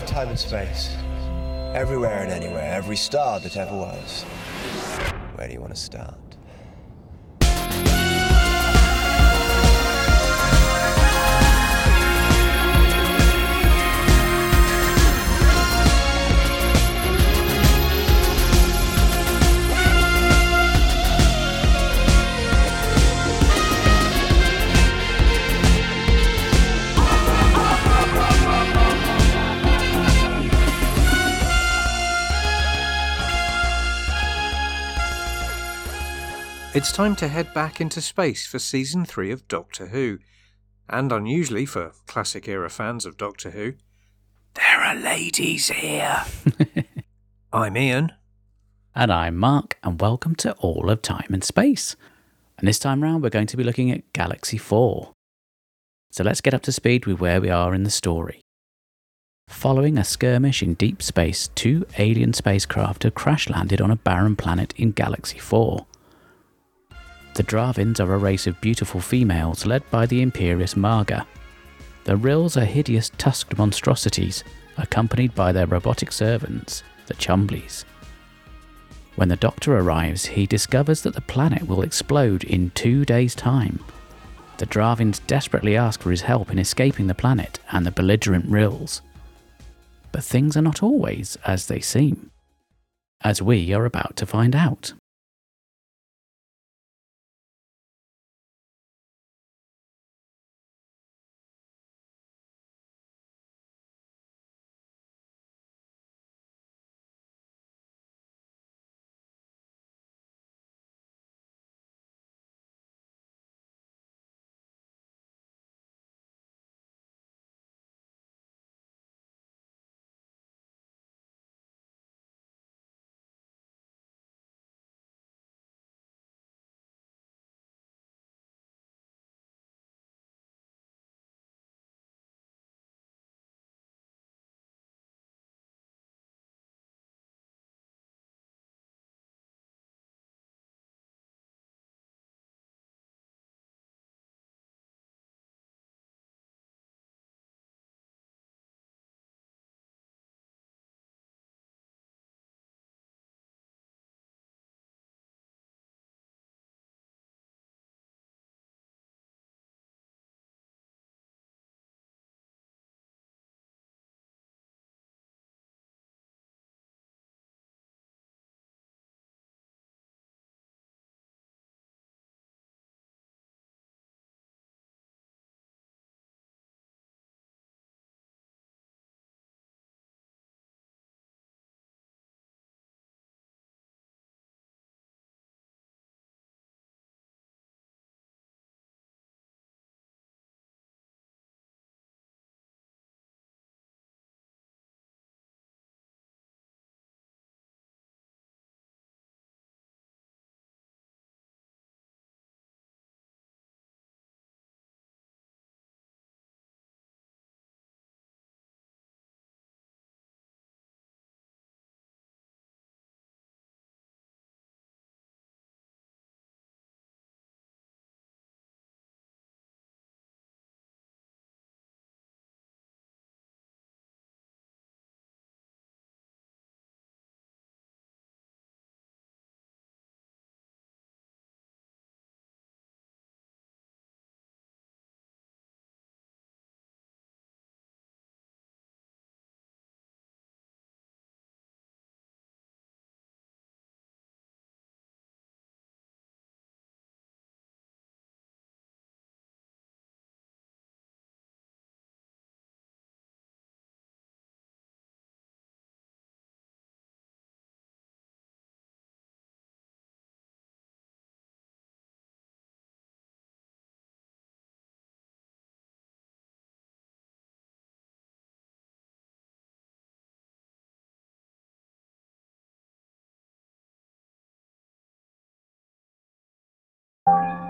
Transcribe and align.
of 0.00 0.06
time 0.06 0.28
and 0.28 0.38
space. 0.38 0.96
Everywhere 1.74 2.22
and 2.22 2.30
anywhere, 2.30 2.72
every 2.72 2.96
star 2.96 3.40
that 3.40 3.56
ever 3.56 3.76
was. 3.76 4.22
Where 5.34 5.46
do 5.46 5.54
you 5.54 5.60
want 5.60 5.74
to 5.74 5.80
start? 5.80 6.29
It's 36.72 36.92
time 36.92 37.16
to 37.16 37.26
head 37.26 37.52
back 37.52 37.80
into 37.80 38.00
space 38.00 38.46
for 38.46 38.60
season 38.60 39.04
3 39.04 39.32
of 39.32 39.48
Doctor 39.48 39.88
Who. 39.88 40.20
And 40.88 41.10
unusually 41.10 41.66
for 41.66 41.90
classic 42.06 42.46
era 42.46 42.70
fans 42.70 43.04
of 43.04 43.16
Doctor 43.16 43.50
Who, 43.50 43.72
there 44.54 44.80
are 44.80 44.94
ladies 44.94 45.68
here. 45.70 46.24
I'm 47.52 47.76
Ian. 47.76 48.12
And 48.94 49.12
I'm 49.12 49.36
Mark, 49.36 49.78
and 49.82 50.00
welcome 50.00 50.36
to 50.36 50.52
All 50.58 50.90
of 50.90 51.02
Time 51.02 51.26
and 51.30 51.42
Space. 51.42 51.96
And 52.56 52.68
this 52.68 52.78
time 52.78 53.02
round, 53.02 53.24
we're 53.24 53.30
going 53.30 53.48
to 53.48 53.56
be 53.56 53.64
looking 53.64 53.90
at 53.90 54.12
Galaxy 54.12 54.56
4. 54.56 55.10
So 56.12 56.22
let's 56.22 56.40
get 56.40 56.54
up 56.54 56.62
to 56.62 56.72
speed 56.72 57.04
with 57.04 57.18
where 57.18 57.40
we 57.40 57.50
are 57.50 57.74
in 57.74 57.82
the 57.82 57.90
story. 57.90 58.42
Following 59.48 59.98
a 59.98 60.04
skirmish 60.04 60.62
in 60.62 60.74
deep 60.74 61.02
space, 61.02 61.48
two 61.56 61.84
alien 61.98 62.32
spacecraft 62.32 63.02
have 63.02 63.16
crash 63.16 63.48
landed 63.50 63.80
on 63.80 63.90
a 63.90 63.96
barren 63.96 64.36
planet 64.36 64.72
in 64.76 64.92
Galaxy 64.92 65.38
4. 65.38 65.84
The 67.34 67.44
Drahvins 67.44 68.00
are 68.00 68.14
a 68.14 68.18
race 68.18 68.46
of 68.46 68.60
beautiful 68.60 69.00
females 69.00 69.64
led 69.64 69.88
by 69.90 70.06
the 70.06 70.20
Imperious 70.20 70.74
Maaga. 70.74 71.26
The 72.04 72.16
Rills 72.16 72.56
are 72.56 72.64
hideous 72.64 73.10
tusked 73.18 73.56
monstrosities, 73.56 74.42
accompanied 74.76 75.34
by 75.34 75.52
their 75.52 75.66
robotic 75.66 76.12
servants, 76.12 76.82
the 77.06 77.14
Chumblies. 77.14 77.84
When 79.16 79.28
the 79.28 79.36
Doctor 79.36 79.76
arrives, 79.78 80.26
he 80.26 80.46
discovers 80.46 81.02
that 81.02 81.14
the 81.14 81.20
planet 81.20 81.66
will 81.66 81.82
explode 81.82 82.44
in 82.44 82.70
two 82.70 83.04
days' 83.04 83.34
time. 83.34 83.78
The 84.58 84.66
Drahvins 84.66 85.20
desperately 85.26 85.76
ask 85.76 86.00
for 86.00 86.10
his 86.10 86.22
help 86.22 86.50
in 86.50 86.58
escaping 86.58 87.06
the 87.06 87.14
planet 87.14 87.58
and 87.70 87.86
the 87.86 87.90
belligerent 87.90 88.46
Rills. 88.46 89.02
But 90.12 90.24
things 90.24 90.56
are 90.56 90.62
not 90.62 90.82
always 90.82 91.36
as 91.46 91.66
they 91.66 91.80
seem, 91.80 92.30
as 93.22 93.40
we 93.40 93.72
are 93.72 93.84
about 93.84 94.16
to 94.16 94.26
find 94.26 94.56
out. 94.56 94.92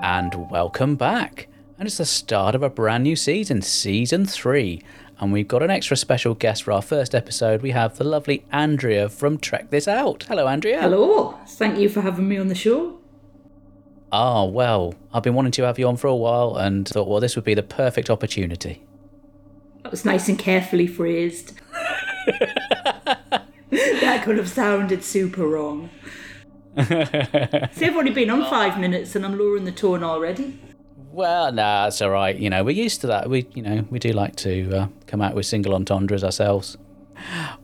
And 0.02 0.50
welcome 0.50 0.96
back. 0.96 1.48
And 1.78 1.86
it's 1.86 1.98
the 1.98 2.06
start 2.06 2.54
of 2.54 2.62
a 2.62 2.70
brand 2.70 3.04
new 3.04 3.16
season, 3.16 3.60
season 3.60 4.24
three. 4.24 4.82
And 5.18 5.30
we've 5.30 5.46
got 5.46 5.62
an 5.62 5.70
extra 5.70 5.96
special 5.96 6.34
guest 6.34 6.62
for 6.62 6.72
our 6.72 6.80
first 6.80 7.14
episode. 7.14 7.60
We 7.60 7.72
have 7.72 7.98
the 7.98 8.04
lovely 8.04 8.44
Andrea 8.50 9.10
from 9.10 9.36
Trek 9.36 9.68
This 9.68 9.86
Out. 9.86 10.24
Hello, 10.28 10.46
Andrea. 10.46 10.80
Hello. 10.80 11.38
Thank 11.46 11.78
you 11.78 11.90
for 11.90 12.00
having 12.00 12.28
me 12.28 12.38
on 12.38 12.48
the 12.48 12.54
show. 12.54 12.98
Ah, 14.10 14.44
well, 14.44 14.94
I've 15.12 15.22
been 15.22 15.34
wanting 15.34 15.52
to 15.52 15.64
have 15.64 15.78
you 15.78 15.86
on 15.86 15.98
for 15.98 16.06
a 16.06 16.16
while 16.16 16.56
and 16.56 16.88
thought, 16.88 17.06
well, 17.06 17.20
this 17.20 17.36
would 17.36 17.44
be 17.44 17.54
the 17.54 17.62
perfect 17.62 18.08
opportunity. 18.08 18.82
That 19.82 19.90
was 19.90 20.06
nice 20.06 20.28
and 20.28 20.38
carefully 20.38 20.86
phrased. 20.86 21.52
that 23.70 24.22
could 24.24 24.38
have 24.38 24.48
sounded 24.48 25.04
super 25.04 25.46
wrong. 25.46 25.90
See, 27.72 27.86
I've 27.86 27.96
only 27.96 28.12
been 28.12 28.30
on 28.30 28.48
five 28.48 28.78
minutes 28.78 29.16
and 29.16 29.24
I'm 29.24 29.38
lowering 29.38 29.64
the 29.64 29.72
tone 29.72 30.04
already. 30.04 30.60
Well, 31.12 31.50
nah, 31.50 31.88
it's 31.88 32.00
all 32.00 32.10
right. 32.10 32.36
You 32.36 32.50
know, 32.50 32.62
we're 32.62 32.70
used 32.70 33.00
to 33.00 33.08
that. 33.08 33.28
We, 33.28 33.46
you 33.54 33.62
know, 33.62 33.84
we 33.90 33.98
do 33.98 34.12
like 34.12 34.36
to 34.36 34.76
uh, 34.76 34.88
come 35.06 35.20
out 35.20 35.34
with 35.34 35.46
single 35.46 35.74
entendres 35.74 36.22
ourselves. 36.22 36.76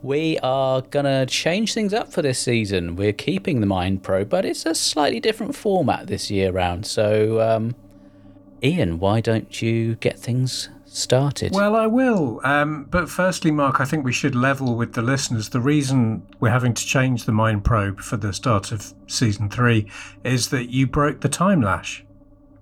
We 0.03 0.37
are 0.39 0.81
gonna 0.81 1.25
change 1.25 1.73
things 1.73 1.93
up 1.93 2.11
for 2.11 2.21
this 2.21 2.39
season. 2.39 2.95
We're 2.95 3.13
keeping 3.13 3.61
the 3.61 3.65
Mind 3.65 4.03
Probe, 4.03 4.29
but 4.29 4.45
it's 4.45 4.65
a 4.65 4.75
slightly 4.75 5.19
different 5.19 5.55
format 5.55 6.07
this 6.07 6.29
year 6.29 6.51
round. 6.51 6.85
So, 6.85 7.41
um, 7.41 7.75
Ian, 8.61 8.99
why 8.99 9.21
don't 9.21 9.61
you 9.61 9.95
get 9.95 10.19
things 10.19 10.69
started? 10.97 11.53
Well, 11.53 11.75
I 11.75 11.87
will. 11.87 12.41
Um, 12.43 12.85
but 12.85 13.09
firstly, 13.09 13.51
Mark, 13.51 13.79
I 13.79 13.85
think 13.85 14.03
we 14.03 14.11
should 14.13 14.35
level 14.35 14.75
with 14.75 14.93
the 14.93 15.01
listeners. 15.01 15.49
The 15.49 15.61
reason 15.61 16.27
we're 16.39 16.49
having 16.51 16.73
to 16.73 16.85
change 16.85 17.25
the 17.25 17.31
Mind 17.31 17.63
Probe 17.63 17.99
for 17.99 18.17
the 18.17 18.33
start 18.33 18.71
of 18.71 18.93
season 19.07 19.49
three 19.49 19.89
is 20.23 20.49
that 20.49 20.69
you 20.69 20.87
broke 20.87 21.21
the 21.21 21.29
time 21.29 21.61
lash. 21.61 22.03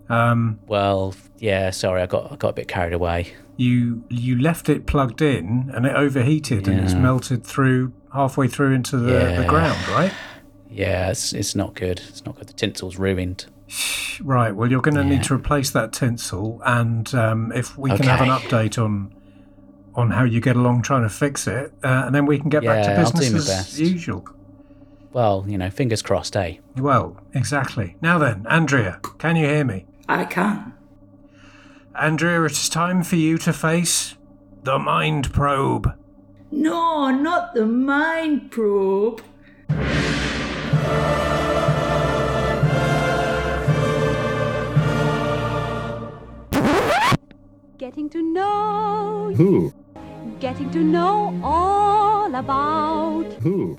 Um, 0.09 0.59
well, 0.67 1.15
yeah. 1.39 1.71
Sorry, 1.71 2.01
I 2.01 2.05
got 2.05 2.31
I 2.31 2.35
got 2.35 2.49
a 2.49 2.53
bit 2.53 2.67
carried 2.67 2.93
away. 2.93 3.33
you 3.57 4.03
you 4.09 4.39
left 4.39 4.69
it 4.69 4.85
plugged 4.85 5.21
in 5.21 5.71
and 5.73 5.85
it 5.85 5.95
overheated 5.95 6.67
and 6.67 6.79
it's 6.79 6.93
melted 6.93 7.43
through 7.45 7.93
halfway 8.13 8.47
through 8.47 8.73
into 8.73 8.97
the, 8.97 9.41
the 9.41 9.45
ground, 9.47 9.79
right? 9.87 10.13
Yeah, 10.69 11.09
it's 11.09 11.33
it's 11.33 11.55
not 11.55 11.73
good. 11.73 12.01
It's 12.09 12.23
not 12.25 12.35
good. 12.37 12.47
The 12.47 12.53
tinsel's 12.53 12.97
ruined. 12.99 13.45
Right. 14.21 14.55
Well, 14.55 14.69
you're 14.69 14.81
going 14.81 14.95
to 14.95 15.01
Yeah. 15.03 15.09
need 15.09 15.23
to 15.23 15.33
replace 15.33 15.71
that 15.71 15.91
tinsel, 15.91 16.61
and 16.65 17.13
um, 17.15 17.51
if 17.53 17.77
we 17.77 17.89
can 17.91 18.05
have 18.05 18.21
an 18.21 18.29
update 18.29 18.81
on 18.83 19.13
on 19.95 20.11
how 20.11 20.23
you 20.25 20.41
get 20.41 20.55
along 20.57 20.81
trying 20.81 21.03
to 21.03 21.09
fix 21.09 21.47
it, 21.47 21.71
uh, 21.83 22.03
and 22.05 22.13
then 22.13 22.25
we 22.25 22.37
can 22.37 22.49
get 22.49 22.63
back 22.65 22.83
to 22.83 22.89
Yeah, 22.91 22.99
I'll 22.99 23.11
do 23.11 23.19
business 23.19 23.33
as 23.33 23.47
best. 23.47 23.79
usual. 23.79 24.25
Well, 25.13 25.45
you 25.47 25.57
know, 25.57 25.69
fingers 25.69 26.01
crossed, 26.01 26.35
eh? 26.35 26.55
Well, 26.75 27.15
exactly. 27.33 27.95
Now 28.01 28.17
then, 28.17 28.45
Andrea, 28.49 28.99
can 29.17 29.37
you 29.37 29.47
hear 29.47 29.63
me? 29.63 29.85
I 30.09 30.25
can. 30.25 30.73
Andrea, 31.97 32.43
it's 32.43 32.67
time 32.67 33.03
for 33.03 33.15
you 33.15 33.37
to 33.37 33.53
face 33.53 34.15
the 34.63 34.77
mind 34.77 35.31
probe. 35.31 35.93
No, 36.51 37.09
not 37.11 37.53
the 37.53 37.65
mind 37.65 38.51
probe. 38.51 39.21
Getting 47.85 48.09
to 48.09 48.23
know 48.23 49.31
Who? 49.35 49.71
getting 50.39 50.71
to 50.71 50.79
know 50.79 51.39
all 51.43 52.33
about 52.33 53.31
Who? 53.43 53.75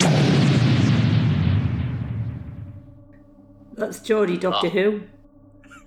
That's 3.75 3.99
Geordie 3.99 4.37
Doctor 4.37 4.69
Who. 4.69 5.03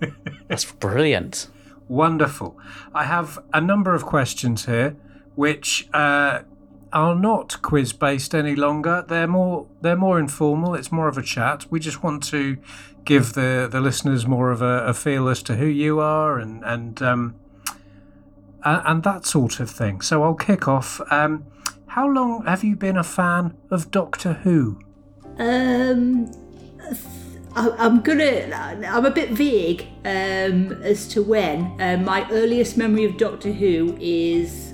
That's 0.49 0.69
brilliant. 0.69 1.47
Wonderful. 1.87 2.57
I 2.93 3.05
have 3.05 3.39
a 3.53 3.61
number 3.61 3.95
of 3.95 4.03
questions 4.05 4.65
here, 4.65 4.97
which 5.35 5.87
uh, 5.93 6.41
are 6.91 7.15
not 7.15 7.61
quiz 7.61 7.93
based 7.93 8.35
any 8.35 8.53
longer. 8.53 9.05
They're 9.07 9.27
more 9.27 9.65
they're 9.79 9.95
more 9.95 10.19
informal. 10.19 10.75
It's 10.75 10.91
more 10.91 11.07
of 11.07 11.17
a 11.17 11.23
chat. 11.23 11.67
We 11.71 11.79
just 11.79 12.03
want 12.03 12.23
to 12.23 12.57
give 13.05 13.31
the, 13.31 13.69
the 13.71 13.79
listeners 13.79 14.27
more 14.27 14.51
of 14.51 14.61
a, 14.61 14.87
a 14.87 14.93
feel 14.93 15.29
as 15.29 15.41
to 15.43 15.55
who 15.55 15.67
you 15.67 16.01
are 16.01 16.37
and 16.37 16.65
and 16.65 17.01
um, 17.01 17.35
a- 18.63 18.81
and 18.85 19.03
that 19.03 19.25
sort 19.25 19.59
of 19.59 19.69
thing. 19.69 20.01
So 20.01 20.23
I'll 20.23 20.33
kick 20.35 20.67
off. 20.67 21.01
Um, 21.11 21.45
how 21.87 22.07
long 22.07 22.45
have 22.45 22.63
you 22.63 22.75
been 22.75 22.97
a 22.97 23.03
fan 23.03 23.55
of 23.71 23.91
Doctor 23.91 24.33
Who? 24.33 24.79
Um, 25.37 26.31
I, 27.55 27.69
I'm 27.77 28.01
gonna. 28.01 28.83
I'm 28.87 29.05
a 29.05 29.11
bit 29.11 29.31
vague 29.31 29.87
um, 30.05 30.71
as 30.83 31.07
to 31.09 31.23
when. 31.23 31.75
Um, 31.81 32.05
my 32.05 32.29
earliest 32.31 32.77
memory 32.77 33.05
of 33.05 33.17
Doctor 33.17 33.51
Who 33.51 33.97
is 33.99 34.73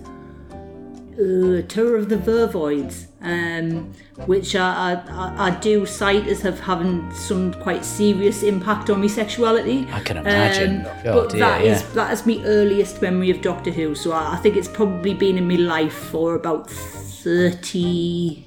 uh, 1.13 1.61
Terror 1.67 1.95
of 1.95 2.09
the 2.09 2.17
Vervoids, 2.17 3.07
um, 3.25 3.93
which 4.27 4.55
I, 4.55 4.93
I, 5.09 5.47
I 5.47 5.49
do 5.59 5.85
cite 5.85 6.27
as 6.27 6.41
have 6.41 6.59
having 6.59 7.11
some 7.13 7.53
quite 7.55 7.83
serious 7.83 8.43
impact 8.43 8.89
on 8.89 9.01
my 9.01 9.07
sexuality. 9.07 9.87
I 9.91 9.99
can 10.01 10.17
imagine. 10.17 10.85
Um, 10.85 10.91
Oh, 11.05 11.21
but 11.21 11.29
dear, 11.31 11.39
that 11.39 11.61
is 11.63 11.81
yeah. 11.81 11.87
that 11.93 12.13
is 12.13 12.25
my 12.25 12.41
earliest 12.45 13.01
memory 13.01 13.29
of 13.31 13.41
Doctor 13.41 13.71
Who. 13.71 13.95
So 13.95 14.11
I, 14.11 14.33
I 14.33 14.37
think 14.37 14.55
it's 14.55 14.67
probably 14.67 15.13
been 15.13 15.37
in 15.37 15.47
my 15.47 15.55
life 15.55 15.93
for 15.93 16.35
about 16.35 16.69
thirty. 16.69 18.43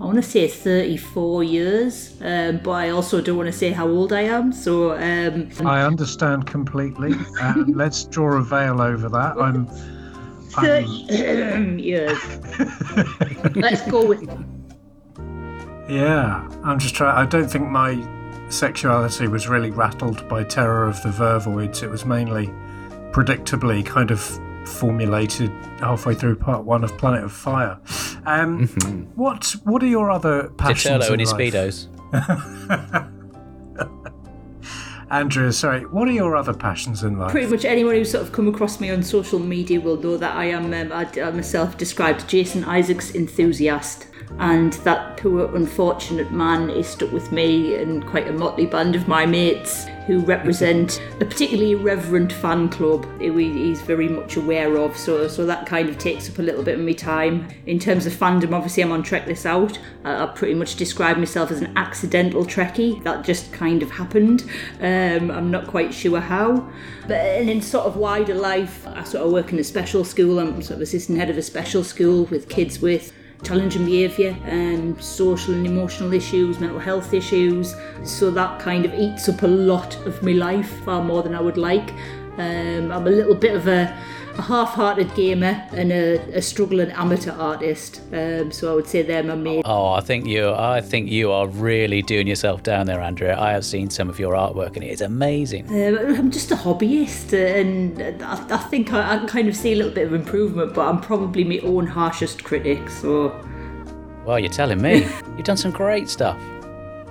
I 0.00 0.04
want 0.04 0.16
to 0.16 0.22
say 0.22 0.48
34 0.48 1.44
years, 1.44 2.20
um, 2.22 2.58
but 2.58 2.72
I 2.72 2.90
also 2.90 3.20
don't 3.20 3.36
want 3.36 3.46
to 3.46 3.52
say 3.56 3.70
how 3.70 3.86
old 3.88 4.12
I 4.12 4.22
am. 4.22 4.52
So 4.52 4.92
um, 4.96 5.48
I 5.64 5.82
understand 5.82 6.46
completely. 6.46 7.14
Um, 7.40 7.66
let's 7.74 8.04
draw 8.04 8.36
a 8.36 8.42
veil 8.42 8.80
over 8.80 9.08
that. 9.08 9.38
I'm. 9.40 9.68
I'm 10.56 10.64
30 10.64 11.82
years. 11.82 12.18
Let's 13.56 13.82
go 13.90 14.06
with 14.06 14.22
Yeah, 15.88 16.48
I'm 16.62 16.78
just 16.78 16.94
trying. 16.94 17.16
I 17.16 17.26
don't 17.28 17.48
think 17.48 17.68
my 17.68 18.02
sexuality 18.48 19.28
was 19.28 19.48
really 19.48 19.70
rattled 19.70 20.28
by 20.28 20.44
Terror 20.44 20.86
of 20.86 21.02
the 21.02 21.08
Vervoids. 21.08 21.82
It 21.82 21.88
was 21.88 22.04
mainly, 22.04 22.48
predictably, 23.12 23.84
kind 23.84 24.10
of 24.10 24.20
formulated 24.68 25.50
halfway 25.80 26.14
through 26.14 26.36
part 26.36 26.64
one 26.64 26.84
of 26.84 26.96
Planet 26.98 27.24
of 27.24 27.32
Fire. 27.32 27.78
Um, 28.26 28.68
What 29.16 29.56
What 29.64 29.82
are 29.82 29.86
your 29.88 30.10
other 30.10 30.50
passions 30.50 31.04
Chichello 31.04 31.06
in 31.08 31.12
and 31.14 31.20
his 31.20 31.32
life? 31.32 31.52
speedos. 31.52 31.88
Andrea, 35.12 35.52
sorry. 35.52 35.84
What 35.84 36.08
are 36.08 36.12
your 36.12 36.34
other 36.34 36.54
passions 36.54 37.04
in 37.04 37.18
life? 37.18 37.32
pretty 37.32 37.50
much 37.50 37.66
anyone 37.66 37.94
who's 37.94 38.10
sort 38.10 38.24
of 38.24 38.32
come 38.32 38.48
across 38.48 38.80
me 38.80 38.90
on 38.90 39.02
social 39.02 39.38
media 39.38 39.78
will 39.78 39.98
know 39.98 40.16
that 40.16 40.34
I 40.34 40.46
am 40.46 40.72
um, 40.72 40.90
I, 40.90 41.06
I 41.20 41.30
myself 41.32 41.76
described 41.76 42.26
Jason 42.26 42.64
Isaacs 42.64 43.14
enthusiast 43.14 44.06
and 44.38 44.72
that 44.84 45.16
poor 45.16 45.54
unfortunate 45.54 46.32
man 46.32 46.68
is 46.70 46.88
stuck 46.88 47.12
with 47.12 47.30
me 47.30 47.76
and 47.76 48.06
quite 48.06 48.26
a 48.28 48.32
motley 48.32 48.66
band 48.66 48.96
of 48.96 49.06
my 49.06 49.24
mates 49.24 49.86
who 50.06 50.18
represent 50.20 51.00
a 51.20 51.24
particularly 51.24 51.72
irreverent 51.72 52.32
fan 52.32 52.68
club 52.68 53.04
who 53.20 53.36
he's 53.36 53.80
very 53.82 54.08
much 54.08 54.36
aware 54.36 54.76
of. 54.78 54.96
So 54.96 55.28
so 55.28 55.46
that 55.46 55.66
kind 55.66 55.88
of 55.88 55.98
takes 55.98 56.28
up 56.28 56.38
a 56.38 56.42
little 56.42 56.62
bit 56.62 56.78
of 56.78 56.84
my 56.84 56.92
time. 56.92 57.48
In 57.66 57.78
terms 57.78 58.06
of 58.06 58.12
fandom 58.12 58.52
obviously 58.52 58.82
I'm 58.82 58.92
on 58.92 59.02
Trek 59.02 59.26
This 59.26 59.46
Out. 59.46 59.78
I, 60.04 60.24
I 60.24 60.26
pretty 60.26 60.54
much 60.54 60.76
describe 60.76 61.18
myself 61.18 61.50
as 61.50 61.60
an 61.60 61.76
accidental 61.76 62.44
Trekkie. 62.44 63.02
That 63.04 63.24
just 63.24 63.52
kind 63.52 63.82
of 63.82 63.90
happened. 63.90 64.50
Um, 64.80 65.30
I'm 65.30 65.50
not 65.50 65.66
quite 65.66 65.94
sure 65.94 66.20
how. 66.20 66.68
But 67.06 67.18
and 67.18 67.48
in 67.48 67.62
sort 67.62 67.86
of 67.86 67.96
wider 67.96 68.34
life 68.34 68.86
I 68.86 69.04
sort 69.04 69.24
of 69.24 69.32
work 69.32 69.52
in 69.52 69.58
a 69.58 69.64
special 69.64 70.04
school. 70.04 70.38
I'm 70.38 70.62
sort 70.62 70.76
of 70.76 70.82
assistant 70.82 71.18
head 71.18 71.30
of 71.30 71.38
a 71.38 71.42
special 71.42 71.84
school 71.84 72.24
with 72.24 72.48
kids 72.48 72.80
with 72.80 73.12
challenging 73.42 73.84
behaviour, 73.84 74.36
and 74.44 75.02
social 75.02 75.54
and 75.54 75.66
emotional 75.66 76.12
issues, 76.12 76.60
mental 76.60 76.78
health 76.78 77.12
issues. 77.12 77.74
So 78.04 78.30
that 78.30 78.60
kind 78.60 78.84
of 78.84 78.94
eats 78.94 79.28
up 79.28 79.42
a 79.42 79.46
lot 79.46 79.96
of 80.06 80.22
my 80.22 80.32
life, 80.32 80.84
far 80.84 81.02
more 81.02 81.22
than 81.22 81.34
I 81.34 81.40
would 81.40 81.56
like. 81.56 81.92
Um, 82.38 82.90
I'm 82.90 83.06
a 83.06 83.10
little 83.10 83.34
bit 83.34 83.54
of 83.54 83.68
a, 83.68 83.94
a 84.38 84.42
half-hearted 84.42 85.14
gamer 85.14 85.66
and 85.72 85.92
a, 85.92 86.18
a 86.36 86.42
struggling 86.42 86.90
amateur 86.92 87.32
artist. 87.32 88.00
Um, 88.12 88.50
so 88.50 88.72
I 88.72 88.74
would 88.74 88.86
say 88.86 89.02
they're 89.02 89.22
my 89.22 89.34
main. 89.34 89.62
Oh, 89.64 89.88
I 89.92 90.00
think 90.00 90.26
you. 90.26 90.50
I 90.50 90.80
think 90.80 91.10
you 91.10 91.30
are 91.32 91.46
really 91.46 92.02
doing 92.02 92.26
yourself 92.26 92.62
down 92.62 92.86
there, 92.86 93.00
Andrea. 93.00 93.38
I 93.38 93.52
have 93.52 93.64
seen 93.64 93.90
some 93.90 94.08
of 94.08 94.18
your 94.18 94.34
artwork, 94.34 94.74
and 94.74 94.84
it 94.84 94.90
is 94.90 95.00
amazing. 95.00 95.68
Um, 95.68 95.98
I'm 96.16 96.30
just 96.30 96.50
a 96.50 96.56
hobbyist, 96.56 97.32
and 97.32 98.22
I, 98.22 98.54
I 98.54 98.58
think 98.58 98.92
I, 98.92 99.14
I 99.14 99.18
can 99.18 99.28
kind 99.28 99.48
of 99.48 99.56
see 99.56 99.72
a 99.72 99.76
little 99.76 99.92
bit 99.92 100.06
of 100.06 100.14
improvement, 100.14 100.74
but 100.74 100.86
I'm 100.88 101.00
probably 101.00 101.44
my 101.44 101.58
own 101.58 101.86
harshest 101.86 102.44
critic. 102.44 102.88
So 102.88 103.34
Well, 104.24 104.38
you're 104.38 104.52
telling 104.52 104.80
me. 104.80 105.00
You've 105.36 105.44
done 105.44 105.56
some 105.56 105.72
great 105.72 106.08
stuff. 106.08 106.40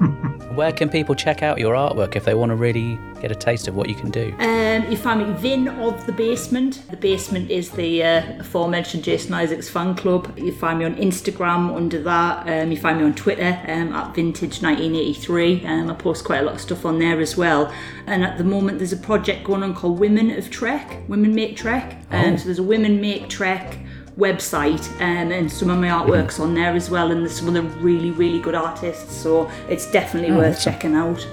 Where 0.55 0.72
can 0.72 0.89
people 0.89 1.15
check 1.15 1.43
out 1.43 1.60
your 1.60 1.75
artwork 1.75 2.15
if 2.15 2.25
they 2.25 2.34
want 2.34 2.50
to 2.50 2.55
really 2.55 3.00
get 3.22 3.31
a 3.31 3.36
taste 3.36 3.67
of 3.67 3.75
what 3.75 3.88
you 3.88 3.96
can 3.96 4.10
do? 4.10 4.34
Um, 4.39 4.89
you 4.91 4.98
find 4.98 5.25
me 5.25 5.34
Vin 5.36 5.67
of 5.67 6.05
the 6.05 6.12
Basement. 6.12 6.84
The 6.89 6.98
Basement 6.98 7.50
is 7.50 7.72
the 7.72 8.03
uh, 8.03 8.39
aforementioned 8.39 9.03
Jason 9.03 9.34
Isaacs 9.34 9.70
fan 9.70 9.96
club. 9.96 10.38
You 10.38 10.51
find 10.51 10.79
me 10.79 10.86
on 10.86 10.96
Instagram 10.96 11.75
under 11.75 12.01
that. 12.03 12.48
Um, 12.50 12.72
you 12.72 12.77
find 12.77 12.98
me 12.98 13.05
on 13.05 13.13
Twitter 13.13 13.60
um, 13.67 13.93
at 13.93 14.13
Vintage1983. 14.13 15.65
Um, 15.65 15.89
I 15.89 15.93
post 15.93 16.25
quite 16.25 16.39
a 16.39 16.43
lot 16.43 16.55
of 16.55 16.62
stuff 16.62 16.86
on 16.86 17.00
there 17.00 17.22
as 17.22 17.38
well. 17.38 17.72
And 18.08 18.24
at 18.24 18.38
the 18.38 18.43
moment, 18.43 18.79
there's 18.79 18.93
a 18.93 18.98
project 18.98 19.43
going 19.43 19.63
on 19.63 19.75
called 19.75 20.00
Women 20.00 20.31
of 20.31 20.50
Trek. 20.50 21.01
Women 21.08 21.36
Make 21.36 21.55
Trek. 21.55 22.01
Um, 22.10 22.38
So 22.38 22.46
there's 22.46 22.60
a 22.60 22.63
Women 22.63 23.00
Make 23.00 23.29
Trek 23.29 23.77
website 24.22 24.86
um, 25.01 25.32
and 25.32 25.51
some 25.51 25.70
of 25.70 25.80
my 25.80 25.88
artwork's 25.88 26.40
on 26.40 26.54
there 26.54 26.74
as 26.74 26.90
well 26.90 27.12
and 27.12 27.22
there's 27.22 27.38
some 27.38 27.50
other 27.50 27.63
really 27.80 28.12
really 28.12 28.40
good 28.40 28.56
artists 28.56 29.16
so 29.16 29.50
it's 29.68 29.90
definitely 29.92 30.32
worth 30.32 30.63
checking 30.63 30.96
out 30.96 31.25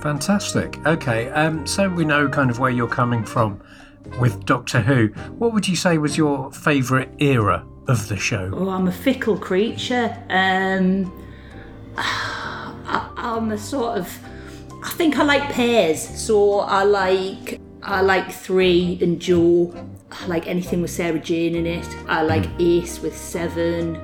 Fantastic. 0.00 0.78
Okay, 0.86 1.28
um, 1.30 1.66
so 1.66 1.88
we 1.88 2.06
know 2.06 2.26
kind 2.26 2.50
of 2.50 2.58
where 2.58 2.70
you're 2.70 2.88
coming 2.88 3.22
from 3.22 3.60
with 4.18 4.46
Doctor 4.46 4.80
Who. 4.80 5.08
What 5.34 5.52
would 5.52 5.68
you 5.68 5.76
say 5.76 5.98
was 5.98 6.16
your 6.16 6.50
favourite 6.52 7.10
era 7.20 7.66
of 7.86 8.08
the 8.08 8.16
show? 8.16 8.50
Oh, 8.54 8.70
I'm 8.70 8.88
a 8.88 8.92
fickle 8.92 9.36
creature. 9.36 10.16
Um, 10.30 11.12
I, 11.98 13.10
I'm 13.16 13.52
a 13.52 13.58
sort 13.58 13.98
of. 13.98 14.18
I 14.82 14.88
think 14.92 15.18
I 15.18 15.24
like 15.24 15.52
pairs. 15.52 16.00
So 16.00 16.60
I 16.60 16.82
like 16.84 17.60
I 17.82 18.00
like 18.00 18.32
three 18.32 18.98
and 19.02 19.20
Jo. 19.20 19.74
I 20.12 20.26
like 20.26 20.46
anything 20.48 20.82
with 20.82 20.90
Sarah 20.90 21.18
Jane 21.18 21.54
in 21.54 21.66
it. 21.66 21.86
I 22.08 22.22
like 22.22 22.46
hmm. 22.46 22.56
Ace 22.60 23.00
with 23.00 23.16
Seven. 23.16 23.96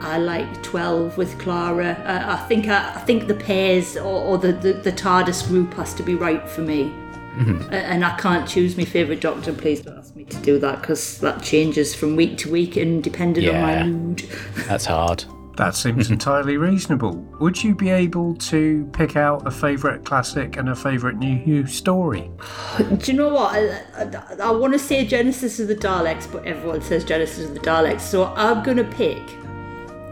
I 0.00 0.18
like 0.18 0.62
twelve 0.62 1.16
with 1.16 1.38
Clara. 1.38 1.96
I, 2.04 2.32
I 2.34 2.36
think 2.48 2.66
I, 2.68 2.94
I 2.94 2.98
think 3.00 3.28
the 3.28 3.34
pairs 3.34 3.96
or, 3.96 4.20
or 4.22 4.38
the, 4.38 4.52
the 4.52 4.72
the 4.74 4.92
TARDIS 4.92 5.46
group 5.46 5.74
has 5.74 5.94
to 5.94 6.02
be 6.02 6.14
right 6.16 6.48
for 6.48 6.62
me. 6.62 6.88
Hmm. 6.88 7.62
A- 7.70 7.76
And 7.76 8.04
I 8.04 8.16
can't 8.18 8.48
choose 8.48 8.76
my 8.76 8.84
favourite 8.84 9.20
Doctor. 9.20 9.52
Please 9.52 9.80
don't 9.80 9.96
ask 9.98 10.14
me 10.16 10.24
to 10.24 10.36
do 10.38 10.58
that 10.58 10.80
because 10.80 11.18
that 11.20 11.42
changes 11.42 11.94
from 11.94 12.16
week 12.16 12.36
to 12.38 12.50
week 12.50 12.76
and 12.76 13.02
depending 13.02 13.48
on 13.48 13.60
my 13.62 13.74
Yeah. 13.76 13.84
mood. 13.86 14.18
That's 14.66 14.86
hard. 14.86 15.24
That 15.56 15.74
seems 15.74 16.10
entirely 16.16 16.56
reasonable. 16.56 17.16
Would 17.40 17.62
you 17.62 17.74
be 17.74 17.90
able 17.90 18.34
to 18.36 18.88
pick 18.92 19.16
out 19.16 19.46
a 19.46 19.50
favourite 19.50 20.04
classic 20.04 20.56
and 20.56 20.68
a 20.70 20.74
favourite 20.74 21.16
New 21.18 21.36
Who 21.38 21.66
story? 21.66 22.30
Do 22.78 22.98
you 23.12 23.12
know 23.18 23.28
what? 23.28 23.54
I, 23.54 23.82
I, 23.96 24.48
I 24.48 24.50
want 24.50 24.72
to 24.72 24.78
say 24.78 25.04
Genesis 25.06 25.60
of 25.60 25.68
the 25.68 25.76
Daleks, 25.76 26.30
but 26.30 26.44
everyone 26.46 26.80
says 26.82 27.04
Genesis 27.04 27.46
of 27.48 27.54
the 27.54 27.60
Daleks. 27.60 28.00
So 28.00 28.26
I'm 28.34 28.62
gonna 28.62 28.84
pick. 28.84 29.22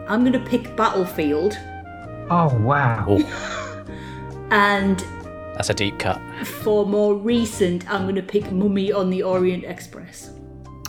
I'm 0.09 0.25
gonna 0.25 0.44
pick 0.44 0.76
Battlefield, 0.76 1.56
Oh, 2.32 2.54
wow. 2.61 3.06
Oh, 3.09 3.85
and 4.50 5.00
that's 5.54 5.68
a 5.70 5.75
deep 5.75 5.99
cut. 5.99 6.20
for 6.47 6.87
more 6.87 7.14
recent, 7.16 7.88
I'm 7.90 8.06
gonna 8.06 8.23
pick 8.23 8.50
Mummy 8.52 8.92
on 8.92 9.11
the 9.11 9.23
Orient 9.23 9.64
Express. 9.64 10.30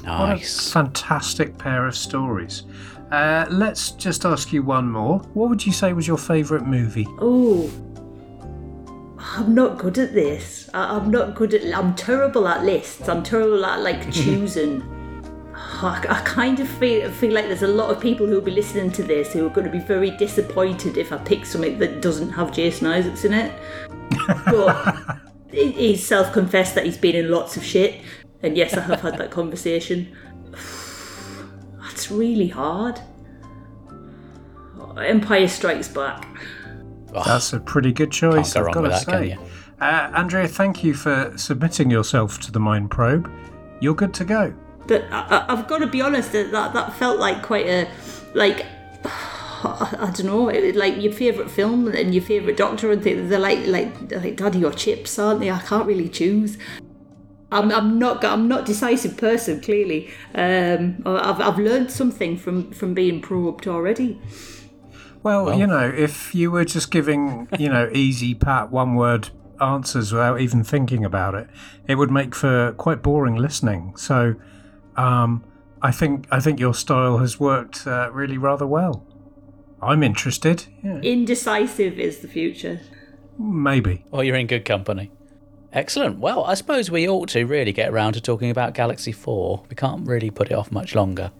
What 0.03 0.08
a 0.08 0.27
Nice. 0.27 0.72
fantastic 0.72 1.58
pair 1.58 1.88
of 1.88 1.96
stories. 1.96 2.63
Uh, 3.12 3.46
let's 3.50 3.91
just 3.91 4.25
ask 4.25 4.53
you 4.53 4.63
one 4.63 4.89
more. 4.89 5.20
What 5.34 5.50
would 5.50 5.65
you 5.65 5.74
say 5.74 5.91
was 5.94 6.08
your 6.08 6.18
favourite 6.18 6.65
movie? 6.65 7.06
Oh, 7.20 7.70
I'm 9.20 9.53
not 9.53 9.77
good 9.77 9.98
at 9.98 10.13
this. 10.13 10.70
I, 10.74 10.96
I'm 10.96 11.12
not 11.12 11.36
good 11.36 11.53
at. 11.53 11.77
I'm 11.77 11.94
terrible 11.96 12.48
at 12.48 12.63
lists. 12.63 13.10
I'm 13.10 13.22
terrible 13.24 13.65
at 13.65 13.82
like 13.82 14.12
choosing. 14.12 14.82
I, 15.56 16.06
I 16.10 16.22
kind 16.22 16.60
of 16.60 16.70
feel 16.70 17.10
feel 17.12 17.34
like 17.34 17.46
there's 17.48 17.63
a 17.63 17.68
lot 17.68 17.89
of 17.89 18.00
people 18.01 18.27
who 18.27 18.36
will 18.36 18.41
be 18.41 18.51
listening 18.51 18.91
to 18.94 19.03
this 19.03 19.34
who 19.34 19.46
are 19.46 19.50
going 19.50 19.65
to 19.65 19.72
be 19.72 19.80
very 19.80 20.12
disappointed 20.12 20.98
if 20.98 21.12
I 21.12 21.18
pick 21.18 21.46
something 21.46 21.80
that 21.80 22.01
doesn't 22.01 22.30
have 22.32 22.51
Jason 22.53 22.88
Isaacs 22.88 23.25
in 23.25 23.34
it. 23.34 23.51
But 24.46 25.20
he- 25.51 25.72
he's 25.72 26.06
self-confessed 26.06 26.75
that 26.75 26.86
he's 26.86 26.98
been 26.98 27.15
in 27.15 27.30
lots 27.30 27.58
of 27.58 27.63
shit, 27.63 28.01
and 28.41 28.56
yes, 28.58 28.74
I 28.75 28.82
have 28.82 29.01
had 29.01 29.18
that 29.18 29.32
conversation. 29.32 30.15
That's 31.92 32.10
really 32.10 32.48
hard. 32.48 33.00
Empire 34.98 35.48
Strikes 35.48 35.88
Back. 35.90 36.26
That's 37.14 37.52
a 37.54 37.60
pretty 37.60 37.92
good 37.92 38.12
choice, 38.12 38.54
Can't 38.54 38.66
go 38.66 38.70
I've 38.70 38.74
got 38.76 38.84
with 38.84 39.00
to 39.02 39.06
that, 39.06 39.12
can 39.12 39.22
say. 39.24 39.30
you? 39.34 39.40
Uh, 39.82 40.12
Andrea, 40.16 40.48
thank 40.48 40.84
you 40.84 40.94
for 40.94 41.34
submitting 41.36 41.90
yourself 41.92 42.40
to 42.42 42.52
the 42.52 42.60
Mind 42.60 42.90
Probe. 42.92 43.30
You're 43.82 43.96
good 43.96 44.14
to 44.16 44.26
go. 44.26 44.54
But 44.88 45.04
I, 45.12 45.20
I- 45.28 45.46
I've 45.54 45.68
got 45.68 45.80
to 45.80 45.88
be 45.88 46.02
honest, 46.02 46.32
that 46.32 46.52
that, 46.52 46.74
that 46.74 46.94
felt 46.94 47.20
like 47.20 47.42
quite 47.44 47.68
a 47.68 47.90
like 48.34 48.66
I, 49.04 49.98
I 50.00 50.12
don't 50.12 50.26
know, 50.26 50.48
it, 50.50 50.76
like 50.76 50.98
your 51.02 51.12
favourite 51.12 51.52
film 51.52 51.88
and 51.90 52.14
your 52.16 52.24
favourite 52.24 52.56
Doctor 52.58 52.92
and 52.92 53.04
things. 53.04 53.30
They're 53.30 53.40
like 53.40 53.68
like 53.68 54.08
they're 54.08 54.20
like 54.22 54.38
daddy 54.38 54.64
or 54.64 54.72
chips, 54.72 55.20
aren't 55.20 55.42
they? 55.42 55.52
I 55.52 55.60
can't 55.60 55.86
really 55.86 56.10
choose. 56.10 56.58
I'm, 57.51 57.72
I'm 57.72 58.00
not 58.00 58.24
I'm 58.24 58.48
not 58.48 58.65
decisive 58.65 59.17
person 59.17 59.60
clearly. 59.62 60.10
Um, 60.34 61.01
I've 61.05 61.41
I've 61.41 61.60
learned 61.60 61.91
something 61.91 62.38
from 62.38 62.72
from 62.72 62.93
being 62.93 63.22
probed 63.22 63.67
already. 63.67 64.22
Well, 65.24 65.58
you 65.58 65.67
know, 65.67 65.88
if 65.88 66.34
you 66.34 66.50
were 66.50 66.65
just 66.65 66.89
giving, 66.89 67.48
you 67.60 67.70
know, 67.70 67.89
easy, 67.93 68.34
pat, 68.34 68.72
one 68.72 68.96
word 68.96 69.29
answers 69.60 70.12
without 70.12 70.41
even 70.41 70.63
thinking 70.63 71.05
about 71.05 71.36
it, 71.36 71.48
it 71.88 71.96
would 71.96 72.10
make 72.10 72.34
for 72.34 72.72
quite 72.74 73.03
boring 73.03 73.36
listening. 73.36 73.96
So, 73.98 74.34
um, 74.96 75.43
I 75.81 75.91
think 75.91 76.25
I 76.31 76.39
think 76.39 76.60
your 76.60 76.74
style 76.74 77.20
has 77.20 77.39
worked 77.39 77.86
uh, 77.86 78.10
really 78.12 78.38
rather 78.38 78.65
well. 78.65 79.05
I'm 79.81 80.01
interested. 80.03 80.65
Yeah, 80.84 81.00
Indecisive 81.00 82.00
is 82.00 82.20
the 82.20 82.27
future. 82.27 82.81
maybe. 83.38 84.05
Well, 84.12 84.24
you're 84.24 84.36
in 84.36 84.48
good 84.48 84.65
company. 84.65 85.12
Excellent. 85.74 86.20
Well, 86.20 86.44
I 86.44 86.54
suppose 86.54 86.92
we 86.92 87.08
ought 87.08 87.30
to 87.30 87.46
really 87.46 87.72
get 87.72 87.90
around 87.90 88.13
to 88.13 88.22
talking 88.22 88.50
about 88.50 88.74
Galaxy 88.74 89.12
4. 89.12 89.63
We 89.70 89.75
can't 89.75 90.06
really 90.06 90.30
put 90.30 90.51
it 90.51 90.54
off 90.54 90.72
much 90.72 90.96
longer. 90.96 91.32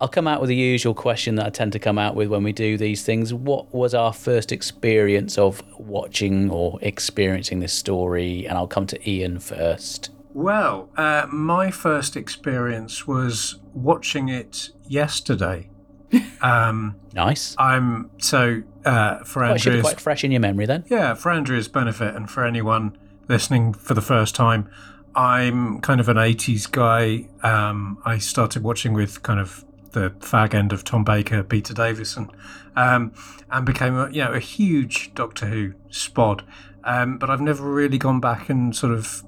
I'll 0.00 0.08
come 0.08 0.26
out 0.26 0.40
with 0.40 0.48
the 0.48 0.56
usual 0.56 0.94
question 0.94 1.36
that 1.36 1.46
I 1.46 1.50
tend 1.50 1.72
to 1.74 1.78
come 1.78 1.96
out 1.96 2.16
with 2.16 2.28
when 2.28 2.42
we 2.42 2.52
do 2.52 2.76
these 2.76 3.04
things. 3.04 3.32
What 3.32 3.72
was 3.72 3.94
our 3.94 4.12
first 4.12 4.50
experience 4.50 5.38
of 5.38 5.62
watching 5.78 6.50
or 6.50 6.78
experiencing 6.82 7.60
this 7.60 7.72
story? 7.72 8.46
And 8.46 8.58
I'll 8.58 8.66
come 8.66 8.86
to 8.88 9.08
Ian 9.08 9.38
first. 9.38 10.10
Well, 10.34 10.88
uh, 10.96 11.26
my 11.30 11.70
first 11.70 12.16
experience 12.16 13.06
was 13.06 13.60
watching 13.74 14.28
it 14.28 14.70
yesterday. 14.88 15.68
Um, 16.42 16.96
Nice. 17.14 17.54
I'm 17.56 18.10
so 18.18 18.62
uh, 18.84 19.22
for 19.22 19.42
Well, 19.42 19.54
it 19.54 19.60
should 19.60 19.74
be 19.74 19.80
quite 19.80 20.00
fresh 20.00 20.24
in 20.24 20.32
your 20.32 20.40
memory 20.40 20.66
then. 20.66 20.84
Yeah, 20.88 21.14
for 21.14 21.30
Andrea's 21.30 21.68
benefit 21.68 22.16
and 22.16 22.28
for 22.28 22.44
anyone 22.44 22.98
listening 23.28 23.72
for 23.72 23.94
the 23.94 24.00
first 24.00 24.34
time, 24.34 24.70
I'm 25.14 25.80
kind 25.80 26.00
of 26.00 26.08
an 26.08 26.16
80s 26.16 26.70
guy. 26.70 27.28
Um, 27.42 28.00
I 28.04 28.18
started 28.18 28.62
watching 28.62 28.92
with 28.92 29.22
kind 29.22 29.40
of 29.40 29.64
the 29.92 30.10
fag 30.20 30.54
end 30.54 30.72
of 30.72 30.84
Tom 30.84 31.04
Baker, 31.04 31.42
Peter 31.42 31.74
Davison, 31.74 32.30
um, 32.76 33.12
and 33.50 33.66
became 33.66 33.94
a, 33.94 34.10
you 34.10 34.24
know 34.24 34.32
a 34.32 34.38
huge 34.38 35.14
Doctor 35.14 35.46
Who 35.46 35.74
spod. 35.90 36.42
Um, 36.84 37.18
but 37.18 37.30
I've 37.30 37.40
never 37.40 37.70
really 37.70 37.98
gone 37.98 38.20
back 38.20 38.48
and 38.48 38.74
sort 38.74 38.92
of 38.92 39.22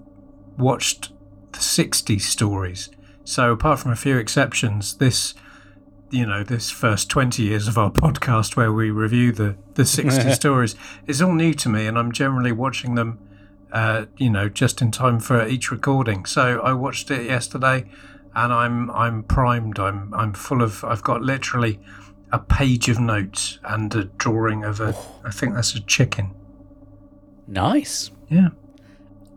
watched 0.58 1.12
the 1.52 1.60
60s 1.60 2.22
stories. 2.22 2.90
So 3.24 3.52
apart 3.52 3.78
from 3.78 3.92
a 3.92 3.96
few 3.96 4.16
exceptions, 4.18 4.96
this 4.96 5.34
you 6.10 6.26
know 6.26 6.44
this 6.44 6.70
first 6.70 7.08
20 7.10 7.42
years 7.42 7.66
of 7.66 7.76
our 7.76 7.90
podcast 7.90 8.56
where 8.56 8.72
we 8.72 8.90
review 8.90 9.32
the 9.32 9.56
the 9.74 9.84
60 9.84 10.32
stories 10.34 10.76
is 11.06 11.20
all 11.20 11.32
new 11.32 11.52
to 11.54 11.68
me 11.68 11.86
and 11.86 11.98
i'm 11.98 12.12
generally 12.12 12.52
watching 12.52 12.94
them 12.94 13.18
uh, 13.74 14.06
you 14.16 14.30
know 14.30 14.48
just 14.48 14.80
in 14.80 14.90
time 14.90 15.18
for 15.20 15.46
each 15.46 15.70
recording. 15.70 16.24
So 16.24 16.60
i 16.60 16.72
watched 16.72 17.10
it 17.10 17.26
yesterday 17.26 17.84
and 18.34 18.52
i'm 18.52 18.90
i'm 18.92 19.24
primed. 19.24 19.78
I'm 19.78 20.14
i'm 20.14 20.32
full 20.32 20.62
of 20.62 20.84
i've 20.84 21.02
got 21.02 21.20
literally 21.22 21.80
a 22.32 22.38
page 22.38 22.88
of 22.88 22.98
notes 22.98 23.58
and 23.64 23.94
a 23.94 24.04
drawing 24.04 24.64
of 24.64 24.80
a 24.80 24.96
i 25.24 25.30
think 25.30 25.54
that's 25.54 25.74
a 25.74 25.80
chicken. 25.80 26.34
Nice. 27.46 28.10
yeah 28.30 28.48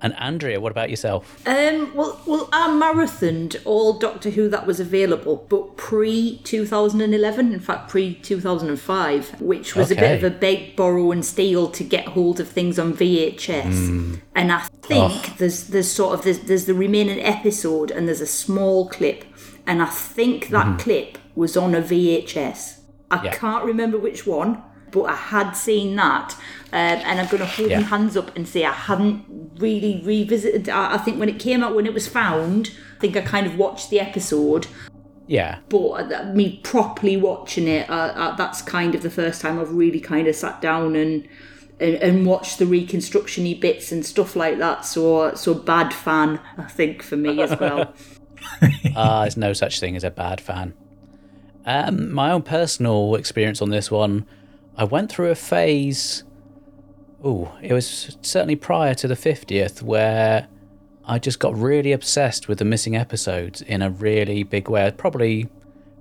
And 0.01 0.13
Andrea, 0.18 0.60
what 0.60 0.72
about 0.72 0.89
yourself? 0.89 1.42
Um, 1.48 1.94
well, 1.96 2.22
well, 2.25 2.50
I 2.51 2.68
marathoned 2.70 3.56
all 3.66 3.94
Doctor 3.98 4.30
Who 4.30 4.48
that 4.50 4.68
was 4.68 4.80
available, 4.80 5.46
but 5.50 5.75
pre 5.75 6.39
2011, 6.44 7.51
in 7.54 7.60
fact, 7.60 7.89
pre 7.89 8.13
2005, 8.16 9.42
which 9.42 9.75
was 9.75 9.92
a 9.92 9.96
bit 9.96 10.24
of 10.24 10.24
a 10.24 10.36
beg, 10.36 10.75
borrow, 10.75 11.12
and 11.12 11.25
steal 11.25 11.70
to 11.72 11.84
get 11.84 12.10
hold 12.10 12.39
of 12.39 12.48
things 12.48 12.77
on 12.77 12.94
VHS. 12.94 14.20
And 14.36 14.51
I 14.51 14.60
think 14.84 15.38
there's 15.38 15.66
there's 15.68 15.92
sort 15.92 16.13
of 16.13 16.24
there's, 16.24 16.39
there's 16.42 16.66
the 16.66 16.74
remaining 16.74 17.20
episode, 17.22 17.92
and 17.92 18.08
there's 18.08 18.22
a 18.22 18.27
small 18.27 18.88
clip, 18.89 19.25
and 19.66 19.82
I 19.82 19.88
think 19.88 20.50
that 20.50 20.80
clip 20.80 21.18
was 21.36 21.58
on 21.58 21.74
a 21.75 21.82
VHS. 21.82 22.82
I 23.10 23.24
Yeah. 23.24 23.34
can't 23.34 23.63
remember 23.63 23.98
which 23.98 24.27
one. 24.27 24.62
But 24.91 25.03
I 25.03 25.15
had 25.15 25.51
seen 25.53 25.96
that, 25.98 26.34
um, 26.72 27.00
and 27.06 27.20
I'm 27.20 27.27
going 27.27 27.39
to 27.39 27.46
hold 27.46 27.70
Yeah. 27.70 27.79
my 27.82 27.86
hands 27.88 28.15
up 28.15 28.36
and 28.36 28.48
say 28.48 28.63
I 28.65 28.72
hadn't 28.72 29.25
really 29.58 30.01
revisited. 30.03 30.70
I, 30.70 30.96
I 30.96 30.98
think 30.98 31.20
when 31.20 31.29
it 31.29 31.39
came 31.39 31.63
out, 31.63 31.75
when 31.75 31.86
it 31.86 31.94
was 31.94 32.08
found, 32.08 32.72
I 32.98 33.00
think 33.01 33.17
I 33.17 33.22
kind 33.22 33.46
of 33.48 33.58
watched 33.58 33.89
the 33.89 34.00
episode, 34.00 34.67
Yeah. 35.27 35.60
but 35.70 36.12
uh, 36.12 36.32
me 36.34 36.60
properly 36.63 37.17
watching 37.17 37.67
it, 37.67 37.89
uh, 37.89 37.94
uh, 37.94 38.36
that's 38.38 38.62
kind 38.62 38.96
of 38.96 39.01
the 39.03 39.10
first 39.10 39.41
time 39.41 39.60
I've 39.60 39.72
really 39.74 40.00
kind 40.00 40.27
of 40.27 40.36
sat 40.36 40.62
down 40.62 40.96
and 40.96 41.27
and, 41.79 41.94
and 41.98 42.25
watched 42.25 42.58
the 42.58 42.65
reconstruction-y 42.65 43.56
bits 43.62 43.91
and 43.91 44.03
stuff 44.03 44.36
like 44.36 44.58
that. 44.58 44.84
So, 44.84 45.36
so 45.36 45.53
bad 45.53 45.94
fan, 45.94 46.39
I 46.58 46.63
think, 46.63 47.03
for 47.03 47.15
me 47.17 47.39
as 47.39 47.60
well. 47.60 47.94
Ah, 48.96 49.22
there's 49.22 49.38
no 49.38 49.53
such 49.53 49.79
thing 49.79 49.96
as 49.96 50.03
a 50.03 50.10
bad 50.10 50.41
fan. 50.41 50.74
Um, 51.67 52.12
my 52.12 52.32
own 52.32 52.41
personal 52.41 53.13
experience 53.15 53.62
on 53.62 53.70
this 53.70 53.91
one, 53.91 54.25
I 54.77 54.84
went 54.84 55.12
through 55.12 55.31
a 55.31 55.36
phase. 55.36 56.24
Oh, 57.24 57.57
it 57.62 57.74
was 57.74 58.15
certainly 58.22 58.55
prior 58.55 58.93
to 58.93 59.07
the 59.07 59.15
50th 59.15 59.81
where 59.81 60.48
I 61.03 61.17
just 61.17 61.39
got 61.39 61.57
really 61.57 61.91
obsessed 61.91 62.48
with 62.48 62.60
the 62.60 62.65
missing 62.65 62.96
episodes 62.96 63.62
in 63.62 63.81
a 63.81 63.89
really 63.89 64.43
big 64.43 64.69
way. 64.69 64.91
Probably 64.96 65.50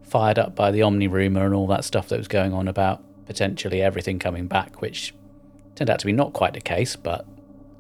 fired 0.03 0.39
up 0.39 0.55
by 0.55 0.71
the 0.71 0.83
Omni 0.83 1.09
rumor 1.09 1.47
and 1.47 1.55
all 1.55 1.67
that 1.69 1.85
stuff 1.85 2.09
that 2.09 2.19
was 2.19 2.29
going 2.29 2.53
on 2.53 2.69
about 2.69 3.03
potentially 3.25 3.81
everything 3.81 4.19
coming 4.19 4.47
back, 4.47 4.83
which 4.83 5.15
turned 5.75 5.89
out 5.89 5.99
to 6.01 6.07
be 6.07 6.13
not 6.13 6.35
quite 6.35 6.53
the 6.53 6.61
case, 6.61 6.97
but 6.97 7.27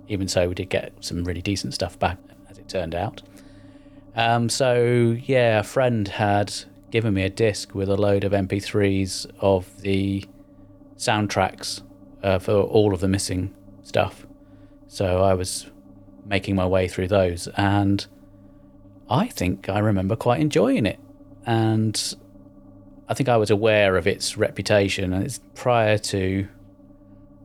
even 0.08 0.28
so, 0.28 0.48
we 0.48 0.54
did 0.54 0.70
get 0.70 0.92
some 1.00 1.24
really 1.24 1.42
decent 1.42 1.74
stuff 1.74 1.98
back, 1.98 2.18
as 2.48 2.58
it 2.58 2.68
turned 2.68 2.94
out. 2.94 3.22
Um, 4.14 4.48
so 4.48 5.16
yeah, 5.24 5.60
a 5.60 5.62
friend 5.62 6.08
had 6.08 6.54
given 6.90 7.12
me 7.12 7.22
a 7.22 7.30
disc 7.30 7.74
with 7.74 7.90
a 7.90 7.96
load 7.96 8.24
of 8.24 8.32
MP3s 8.32 9.26
of 9.40 9.82
the 9.82 10.24
soundtracks 10.96 11.82
uh, 12.22 12.38
for 12.38 12.54
all 12.54 12.94
of 12.94 13.00
the 13.00 13.08
missing 13.08 13.54
stuff. 13.82 14.26
So 14.88 15.22
I 15.22 15.34
was 15.34 15.66
making 16.24 16.56
my 16.56 16.66
way 16.66 16.88
through 16.88 17.08
those, 17.08 17.48
and 17.56 18.06
I 19.08 19.28
think 19.28 19.68
I 19.68 19.78
remember 19.78 20.16
quite 20.16 20.40
enjoying 20.40 20.86
it. 20.86 20.98
And 21.44 22.14
I 23.08 23.14
think 23.14 23.28
I 23.28 23.36
was 23.36 23.50
aware 23.50 23.96
of 23.96 24.06
its 24.06 24.36
reputation, 24.36 25.12
and 25.12 25.24
it's 25.24 25.40
prior 25.54 25.98
to 25.98 26.48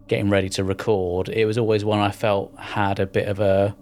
getting 0.07 0.29
ready 0.29 0.49
to 0.49 0.63
record. 0.63 1.29
It 1.29 1.45
was 1.45 1.57
always 1.57 1.85
one 1.85 1.99
I 1.99 2.11
felt 2.11 2.53
had 2.57 2.99
a 2.99 3.05
bit 3.05 3.27
of 3.27 3.39
a 3.39 3.75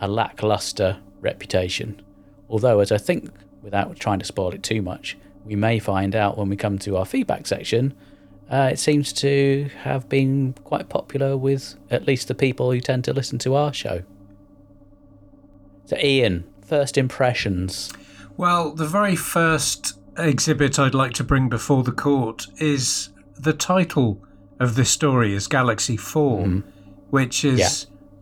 a 0.00 0.08
lackluster 0.08 0.98
reputation. 1.20 2.02
Although, 2.48 2.80
as 2.80 2.90
I 2.90 2.98
think, 2.98 3.30
without 3.62 3.96
trying 3.98 4.18
to 4.18 4.24
spoil 4.24 4.50
it 4.50 4.62
too 4.62 4.82
much, 4.82 5.16
we 5.44 5.54
may 5.54 5.78
find 5.78 6.16
out 6.16 6.36
when 6.36 6.48
we 6.48 6.56
come 6.56 6.78
to 6.80 6.96
our 6.96 7.06
feedback 7.06 7.46
section. 7.46 7.94
Uh, 8.52 8.68
it 8.70 8.78
seems 8.78 9.14
to 9.14 9.70
have 9.82 10.08
been 10.10 10.52
quite 10.64 10.90
popular 10.90 11.36
with 11.38 11.74
at 11.90 12.06
least 12.06 12.28
the 12.28 12.34
people 12.34 12.70
who 12.70 12.80
tend 12.80 13.02
to 13.04 13.12
listen 13.12 13.38
to 13.38 13.54
our 13.54 13.72
show. 13.72 14.02
So, 15.86 15.96
Ian, 15.96 16.44
first 16.64 16.98
impressions. 16.98 17.90
Well, 18.36 18.72
the 18.72 18.86
very 18.86 19.16
first 19.16 19.98
exhibit 20.18 20.78
I'd 20.78 20.94
like 20.94 21.12
to 21.14 21.24
bring 21.24 21.48
before 21.48 21.82
the 21.82 21.92
court 21.92 22.46
is 22.58 23.08
the 23.38 23.54
title 23.54 24.20
of 24.60 24.74
this 24.74 24.90
story 24.90 25.34
is 25.34 25.48
Galaxy 25.48 25.96
4, 25.96 26.62
which 27.10 27.44
is 27.46 27.58
Yeah. 27.58 27.68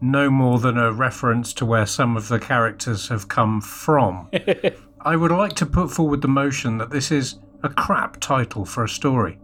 no 0.01 0.31
more 0.31 0.61
than 0.61 0.79
a 0.79 0.93
reference 0.93 1.53
to 1.55 1.67
where 1.67 1.87
some 1.87 2.17
of 2.17 2.29
the 2.29 2.39
characters 2.39 3.09
have 3.09 3.27
come 3.29 3.61
from. 3.61 4.29
I 5.01 5.17
would 5.17 5.33
like 5.33 5.55
to 5.55 5.67
put 5.67 5.91
forward 5.91 6.23
the 6.23 6.29
motion 6.29 6.79
that 6.79 6.91
this 6.91 7.11
is 7.11 7.37
a 7.65 7.69
crap 7.69 8.21
title 8.21 8.65
for 8.65 8.85
a 8.85 8.89
story. 8.89 9.39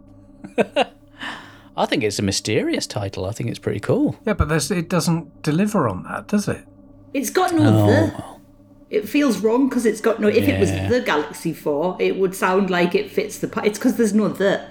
I 1.77 1.85
think 1.85 2.03
it's 2.03 2.17
a 2.19 2.23
mysterious 2.23 2.87
title. 2.87 3.25
I 3.25 3.31
think 3.31 3.49
it's 3.49 3.59
pretty 3.59 3.79
cool. 3.79 4.15
Yeah, 4.25 4.33
but 4.33 4.49
there's, 4.49 4.71
it 4.71 4.89
doesn't 4.89 5.43
deliver 5.43 5.87
on 5.87 6.03
that, 6.03 6.27
does 6.27 6.47
it? 6.47 6.65
It's 7.13 7.29
got 7.29 7.53
no 7.53 7.63
Oh, 7.63 7.87
the. 7.87 8.95
It 8.97 9.07
feels 9.09 9.39
wrong 9.39 9.67
because 9.69 9.85
it's 9.85 9.99
got 10.01 10.19
no. 10.21 10.27
If 10.29 10.47
it 10.47 10.59
was 10.59 10.71
the 10.71 11.01
Galaxy 11.05 11.53
Four, 11.53 11.97
it 11.99 12.17
would 12.17 12.33
sound 12.33 12.69
like 12.69 12.95
it 12.95 13.11
fits 13.11 13.37
the. 13.39 13.47
pa- 13.49 13.61
It's 13.61 13.77
because 13.77 13.97
there's 13.97 14.13
no 14.13 14.29
the. 14.29 14.63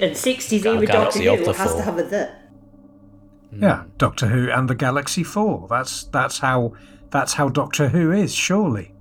And 0.00 0.16
sixties 0.16 0.62
Gal- 0.62 0.74
era 0.76 0.86
Doctor 0.86 1.18
Galaxy 1.20 1.26
of 1.28 1.38
Who 1.40 1.44
the 1.46 1.52
has 1.54 1.70
Four. 1.72 1.78
to 1.80 1.84
have 1.84 1.98
a 1.98 2.02
the. 2.04 2.30
Hmm. 3.50 3.62
Yeah, 3.62 3.84
Doctor 3.98 4.26
Who 4.28 4.50
and 4.50 4.68
the 4.70 4.74
Galaxy 4.76 5.24
Four. 5.24 5.66
That's 5.68 6.04
that's 6.04 6.38
how 6.38 6.74
that's 7.10 7.34
how 7.34 7.48
Doctor 7.48 7.88
Who 7.88 8.12
is, 8.12 8.32
surely. 8.34 8.92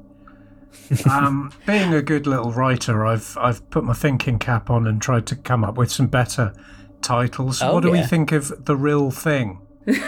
Um, 1.10 1.52
being 1.66 1.94
a 1.94 2.02
good 2.02 2.28
little 2.28 2.52
writer, 2.52 3.06
I've 3.06 3.38
I've 3.40 3.68
put 3.70 3.84
my 3.84 3.94
thinking 3.94 4.40
cap 4.40 4.70
on 4.70 4.88
and 4.88 5.02
tried 5.02 5.26
to 5.28 5.36
come 5.36 5.64
up 5.64 5.76
with 5.76 5.92
some 5.92 6.08
better 6.08 6.54
titles. 7.02 7.62
Oh, 7.62 7.74
what 7.74 7.84
do 7.84 7.92
we 7.92 8.02
think 8.04 8.32
of 8.32 8.66
the 8.66 8.76
real 8.76 9.12
thing? 9.12 9.62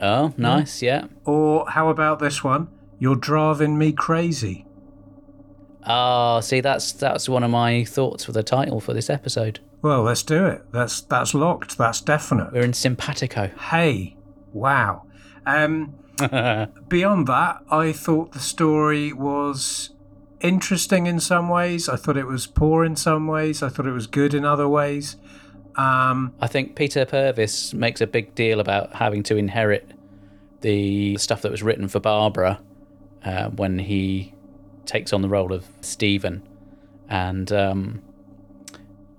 Oh, 0.00 0.34
nice, 0.36 0.82
yeah. 0.82 1.06
Or 1.24 1.64
how 1.70 1.88
about 1.88 2.18
this 2.18 2.44
one? 2.44 2.68
You're 2.98 3.16
driving 3.16 3.78
me 3.78 3.92
crazy. 3.92 4.66
Oh, 5.86 6.40
see, 6.40 6.60
that's 6.60 6.92
that's 6.92 7.28
one 7.28 7.42
of 7.42 7.50
my 7.50 7.84
thoughts 7.84 8.24
for 8.24 8.32
the 8.32 8.42
title 8.42 8.80
for 8.80 8.92
this 8.92 9.08
episode. 9.08 9.60
Well, 9.82 10.02
let's 10.02 10.22
do 10.22 10.46
it. 10.46 10.62
That's 10.72 11.00
that's 11.00 11.32
locked. 11.32 11.78
That's 11.78 12.00
definite. 12.00 12.52
We're 12.52 12.64
in 12.64 12.72
simpatico. 12.72 13.50
Hey, 13.70 14.16
wow. 14.52 15.04
Um, 15.46 15.94
beyond 16.88 17.26
that, 17.26 17.62
I 17.70 17.92
thought 17.92 18.32
the 18.32 18.40
story 18.40 19.12
was 19.12 19.90
interesting 20.40 21.06
in 21.06 21.20
some 21.20 21.48
ways. 21.48 21.88
I 21.88 21.96
thought 21.96 22.16
it 22.16 22.26
was 22.26 22.46
poor 22.46 22.84
in 22.84 22.96
some 22.96 23.26
ways. 23.26 23.62
I 23.62 23.68
thought 23.68 23.86
it 23.86 23.92
was 23.92 24.06
good 24.06 24.34
in 24.34 24.44
other 24.44 24.68
ways. 24.68 25.16
Um, 25.76 26.34
I 26.40 26.46
think 26.46 26.76
Peter 26.76 27.04
Purves 27.04 27.74
makes 27.74 28.00
a 28.00 28.06
big 28.06 28.34
deal 28.34 28.60
about 28.60 28.94
having 28.94 29.22
to 29.24 29.36
inherit 29.36 29.90
the 30.60 31.16
stuff 31.18 31.42
that 31.42 31.50
was 31.50 31.62
written 31.62 31.88
for 31.88 31.98
Barbara 32.00 32.60
uh, 33.24 33.48
when 33.50 33.78
he 33.78 34.34
takes 34.86 35.12
on 35.12 35.22
the 35.22 35.28
role 35.28 35.52
of 35.52 35.66
Steven. 35.80 36.46
And 37.08 37.50
um, 37.52 38.02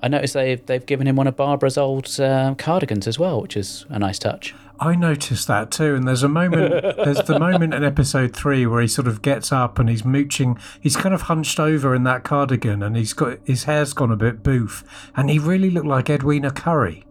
I 0.02 0.08
noticed 0.08 0.34
they've, 0.34 0.66
they've 0.66 0.86
given 0.86 1.08
him 1.08 1.16
one 1.16 1.28
of 1.28 1.36
Barbara's 1.36 1.78
old 1.78 2.20
uh, 2.20 2.56
cardigans 2.58 3.08
as 3.08 3.20
well, 3.20 3.42
which 3.42 3.58
is 3.58 3.86
a 3.90 4.00
nice 4.00 4.20
touch. 4.20 4.54
I 4.80 4.96
noticed 4.96 5.48
that 5.48 5.72
too. 5.72 5.96
And 5.96 6.08
there's 6.08 6.24
a 6.24 6.28
moment, 6.30 6.72
there's 6.98 7.22
the 7.24 7.40
moment 7.40 7.74
in 7.74 7.84
episode 7.84 8.36
three 8.36 8.66
where 8.66 8.82
he 8.82 8.88
sort 8.88 9.08
of 9.08 9.22
gets 9.22 9.52
up 9.52 9.80
and 9.80 9.90
he's 9.90 10.04
mooching. 10.04 10.60
He's 10.82 10.96
kind 10.98 11.16
of 11.16 11.24
hunched 11.24 11.60
over 11.60 11.96
in 11.96 12.04
that 12.04 12.24
cardigan 12.24 12.84
and 12.84 12.96
he's 12.98 13.14
got 13.14 13.40
his 13.46 13.64
hair's 13.66 13.94
gone 13.94 14.12
a 14.12 14.18
bit 14.18 14.44
boof. 14.44 14.84
And 15.16 15.30
he 15.30 15.40
really 15.40 15.70
looked 15.70 15.88
like 15.88 16.10
Edwina 16.10 16.52
Currie. 16.52 17.06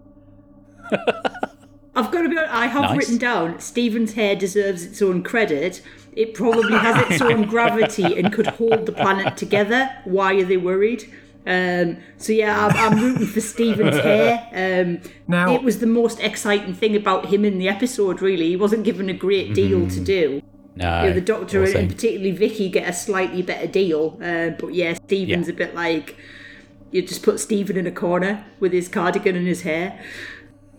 I've 1.96 2.10
got 2.10 2.22
to 2.22 2.28
be 2.28 2.36
honest, 2.36 2.52
I 2.52 2.66
have 2.66 2.82
Nice. 2.82 2.96
written 2.98 3.18
down 3.18 3.60
Steven's 3.60 4.14
hair 4.14 4.34
deserves 4.34 4.82
its 4.84 5.00
own 5.00 5.22
credit. 5.22 5.80
It 6.12 6.34
probably 6.34 6.76
has 6.76 7.10
its 7.10 7.22
own 7.22 7.46
gravity 7.46 8.18
and 8.18 8.32
could 8.32 8.46
hold 8.48 8.86
the 8.86 8.92
planet 8.92 9.36
together. 9.36 9.90
Why 10.04 10.34
are 10.34 10.44
they 10.44 10.56
worried? 10.56 11.10
Um, 11.46 11.98
so 12.16 12.32
yeah, 12.32 12.66
I'm, 12.66 12.76
I'm 12.94 12.98
rooting 13.02 13.26
for 13.26 13.40
Steven's 13.40 13.96
hair. 13.96 14.48
Um, 14.52 15.00
Now- 15.28 15.54
it 15.54 15.62
was 15.62 15.78
the 15.78 15.86
most 15.86 16.20
exciting 16.20 16.74
thing 16.74 16.96
about 16.96 17.26
him 17.26 17.44
in 17.44 17.58
the 17.58 17.68
episode. 17.68 18.22
Really, 18.22 18.48
he 18.48 18.56
wasn't 18.56 18.84
given 18.84 19.08
a 19.10 19.14
great 19.14 19.54
deal 19.54 19.88
to 19.88 20.00
do. 20.00 20.42
No, 20.76 21.02
You 21.02 21.08
know, 21.10 21.14
the 21.14 21.20
Doctor 21.20 21.64
poor 21.64 21.76
and 21.76 21.88
particularly 21.88 22.32
Vicky 22.32 22.68
get 22.68 22.88
a 22.88 22.92
slightly 22.92 23.42
better 23.42 23.66
deal. 23.68 24.18
Uh, 24.22 24.50
but 24.58 24.74
yeah, 24.74 24.94
Steven's 24.94 25.46
Yeah. 25.48 25.54
a 25.54 25.56
bit 25.56 25.74
like 25.74 26.16
you 26.90 27.02
just 27.02 27.22
put 27.22 27.38
Steven 27.40 27.76
in 27.76 27.86
a 27.86 27.92
corner 27.92 28.44
with 28.58 28.72
his 28.72 28.88
cardigan 28.88 29.36
and 29.36 29.46
his 29.46 29.62
hair. 29.62 30.00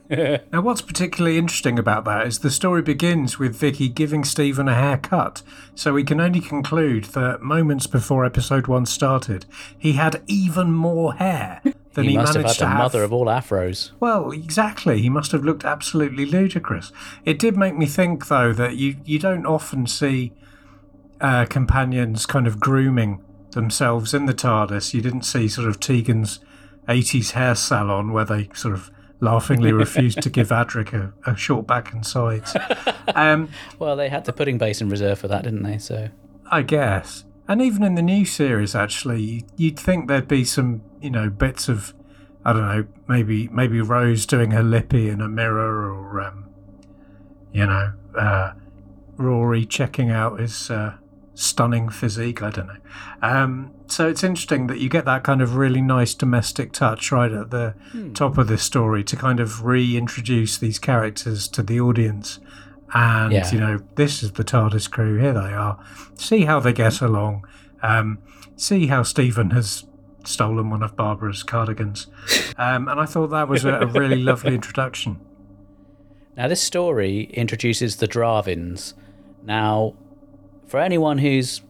Now, 0.10 0.62
what's 0.62 0.82
particularly 0.82 1.38
interesting 1.38 1.80
about 1.80 2.06
that 2.06 2.28
is 2.28 2.40
the 2.40 2.52
story 2.52 2.82
begins 2.82 3.40
with 3.40 3.56
Vicky 3.56 3.90
giving 3.90 4.24
Steven 4.24 4.68
a 4.68 4.76
haircut, 4.76 5.42
so 5.74 5.94
we 5.94 6.04
can 6.04 6.22
only 6.22 6.40
conclude 6.40 7.06
that 7.06 7.42
moments 7.42 7.88
before 7.88 8.24
episode 8.24 8.68
one 8.68 8.86
started, 8.86 9.46
he 9.78 9.94
had 9.94 10.22
even 10.28 10.72
more 10.72 11.16
hair 11.16 11.62
than 11.94 12.04
he, 12.04 12.12
he, 12.12 12.18
must 12.18 12.36
have 12.36 12.44
managed 12.44 12.60
had 12.60 12.60
to 12.60 12.66
the 12.66 12.70
have. 12.70 12.78
mother 12.78 13.04
of 13.04 13.12
all 13.12 13.26
afros. 13.26 13.92
Well, 14.00 14.32
exactly. 14.32 15.02
He 15.02 15.10
must 15.10 15.32
have 15.32 15.44
looked 15.44 15.66
absolutely 15.66 16.26
ludicrous. 16.26 16.92
It 17.24 17.40
did 17.40 17.58
make 17.58 17.76
me 17.76 17.88
think, 17.88 18.28
though, 18.28 18.54
that 18.54 18.76
you, 18.76 18.98
you 19.06 19.18
don't 19.18 19.46
often 19.46 19.88
see 19.88 20.34
uh, 21.20 21.46
companions 21.46 22.26
kind 22.26 22.46
of 22.46 22.60
grooming 22.60 23.24
themselves 23.52 24.14
in 24.14 24.28
the 24.28 24.34
TARDIS. 24.34 24.94
You 24.94 25.02
didn't 25.02 25.24
see 25.24 25.48
sort 25.48 25.68
of 25.68 25.80
Tegan's 25.80 26.40
80s 26.88 27.32
hair 27.32 27.56
salon 27.56 28.12
where 28.12 28.26
they 28.26 28.50
sort 28.54 28.76
of 28.76 28.92
laughingly 29.20 29.72
refused 29.86 30.22
to 30.22 30.30
give 30.30 30.50
Adric 30.50 30.94
a, 30.94 31.14
a 31.30 31.36
short 31.36 31.66
back 31.68 31.94
and 31.94 32.06
sides. 32.06 32.56
Um, 33.14 33.50
Well, 33.80 33.96
they 33.96 34.10
had 34.10 34.26
the 34.26 34.34
pudding 34.34 34.58
basin 34.58 34.90
reserve 34.90 35.20
for 35.20 35.28
that, 35.28 35.44
didn't 35.44 35.64
they? 35.64 35.78
So 35.78 36.10
I 36.52 36.62
guess. 36.62 37.24
And 37.48 37.62
even 37.62 37.84
in 37.84 37.96
the 37.96 38.02
new 38.02 38.26
series, 38.26 38.76
actually, 38.76 39.22
you- 39.22 39.44
you'd 39.58 39.80
think 39.80 40.08
there'd 40.08 40.28
be 40.28 40.44
some, 40.44 40.82
you 41.02 41.10
know, 41.12 41.30
bits 41.30 41.70
of, 41.70 41.94
I 42.44 42.54
don't 42.54 42.62
know, 42.62 42.86
maybe 43.08 43.48
maybe 43.50 43.82
Rose 43.82 44.26
doing 44.26 44.52
her 44.52 44.64
lippy 44.64 45.10
in 45.10 45.22
a 45.22 45.28
mirror, 45.28 45.92
or 45.94 46.22
um, 46.22 46.46
you 47.52 47.66
know, 47.66 47.94
uh, 48.18 48.54
Rory 49.18 49.66
checking 49.66 50.10
out 50.10 50.40
his 50.40 50.70
uh, 50.70 50.96
stunning 51.36 51.90
physique. 51.90 52.42
I 52.42 52.50
don't 52.50 52.68
know. 52.68 52.78
Um, 53.22 53.72
so 53.88 54.08
it's 54.08 54.24
interesting 54.24 54.68
that 54.68 54.80
you 54.80 54.90
get 54.90 55.06
that 55.06 55.24
kind 55.24 55.42
of 55.42 55.56
really 55.56 55.82
nice 55.82 56.14
domestic 56.16 56.72
touch 56.72 57.12
right 57.12 57.32
at 57.32 57.52
the 57.52 57.76
top 58.14 58.38
of 58.38 58.48
this 58.48 58.64
story 58.64 59.04
to 59.04 59.16
kind 59.16 59.40
of 59.40 59.64
reintroduce 59.64 60.58
these 60.58 60.80
characters 60.80 61.48
to 61.50 61.62
the 61.62 61.80
audience. 61.80 62.40
And 62.94 63.34
Yeah. 63.34 63.52
you 63.52 63.60
know, 63.60 63.80
this 63.96 64.24
is 64.24 64.32
the 64.32 64.44
TARDIS 64.44 64.90
crew. 64.90 65.18
Here 65.20 65.34
they 65.34 65.54
are. 65.54 65.78
See 66.16 66.46
how 66.46 66.60
they 66.60 66.74
get 66.74 67.02
along. 67.02 67.46
Um, 67.84 68.20
see 68.56 68.88
how 68.88 69.04
Steven 69.04 69.52
has 69.52 69.84
stolen 70.24 70.70
one 70.70 70.82
of 70.82 70.96
Barbara's 70.96 71.44
cardigans. 71.44 72.08
Um, 72.58 72.88
and 72.88 73.00
I 73.00 73.06
thought 73.06 73.28
that 73.28 73.48
was 73.48 73.66
a, 73.66 73.74
a 73.82 73.86
really 73.86 74.22
lovely 74.24 74.56
introduction. 74.60 75.20
Now, 76.38 76.48
this 76.48 76.62
story 76.64 77.24
introduces 77.34 77.98
the 77.98 78.08
Drahvins. 78.08 78.94
Now, 79.44 79.96
for 80.68 80.80
anyone 80.80 81.20
who's 81.20 81.62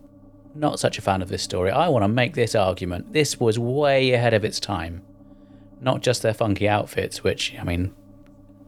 not 0.54 0.80
such 0.80 0.98
a 0.98 1.02
fan 1.02 1.22
of 1.22 1.30
this 1.30 1.44
story, 1.44 1.72
I 1.72 1.90
want 1.90 2.04
to 2.04 2.08
make 2.08 2.34
this 2.34 2.56
argument. 2.56 3.14
This 3.14 3.40
was 3.40 3.60
way 3.60 4.12
ahead 4.12 4.34
of 4.34 4.46
its 4.46 4.60
time. 4.60 5.02
Not 5.82 6.02
just 6.02 6.22
their 6.22 6.34
funky 6.34 6.68
outfits, 6.68 7.24
which, 7.24 7.54
I 7.60 7.64
mean, 7.64 7.94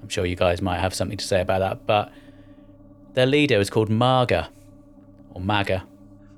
I'm 0.01 0.09
sure 0.09 0.25
you 0.25 0.35
guys 0.35 0.61
might 0.61 0.79
have 0.79 0.93
something 0.93 1.17
to 1.17 1.25
say 1.25 1.41
about 1.41 1.59
that, 1.59 1.87
but 1.87 2.11
their 3.13 3.25
leader 3.25 3.59
is 3.59 3.69
called 3.69 3.89
Marga, 3.89 4.49
or 5.31 5.41
Maga. 5.41 5.85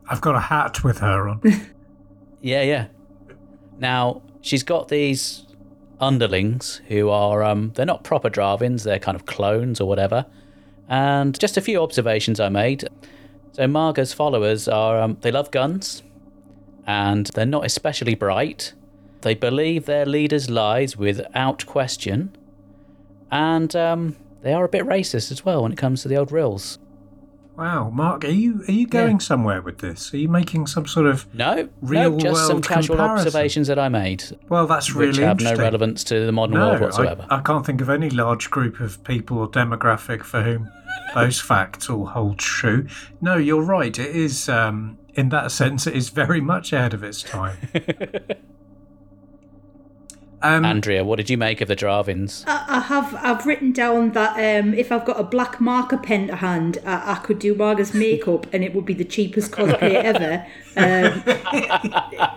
I've 0.07 0.21
got 0.21 0.35
a 0.35 0.39
hat 0.39 0.83
with 0.83 0.99
her 0.99 1.27
on. 1.27 1.41
Yeah, 2.41 2.61
yeah. 2.61 2.87
Now 3.79 4.21
she's 4.39 4.63
got 4.63 4.87
these 4.87 5.45
underlings 5.99 6.79
who 6.87 7.09
are 7.09 7.43
um 7.43 7.73
they're 7.75 7.85
not 7.85 8.05
proper 8.05 8.29
Drahvins, 8.29 8.83
they're 8.83 8.97
kind 8.97 9.17
of 9.17 9.25
clones 9.25 9.81
or 9.81 9.87
whatever. 9.89 10.25
And 10.87 11.37
just 11.37 11.57
a 11.57 11.61
few 11.61 11.81
observations 11.81 12.39
I 12.39 12.47
made. 12.47 12.87
So 13.51 13.65
Maaga's 13.67 14.13
followers 14.13 14.67
are 14.67 14.99
um 15.01 15.17
they 15.21 15.31
love 15.31 15.51
guns, 15.51 16.03
and 16.85 17.27
they're 17.27 17.45
not 17.45 17.65
especially 17.65 18.15
bright. 18.15 18.73
They 19.21 19.33
believe 19.35 19.85
their 19.85 20.05
leaders' 20.05 20.49
lies 20.49 20.95
without 20.95 21.65
question, 21.65 22.35
and 23.29 23.75
um, 23.75 24.15
they 24.41 24.53
are 24.53 24.63
a 24.63 24.69
bit 24.69 24.85
racist 24.85 25.29
as 25.31 25.43
well 25.43 25.63
when 25.63 25.73
it 25.73 25.77
comes 25.77 26.01
to 26.03 26.07
the 26.07 26.15
old 26.15 26.31
Rills. 26.31 26.79
Wow, 27.57 27.89
Mark, 27.89 28.23
are 28.23 28.29
you 28.29 28.63
are 28.69 28.71
you 28.71 28.87
going 28.87 29.17
Yeah. 29.17 29.27
somewhere 29.31 29.61
with 29.61 29.79
this? 29.79 30.13
Are 30.13 30.17
you 30.17 30.29
making 30.29 30.67
some 30.67 30.87
sort 30.87 31.05
of 31.07 31.25
No, 31.35 31.67
Real 31.81 32.11
no, 32.11 32.17
just 32.17 32.47
some 32.47 32.61
casual 32.61 32.95
comparison. 32.95 33.27
observations 33.27 33.67
that 33.67 33.77
I 33.77 33.89
made, 33.89 34.23
well? 34.47 34.65
That's 34.65 34.95
really 34.95 35.09
which 35.09 35.17
have 35.17 35.41
no 35.41 35.55
relevance 35.55 36.05
to 36.05 36.25
the 36.25 36.31
modern 36.31 36.55
No, 36.55 36.69
world 36.69 36.79
whatsoever. 36.81 37.25
I, 37.29 37.39
I 37.39 37.41
can't 37.41 37.65
think 37.65 37.81
of 37.81 37.89
any 37.89 38.09
large 38.09 38.49
group 38.49 38.79
of 38.79 39.03
people 39.03 39.39
or 39.39 39.49
demographic 39.49 40.23
for 40.23 40.41
whom 40.41 40.71
those 41.13 41.39
facts 41.39 41.89
all 41.89 42.07
hold 42.07 42.39
true. 42.39 42.87
No, 43.21 43.35
you're 43.37 43.63
right. 43.63 43.97
It 43.97 44.15
is, 44.15 44.49
um, 44.49 44.97
in 45.13 45.29
that 45.29 45.51
sense, 45.51 45.87
it 45.87 45.95
is 45.95 46.09
very 46.09 46.41
much 46.41 46.73
ahead 46.73 46.93
of 46.93 47.03
its 47.03 47.23
time. 47.23 47.57
um, 50.41 50.65
Andrea, 50.65 51.03
what 51.03 51.17
did 51.17 51.29
you 51.29 51.37
make 51.37 51.61
of 51.61 51.67
the 51.67 51.75
Drahvins? 51.75 52.43
I, 52.47 52.65
I 52.67 52.79
have 52.81 53.15
I've 53.15 53.45
written 53.45 53.71
down 53.71 54.11
that 54.11 54.33
um, 54.33 54.73
if 54.73 54.91
I've 54.91 55.05
got 55.05 55.19
a 55.19 55.23
black 55.23 55.59
marker 55.59 55.97
pen 55.97 56.27
to 56.27 56.35
hand, 56.35 56.77
I, 56.85 57.13
I 57.13 57.15
could 57.15 57.39
do 57.39 57.55
Maaga's 57.55 57.93
makeup 57.93 58.47
and 58.53 58.63
it 58.63 58.73
would 58.75 58.85
be 58.85 58.93
the 58.93 59.05
cheapest 59.05 59.51
cosplay 59.51 59.93
ever. 60.03 60.45
Um, 60.77 61.23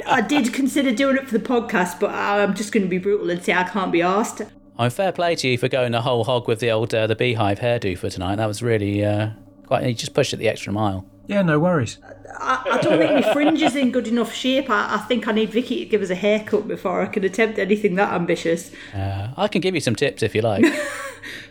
I 0.06 0.24
did 0.26 0.52
consider 0.54 0.92
doing 0.92 1.16
it 1.16 1.28
for 1.28 1.36
the 1.36 1.44
podcast, 1.44 2.00
but 2.00 2.10
I'm 2.10 2.54
just 2.54 2.72
going 2.72 2.84
to 2.84 2.88
be 2.88 2.98
brutal 2.98 3.30
and 3.30 3.42
say 3.42 3.52
I 3.52 3.64
can't 3.64 3.92
be 3.92 4.02
asked. 4.02 4.42
I'm 4.82 4.90
fair 4.90 5.12
play 5.12 5.36
to 5.36 5.48
you 5.48 5.58
for 5.58 5.68
going 5.68 5.92
the 5.92 6.02
whole 6.02 6.24
hog 6.24 6.48
with 6.48 6.58
the 6.58 6.72
old 6.72 6.92
uh, 6.92 7.06
the 7.06 7.14
beehive 7.14 7.60
hairdo 7.60 7.96
for 7.96 8.10
tonight. 8.10 8.36
That 8.36 8.46
was 8.46 8.62
really 8.62 9.04
uh, 9.04 9.30
quite. 9.66 9.86
You 9.86 9.94
just 9.94 10.12
pushed 10.12 10.32
it 10.32 10.38
the 10.38 10.48
extra 10.48 10.72
mile. 10.72 11.06
yeah, 11.28 11.42
no 11.42 11.60
worries. 11.60 11.98
I, 12.40 12.64
I 12.72 12.78
don't 12.80 12.98
think 12.98 13.24
my 13.24 13.32
fringe 13.32 13.62
is 13.62 13.76
in 13.76 13.92
good 13.92 14.08
enough 14.08 14.34
shape. 14.34 14.68
I, 14.68 14.96
I 14.96 14.98
think 14.98 15.28
I 15.28 15.32
need 15.32 15.50
Vicky 15.50 15.84
to 15.84 15.84
give 15.84 16.02
us 16.02 16.10
a 16.10 16.16
haircut 16.16 16.66
before 16.66 17.00
I 17.00 17.06
can 17.06 17.22
attempt 17.22 17.60
anything 17.60 17.94
that 17.94 18.12
ambitious. 18.12 18.72
Uh, 18.92 19.28
I 19.36 19.46
can 19.46 19.60
give 19.60 19.76
you 19.76 19.80
some 19.80 19.94
tips 19.94 20.22
if 20.22 20.34
you 20.34 20.42
like. 20.42 20.64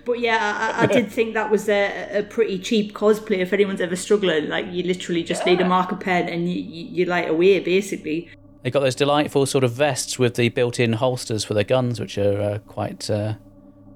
But 0.04 0.20
yeah, 0.20 0.74
I, 0.78 0.84
I 0.84 0.86
did 0.88 1.12
think 1.12 1.34
that 1.36 1.50
was 1.50 1.70
a, 1.70 2.20
a 2.20 2.24
pretty 2.24 2.60
cheap 2.60 2.94
cosplay. 2.94 3.38
If 3.38 3.54
anyone's 3.54 3.82
ever 3.82 3.96
struggling, 3.96 4.50
like 4.50 4.66
you 4.72 4.84
literally 4.84 5.24
just 5.24 5.46
need 5.46 5.62
a 5.62 5.66
marker 5.66 5.96
pen 5.96 6.28
and 6.28 6.52
you, 6.52 6.60
you, 6.60 6.86
you 6.88 7.06
light 7.06 7.30
away 7.30 7.60
basically. 7.60 8.30
They've 8.64 8.72
got 8.74 8.82
those 8.82 8.96
delightful 8.96 9.46
sort 9.46 9.64
of 9.64 9.72
vests 9.72 10.20
with 10.20 10.36
the 10.36 10.50
built-in 10.50 10.94
holsters 10.94 11.44
for 11.44 11.54
their 11.54 11.64
guns, 11.64 12.00
which 12.00 12.18
are 12.18 12.40
uh, 12.42 12.58
quite 12.60 13.10
uh, 13.10 13.34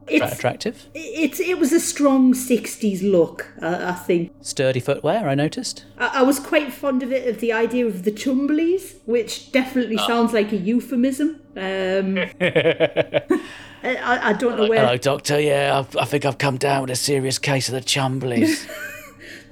It's 0.07 0.33
attractive. 0.35 0.87
it's 0.95 1.39
it 1.39 1.59
was 1.59 1.71
a 1.71 1.79
strong 1.79 2.33
'60s 2.33 3.01
look. 3.03 3.47
I, 3.61 3.89
I 3.89 3.93
think 3.93 4.31
Sturdy 4.41 4.79
footwear, 4.79 5.29
I 5.29 5.35
noticed. 5.35 5.85
I, 5.99 6.19
I 6.19 6.21
was 6.23 6.39
quite 6.39 6.73
fond 6.73 7.03
of 7.03 7.11
it 7.11 7.27
of 7.27 7.39
the 7.41 7.53
idea 7.53 7.85
of 7.85 8.03
the 8.03 8.11
chumblies, 8.11 8.95
which 9.05 9.51
definitely 9.51 9.97
sounds 9.97 10.33
like 10.33 10.51
a 10.51 10.57
euphemism. 10.57 11.41
Um, 11.55 12.17
I, 12.17 12.31
I 13.83 14.29
I 14.29 14.33
don't 14.33 14.57
know 14.57 14.67
where 14.67 14.79
Hello, 14.79 14.97
Doctor. 14.97 15.39
Yeah, 15.39 15.77
I've, 15.79 15.95
I 15.95 16.05
think 16.05 16.25
I've 16.25 16.39
come 16.39 16.57
down 16.57 16.81
with 16.81 16.89
a 16.91 16.95
serious 16.95 17.37
case 17.37 17.69
of 17.69 17.73
the 17.75 17.81
chumblies. 17.81 18.67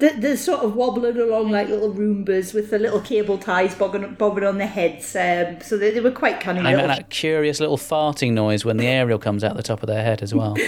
they're, 0.03 0.19
they're 0.19 0.37
sort 0.37 0.59
of 0.61 0.75
wobbling 0.75 1.17
along 1.17 1.49
like 1.51 1.69
little 1.69 1.93
Roombas 1.93 2.53
with 2.53 2.69
the 2.71 2.77
little 2.77 2.99
cable 2.99 3.37
ties 3.37 3.73
bobbing, 3.73 4.15
bobbing 4.15 4.43
on 4.43 4.57
their 4.57 4.67
heads. 4.67 5.15
Um, 5.15 5.61
so 5.61 5.77
they, 5.77 5.91
they 5.91 6.01
were 6.01 6.11
quite 6.11 6.41
cunning. 6.41 6.65
and 6.65 6.77
they 6.77 6.85
make 6.87 6.97
that 6.97 7.09
curious 7.09 7.59
little 7.61 7.77
farting 7.77 8.33
noise 8.33 8.65
when 8.65 8.77
the 8.77 8.85
aerial 8.87 9.17
comes 9.17 9.43
out 9.43 9.55
the 9.55 9.63
top 9.63 9.81
of 9.81 9.87
their 9.87 10.03
head 10.03 10.21
as 10.21 10.33
well. 10.33 10.57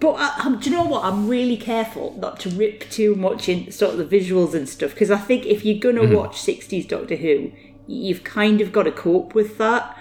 But 0.00 0.14
I, 0.18 0.56
do 0.60 0.68
you 0.68 0.74
know 0.76 0.82
what? 0.84 1.04
I'm 1.04 1.28
really 1.28 1.56
careful 1.56 2.16
not 2.18 2.40
to 2.40 2.48
rip 2.48 2.90
too 2.90 3.14
much 3.14 3.48
in 3.48 3.70
sort 3.70 3.94
of 3.94 3.98
the 4.10 4.18
visuals 4.18 4.52
and 4.52 4.68
stuff 4.68 4.90
because 4.90 5.12
I 5.12 5.16
think 5.16 5.46
if 5.46 5.64
you're 5.64 5.78
gonna 5.78 6.00
Mm-hmm. 6.08 6.16
watch 6.16 6.38
60s 6.38 6.88
Doctor 6.88 7.14
Who, 7.14 7.52
you've 7.86 8.24
kind 8.24 8.60
of 8.60 8.72
got 8.72 8.82
to 8.82 8.90
cope 8.90 9.32
with 9.32 9.58
that. 9.58 9.96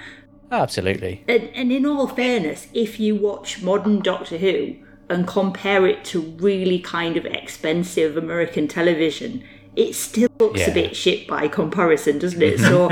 Absolutely. 0.51 1.23
And, 1.27 1.49
and 1.53 1.71
in 1.71 1.85
all 1.85 2.07
fairness, 2.07 2.67
if 2.73 2.99
you 2.99 3.15
watch 3.15 3.61
modern 3.61 3.99
Doctor 4.01 4.39
Who 4.39 4.77
and 5.11 5.27
compare 5.27 5.85
it 5.87 6.03
to 6.11 6.21
really 6.47 6.79
kind 6.79 7.17
of 7.17 7.25
expensive 7.25 8.17
American 8.17 8.67
television, 8.67 9.43
it 9.75 9.93
still 9.95 10.29
looks 10.39 10.61
Yeah. 10.61 10.71
a 10.71 10.73
bit 10.73 10.95
shit 10.95 11.27
by 11.27 11.47
comparison, 11.47 12.19
doesn't 12.19 12.41
it? 12.41 12.59
So 12.69 12.89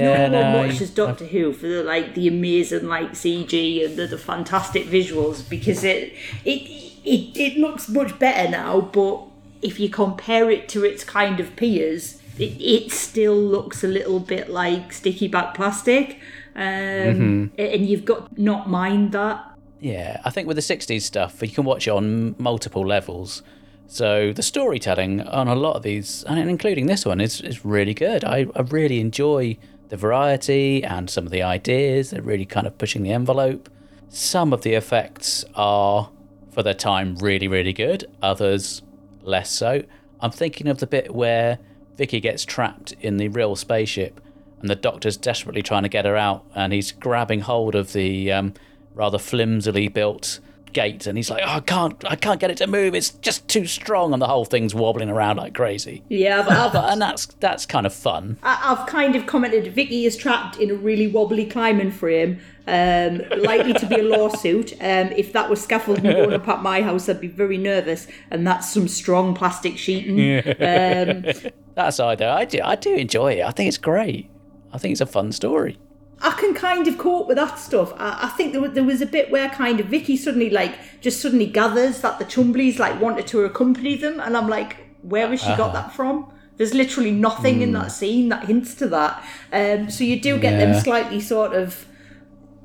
Yeah, 0.00 0.28
no 0.28 0.40
one 0.40 0.52
no, 0.52 0.58
watches 0.58 0.90
Doctor 0.90 1.26
Who 1.26 1.52
for 1.52 1.66
the 1.68 1.82
like 1.82 2.14
the 2.14 2.26
amazing 2.28 2.86
like 2.88 3.12
CG 3.12 3.84
and 3.84 3.96
the, 3.96 4.06
the 4.06 4.18
fantastic 4.18 4.84
visuals 4.86 5.38
because 5.48 5.84
it 5.84 6.12
it 6.44 6.60
it 7.04 7.22
it 7.46 7.58
looks 7.58 7.88
much 7.88 8.18
better 8.18 8.50
now. 8.50 8.80
But 8.80 9.16
if 9.62 9.80
you 9.80 9.88
compare 9.88 10.50
it 10.50 10.68
to 10.74 10.84
its 10.84 11.02
kind 11.04 11.40
of 11.40 11.56
peers, 11.56 12.20
it, 12.38 12.52
it 12.60 12.92
still 12.92 13.34
looks 13.54 13.82
a 13.82 13.88
little 13.88 14.20
bit 14.20 14.50
like 14.50 14.92
sticky 14.92 15.28
back 15.28 15.54
plastic. 15.54 16.18
Um, 16.56 17.52
And 17.58 17.86
you've 17.88 18.04
got 18.04 18.36
not 18.38 18.68
mind 18.68 19.12
that. 19.12 19.44
Yeah, 19.80 20.20
I 20.24 20.30
think 20.30 20.48
with 20.48 20.56
the 20.56 20.62
60s 20.62 21.02
stuff, 21.02 21.40
you 21.40 21.48
can 21.48 21.64
watch 21.64 21.86
it 21.86 21.90
on 21.90 22.34
multiple 22.38 22.86
levels. 22.86 23.42
So 23.86 24.32
the 24.32 24.42
storytelling 24.42 25.22
on 25.22 25.48
a 25.48 25.54
lot 25.54 25.76
of 25.76 25.82
these, 25.82 26.24
and 26.24 26.38
including 26.38 26.86
this 26.86 27.06
one, 27.06 27.20
is, 27.20 27.40
is 27.40 27.64
really 27.64 27.94
good. 27.94 28.24
I, 28.24 28.46
I 28.54 28.62
really 28.62 29.00
enjoy 29.00 29.56
the 29.88 29.96
variety 29.96 30.84
and 30.84 31.08
some 31.08 31.24
of 31.24 31.32
the 31.32 31.42
ideas. 31.42 32.10
They're 32.10 32.22
really 32.22 32.44
kind 32.44 32.66
of 32.66 32.76
pushing 32.76 33.02
the 33.02 33.12
envelope. 33.12 33.70
Some 34.08 34.52
of 34.52 34.62
the 34.62 34.74
effects 34.74 35.44
are, 35.54 36.10
for 36.50 36.62
their 36.62 36.74
time, 36.74 37.16
really, 37.16 37.48
really 37.48 37.72
good. 37.72 38.04
Others, 38.20 38.82
less 39.22 39.50
so. 39.50 39.82
I'm 40.20 40.32
thinking 40.32 40.66
of 40.66 40.78
the 40.78 40.86
bit 40.86 41.14
where 41.14 41.58
Vicky 41.96 42.20
gets 42.20 42.44
trapped 42.44 42.92
in 43.00 43.16
the 43.16 43.28
Rill 43.28 43.56
spaceship 43.56 44.20
and 44.60 44.68
the 44.68 44.76
doctor's 44.76 45.16
desperately 45.16 45.62
trying 45.62 45.84
to 45.84 45.88
get 45.88 46.04
her 46.04 46.16
out 46.16 46.44
and 46.54 46.72
he's 46.72 46.90
grabbing 46.92 47.40
hold 47.40 47.74
of 47.74 47.92
the 47.92 48.32
um, 48.32 48.54
rather 48.98 49.18
flimsily 49.18 49.86
built 49.88 50.40
gate 50.74 51.06
and 51.06 51.16
he's 51.16 51.30
like 51.30 51.42
oh, 51.42 51.48
I 51.48 51.60
can't 51.60 52.04
I 52.04 52.14
can't 52.14 52.38
get 52.40 52.50
it 52.50 52.58
to 52.58 52.66
move. 52.66 52.94
It's 52.94 53.10
just 53.10 53.48
too 53.48 53.64
strong 53.64 54.12
and 54.12 54.20
the 54.20 54.26
whole 54.26 54.44
thing's 54.44 54.74
wobbling 54.74 55.08
around 55.08 55.36
like 55.36 55.54
crazy. 55.54 56.02
Yeah, 56.08 56.42
but 56.42 56.52
I've, 56.52 56.74
and 56.92 57.00
that's 57.00 57.26
that's 57.40 57.64
kind 57.64 57.86
of 57.86 57.94
fun. 57.94 58.36
I- 58.42 58.76
I've 58.76 58.86
kind 58.86 59.16
of 59.16 59.24
commented 59.24 59.72
Vicky 59.72 60.04
is 60.04 60.16
trapped 60.16 60.58
in 60.58 60.70
a 60.70 60.74
really 60.74 61.06
wobbly 61.06 61.46
climbing 61.46 61.90
frame, 61.92 62.40
um, 62.66 63.22
likely 63.38 63.72
to 63.72 63.86
be 63.86 64.00
a 64.00 64.02
lawsuit. 64.02 64.72
Um, 64.74 65.12
if 65.16 65.32
that 65.32 65.48
was 65.48 65.62
scaffolding 65.62 66.02
going 66.12 66.34
up 66.34 66.48
at 66.48 66.60
my 66.62 66.82
house, 66.82 67.08
I'd 67.08 67.20
be 67.20 67.28
very 67.28 67.56
nervous, 67.56 68.08
and 68.30 68.46
that's 68.46 68.70
some 68.70 68.88
strong 68.88 69.34
plastic 69.34 69.78
sheeting. 69.78 70.38
Um, 70.60 71.24
that's 71.74 71.98
either. 72.00 72.28
I 72.28 72.44
do 72.44 72.60
I 72.62 72.74
do 72.74 72.94
enjoy 72.94 73.34
it. 73.34 73.44
I 73.44 73.52
think 73.52 73.68
it's 73.68 73.78
great. 73.78 74.28
I 74.72 74.76
think 74.76 74.92
it's 74.92 75.00
a 75.00 75.06
fun 75.06 75.32
story 75.32 75.78
I 76.20 76.32
can 76.32 76.54
kind 76.54 76.88
of 76.88 76.98
cope 76.98 77.28
with 77.28 77.36
that 77.36 77.58
stuff. 77.58 77.92
I, 77.96 78.18
I 78.22 78.28
think 78.30 78.52
there 78.52 78.60
was, 78.60 78.72
there 78.72 78.84
was 78.84 79.00
a 79.00 79.06
bit 79.06 79.30
where 79.30 79.48
kind 79.50 79.78
of 79.80 79.86
Vicky 79.86 80.16
suddenly 80.16 80.50
like 80.50 80.74
just 81.00 81.20
suddenly 81.20 81.46
gathers 81.46 82.00
that 82.00 82.18
the 82.18 82.24
Chumblies 82.24 82.78
like 82.78 83.00
wanted 83.00 83.26
to 83.28 83.44
accompany 83.44 83.96
them, 83.96 84.20
and 84.20 84.36
I'm 84.36 84.48
like, 84.48 84.76
where 85.02 85.28
has 85.28 85.40
she 85.40 85.54
got 85.56 85.72
that 85.72 85.86
uh-huh. 85.86 85.96
from? 85.96 86.32
There's 86.56 86.74
literally 86.74 87.12
nothing 87.12 87.62
in 87.62 87.72
that 87.72 87.84
hmm. 87.84 87.88
scene 87.90 88.28
that 88.30 88.44
hints 88.46 88.74
to 88.76 88.88
that. 88.88 89.24
Um, 89.52 89.90
so 89.90 90.02
you 90.02 90.20
do 90.20 90.40
get 90.40 90.58
them 90.58 90.80
slightly 90.82 91.20
sort 91.20 91.54
of 91.54 91.86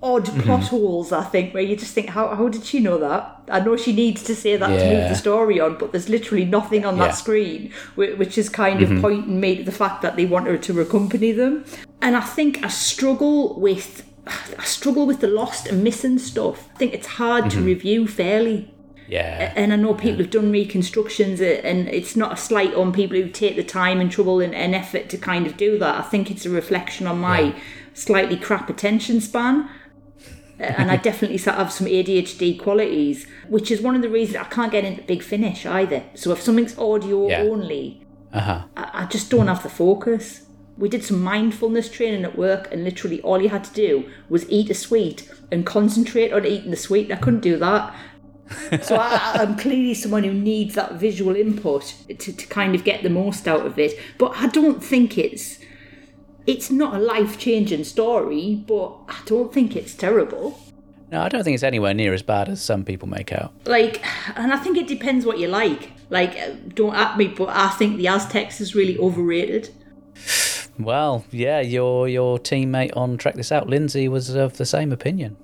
odd 0.04 0.26
mm-hmm. 0.26 0.42
plot 0.42 0.64
holes, 0.64 1.12
I 1.14 1.24
think, 1.24 1.54
where 1.54 1.64
you 1.64 1.78
just 1.78 1.94
think, 1.94 2.10
how, 2.10 2.36
how 2.36 2.50
did 2.50 2.66
she 2.66 2.82
know 2.82 2.98
that? 2.98 3.42
I 3.50 3.62
know 3.62 3.78
she 3.78 3.94
needs 3.94 4.22
to 4.24 4.36
say 4.36 4.58
that 4.58 4.68
to 4.68 4.74
move 4.74 5.10
the 5.10 5.16
story 5.16 5.62
on, 5.62 5.78
but 5.78 5.94
there's 5.94 6.10
literally 6.10 6.44
nothing 6.44 6.86
on 6.86 6.98
Yeah. 6.98 7.08
that 7.08 7.16
screen, 7.16 7.72
whi- 7.96 8.16
which 8.16 8.38
is 8.38 8.50
kind 8.50 8.82
of 8.82 8.90
mm-hmm. 8.90 9.02
pointing 9.02 9.40
me 9.40 9.58
to 9.58 9.64
the 9.64 9.72
fact 9.72 10.02
that 10.02 10.18
they 10.18 10.26
want 10.26 10.48
her 10.48 10.58
to 10.58 10.82
accompany 10.82 11.32
them. 11.32 11.64
And 12.04 12.16
I 12.16 12.22
think 12.22 12.64
I 12.64 12.68
struggle 12.68 13.60
with. 13.60 14.08
I 14.26 14.64
struggle 14.64 15.06
with 15.06 15.20
the 15.20 15.28
lost 15.28 15.68
and 15.68 15.84
missing 15.84 16.18
stuff. 16.18 16.70
I 16.76 16.78
think 16.78 16.94
it's 16.94 17.08
hard 17.08 17.50
to 17.52 17.60
review 17.60 18.08
fairly 18.08 18.74
yeah 19.08 19.52
and 19.56 19.74
I 19.74 19.76
know 19.76 19.94
people 19.94 20.20
who've 20.20 20.30
done 20.30 20.52
reconstructions, 20.52 21.42
uh, 21.42 21.62
and 21.64 21.88
it's 21.90 22.16
not 22.16 22.34
a 22.34 22.38
slight 22.38 22.74
on 22.74 22.94
people 22.94 23.18
who 23.18 23.30
take 23.30 23.56
the 23.56 23.64
time 23.64 24.00
and 24.00 24.12
trouble 24.12 24.40
and, 24.40 24.56
and 24.56 24.74
effort 24.74 25.10
to 25.10 25.18
kind 25.18 25.46
of 25.46 25.58
do 25.58 25.78
that. 25.80 25.96
I 26.00 26.02
think 26.02 26.32
it's 26.32 26.46
a 26.46 26.50
reflection 26.50 27.06
on 27.08 27.20
my 27.20 27.54
slightly 27.94 28.38
crap 28.38 28.70
attention 28.70 29.22
span. 29.22 29.70
Uh, 30.60 30.64
and 30.64 30.90
I 30.92 30.98
definitely 31.10 31.38
have 31.40 31.72
some 31.72 31.88
ADHD 31.88 32.60
qualities, 32.60 33.28
which 33.50 33.72
is 33.72 33.82
one 33.82 33.96
of 33.96 34.02
the 34.02 34.10
reasons 34.10 34.38
I 34.38 34.46
can't 34.46 34.72
get 34.72 34.86
into 34.86 35.02
Big 35.04 35.22
Finish 35.22 35.66
either. 35.66 36.04
So 36.16 36.32
if 36.32 36.42
something's 36.42 36.78
audio 36.78 37.28
Yeah. 37.28 37.42
only, 37.42 38.06
uh-huh 38.32 38.64
I, 38.78 38.90
I 39.04 39.06
just 39.06 39.30
don't 39.30 39.48
have 39.48 39.64
the 39.64 39.70
focus. 39.70 40.42
We 40.78 40.90
did 40.90 41.04
some 41.04 41.22
mindfulness 41.22 41.90
training 41.90 42.24
at 42.24 42.38
work, 42.38 42.72
and 42.72 42.84
literally 42.84 43.22
all 43.22 43.42
you 43.42 43.50
had 43.50 43.64
to 43.66 43.74
do 43.74 44.10
was 44.28 44.50
eat 44.50 44.70
a 44.70 44.74
sweet 44.74 45.30
and 45.52 45.66
concentrate 45.66 46.34
on 46.34 46.46
eating 46.46 46.72
the 46.72 46.78
sweet. 46.78 47.12
I 47.12 47.16
couldn't 47.16 47.42
do 47.42 47.58
that. 47.58 47.96
so 48.82 48.96
I, 48.96 49.34
I'm 49.36 49.58
clearly 49.58 49.94
someone 49.94 50.24
who 50.24 50.34
needs 50.34 50.76
that 50.76 50.94
visual 50.94 51.36
input 51.36 51.96
to, 52.08 52.34
to 52.34 52.48
kind 52.48 52.76
of 52.76 52.84
get 52.84 53.04
the 53.04 53.10
most 53.10 53.48
out 53.48 53.66
of 53.66 53.80
it. 53.80 53.98
But 54.18 54.34
I 54.36 54.48
don't 54.48 54.84
think 54.84 55.18
it's 55.18 55.60
it's 56.46 56.70
not 56.70 56.96
a 56.96 57.00
life 57.00 57.38
changing 57.38 57.86
story, 57.86 58.56
but 58.68 58.98
I 59.08 59.18
don't 59.26 59.54
think 59.54 59.76
it's 59.76 59.94
terrible. 59.94 60.60
no 61.12 61.22
I 61.22 61.30
don't 61.30 61.44
think 61.44 61.56
it's 61.56 61.64
anywhere 61.64 61.94
near 61.94 62.14
as 62.14 62.22
bad 62.22 62.50
as 62.50 62.62
some 62.62 62.84
people 62.84 63.08
make 63.08 63.32
out 63.32 63.54
Like, 63.66 64.04
and 64.38 64.52
I 64.52 64.58
think 64.58 64.78
it 64.78 64.88
depends 64.88 65.26
what 65.26 65.40
you 65.40 65.48
like. 65.48 65.92
Like, 66.10 66.76
don't 66.76 66.96
at 66.96 67.18
me, 67.18 67.28
but 67.30 67.50
I 67.50 67.70
think 67.70 67.98
the 67.98 68.08
Aztecs 68.08 68.60
is 68.60 68.76
really 68.76 68.98
overrated. 68.98 69.70
Well, 70.80 71.24
yeah, 71.32 71.60
your 71.62 72.08
your 72.08 72.40
teammate 72.40 72.96
on 72.98 73.18
Trek 73.18 73.36
This 73.36 73.52
Out, 73.52 73.68
Lindsay, 73.70 74.08
was 74.08 74.30
of 74.30 74.58
the 74.58 74.66
same 74.66 74.92
opinion. 74.92 75.38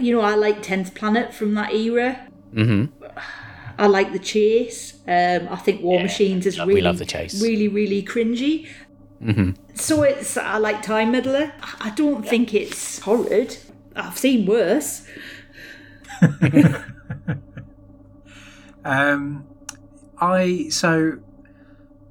You 0.00 0.16
know, 0.16 0.20
I 0.22 0.34
like 0.34 0.62
10th 0.62 0.94
Planet 0.94 1.32
from 1.34 1.54
that 1.54 1.72
era. 1.72 2.28
hmm 2.52 2.86
I 3.78 3.86
like 3.88 4.12
the 4.12 4.18
chase. 4.18 4.94
Um, 5.06 5.48
I 5.50 5.56
think 5.56 5.82
War 5.82 6.00
Machines 6.00 6.46
is 6.46 6.58
we 6.58 6.64
really, 6.66 6.80
love 6.80 6.98
the 6.98 7.04
chase. 7.04 7.42
really, 7.42 7.68
really 7.68 8.02
cringy. 8.02 8.66
hmm 9.20 9.50
So 9.74 10.02
it's 10.02 10.36
I 10.38 10.56
like 10.58 10.82
Time 10.82 11.12
Meddler. 11.12 11.52
I 11.80 11.90
don't 11.90 12.26
think 12.26 12.54
it's 12.54 13.00
horrid. 13.00 13.58
I've 13.94 14.16
seen 14.18 14.46
worse. 14.46 15.06
Um, 18.84 19.46
I 20.20 20.68
so 20.70 21.18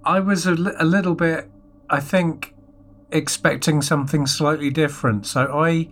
I 0.03 0.19
was 0.19 0.45
a, 0.45 0.51
li- 0.51 0.75
a 0.77 0.83
little 0.85 1.15
bit, 1.15 1.49
I 1.89 2.00
think, 2.00 2.54
expecting 3.12 3.82
something 3.82 4.26
slightly 4.28 4.69
different. 4.69 5.26
So 5.26 5.41
I, 5.54 5.89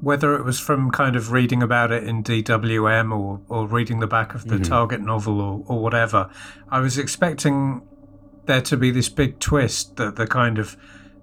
whether 0.00 0.34
it 0.36 0.44
was 0.44 0.58
from 0.60 0.90
kind 0.90 1.16
of 1.16 1.32
reading 1.32 1.62
about 1.62 1.90
it 1.92 2.04
in 2.04 2.22
DWM 2.22 3.16
or 3.16 3.40
or 3.48 3.66
reading 3.66 4.00
the 4.00 4.06
back 4.06 4.34
of 4.34 4.48
the 4.48 4.58
Target 4.58 5.00
novel 5.00 5.40
or 5.40 5.64
or 5.66 5.82
whatever, 5.82 6.30
I 6.70 6.80
was 6.80 6.98
expecting 6.98 7.82
there 8.46 8.60
to 8.62 8.76
be 8.76 8.90
this 8.90 9.08
big 9.08 9.38
twist 9.38 9.96
that 9.96 10.16
the 10.16 10.26
kind 10.26 10.58
of 10.58 10.76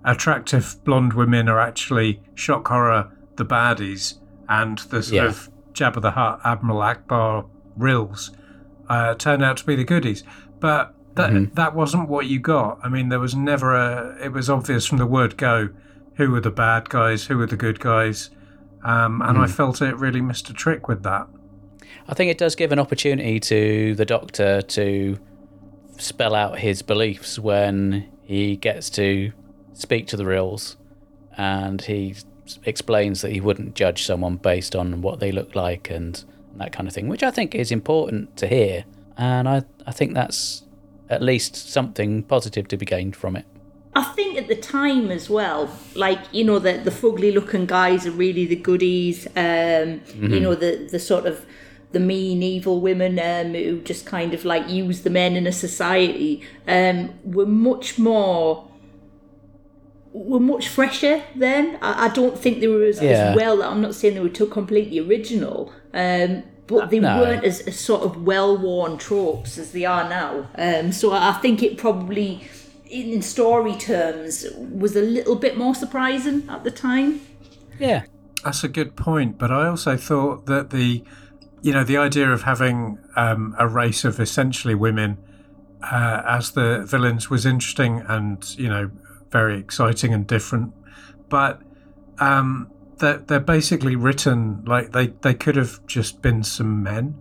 attractive 0.06 0.78
blonde 0.86 1.14
women 1.14 1.50
are 1.50 1.60
actually 1.60 2.22
shock 2.34 2.70
horror 2.70 3.12
the 3.36 3.46
baddies 3.46 4.16
and 4.48 4.78
the 4.90 5.04
sort 5.04 5.14
Yeah. 5.16 5.26
of 5.26 5.50
Jabba 5.74 6.02
the 6.02 6.12
Hutt 6.12 6.40
Admiral 6.46 6.80
Ackbar 6.80 7.50
Rills 7.78 8.32
uh, 8.88 9.16
turned 9.16 9.44
out 9.44 9.58
to 9.58 9.66
be 9.66 9.76
the 9.76 9.84
goodies. 9.84 10.24
But 10.62 10.94
that 11.20 11.56
that 11.56 11.76
wasn't 11.76 12.10
what 12.10 12.26
you 12.26 12.40
got. 12.40 12.80
I 12.84 12.90
mean, 12.90 13.10
there 13.10 13.20
was 13.20 13.36
never 13.36 13.76
a. 13.76 14.18
It 14.24 14.32
was 14.34 14.50
obvious 14.50 14.86
from 14.86 14.98
the 14.98 15.06
word 15.06 15.38
go 15.38 15.70
who 16.16 16.32
were 16.32 16.42
the 16.42 16.52
bad 16.52 16.90
guys, 16.90 17.26
who 17.26 17.38
were 17.38 17.46
the 17.46 17.56
good 17.56 17.80
guys, 17.80 18.30
um, 18.84 19.22
and 19.22 19.38
I 19.38 19.48
felt 19.48 19.82
it 19.82 19.96
really 19.96 20.22
missed 20.22 20.50
a 20.50 20.54
trick 20.54 20.88
with 20.88 21.04
that. 21.04 21.28
I 22.08 22.14
think 22.14 22.30
it 22.32 22.38
does 22.38 22.56
give 22.56 22.72
an 22.72 22.80
opportunity 22.80 23.40
to 23.40 23.96
the 23.96 24.06
Doctor 24.06 24.62
to 24.62 25.18
spell 25.98 26.36
out 26.36 26.60
his 26.60 26.82
beliefs 26.82 27.38
when 27.40 28.10
he 28.24 28.56
gets 28.56 28.90
to 28.92 29.32
speak 29.74 30.08
to 30.08 30.18
the 30.18 30.26
Rills, 30.26 30.76
and 31.38 31.82
he 31.82 32.16
explains 32.66 33.22
that 33.22 33.32
he 33.32 33.40
wouldn't 33.40 33.76
judge 33.76 34.04
someone 34.04 34.38
based 34.38 34.76
on 34.76 35.02
what 35.02 35.20
they 35.20 35.32
look 35.32 35.56
like 35.56 35.90
and 35.90 36.24
that 36.56 36.72
kind 36.72 36.88
of 36.88 36.94
thing, 36.94 37.08
which 37.08 37.24
I 37.24 37.32
think 37.32 37.56
is 37.56 37.72
important 37.72 38.36
to 38.38 38.48
hear. 38.48 38.86
And 39.18 39.48
I, 39.48 39.64
I 39.86 39.92
think 39.92 40.14
that's 40.14 40.64
at 41.10 41.22
least 41.22 41.56
something 41.56 42.24
positive 42.24 42.68
to 42.68 42.78
be 42.78 42.86
gained 42.86 43.16
from 43.16 43.36
it. 43.36 43.46
I 43.96 44.04
think 44.04 44.38
at 44.38 44.48
the 44.48 44.56
time 44.56 45.10
as 45.12 45.30
well, 45.30 45.70
like 45.96 46.20
you 46.32 46.44
know, 46.44 46.60
the 46.60 46.74
the 46.78 46.92
fugly 46.92 47.34
looking 47.34 47.66
guys 47.66 48.06
are 48.06 48.12
really 48.12 48.46
the 48.46 48.56
goodies. 48.56 49.28
Um, 49.36 50.02
You 50.22 50.40
know, 50.40 50.56
the 50.56 50.88
the 50.92 51.00
sort 51.00 51.26
of 51.26 51.46
the 51.92 52.00
mean 52.00 52.44
evil 52.44 52.80
women 52.82 53.18
um, 53.18 53.54
who 53.56 53.82
just 53.82 54.06
kind 54.06 54.34
of 54.36 54.46
like 54.46 54.70
use 54.70 55.02
the 55.02 55.10
men 55.10 55.36
in 55.36 55.48
a 55.48 55.52
society 55.52 56.42
um, 56.68 57.10
were 57.26 57.48
much 57.48 57.98
more 57.98 58.68
were 60.14 60.40
much 60.40 60.68
fresher 60.68 61.24
then. 61.36 61.78
I, 61.82 62.06
I 62.06 62.10
don't 62.10 62.38
think 62.38 62.60
they 62.60 62.68
were 62.68 62.84
as, 62.84 63.02
Yeah. 63.02 63.10
as 63.32 63.36
well. 63.36 63.62
I'm 63.64 63.82
not 63.82 63.96
saying 63.96 64.14
they 64.16 64.20
were 64.22 64.30
too 64.30 64.48
completely 64.48 65.00
original, 65.00 65.72
um, 65.94 66.44
but 66.70 66.90
they 66.90 67.00
No. 67.00 67.20
weren't 67.20 67.44
as, 67.44 67.62
as 67.62 67.80
sort 67.80 68.04
of 68.04 68.24
well 68.24 68.58
worn 68.58 68.98
tropes 68.98 69.58
as 69.58 69.72
they 69.72 69.86
are 69.86 70.08
now. 70.08 70.48
Um, 70.56 70.92
so 70.92 71.12
I 71.12 71.34
think 71.42 71.62
it 71.64 71.78
probably, 71.78 72.48
in, 72.90 73.10
in 73.10 73.22
story 73.22 73.76
terms, 73.76 74.46
was 74.58 74.96
a 74.96 75.02
little 75.02 75.36
bit 75.36 75.58
more 75.58 75.76
surprising 75.76 76.48
at 76.50 76.64
the 76.64 76.72
time. 76.72 77.22
Yeah. 77.80 78.04
That's 78.44 78.64
a 78.64 78.70
good 78.70 78.96
point, 78.96 79.38
but 79.38 79.52
I 79.52 79.68
also 79.68 79.98
thought 79.98 80.46
that 80.46 80.70
the, 80.70 81.04
you 81.62 81.74
know, 81.74 81.84
the 81.84 81.98
idea 81.98 82.32
of 82.32 82.44
having 82.44 82.98
um, 83.16 83.54
a 83.60 83.68
race 83.68 84.06
of 84.06 84.20
essentially 84.20 84.76
women 84.76 85.18
uh, 85.84 86.22
as 86.26 86.52
the 86.52 86.86
villains 86.88 87.30
was 87.30 87.46
interesting 87.46 88.04
and 88.08 88.58
you 88.58 88.68
know 88.68 88.92
very 89.32 89.60
exciting 89.60 90.14
and 90.14 90.26
different, 90.28 90.74
but 91.30 91.62
um, 92.20 92.70
they're 93.00 93.18
they're 93.18 93.40
basically 93.40 93.96
written 93.96 94.64
like 94.66 94.92
they 94.92 95.08
they 95.08 95.34
could 95.34 95.56
have 95.56 95.86
just 95.88 96.22
been 96.22 96.44
some 96.44 96.84
men. 96.84 97.16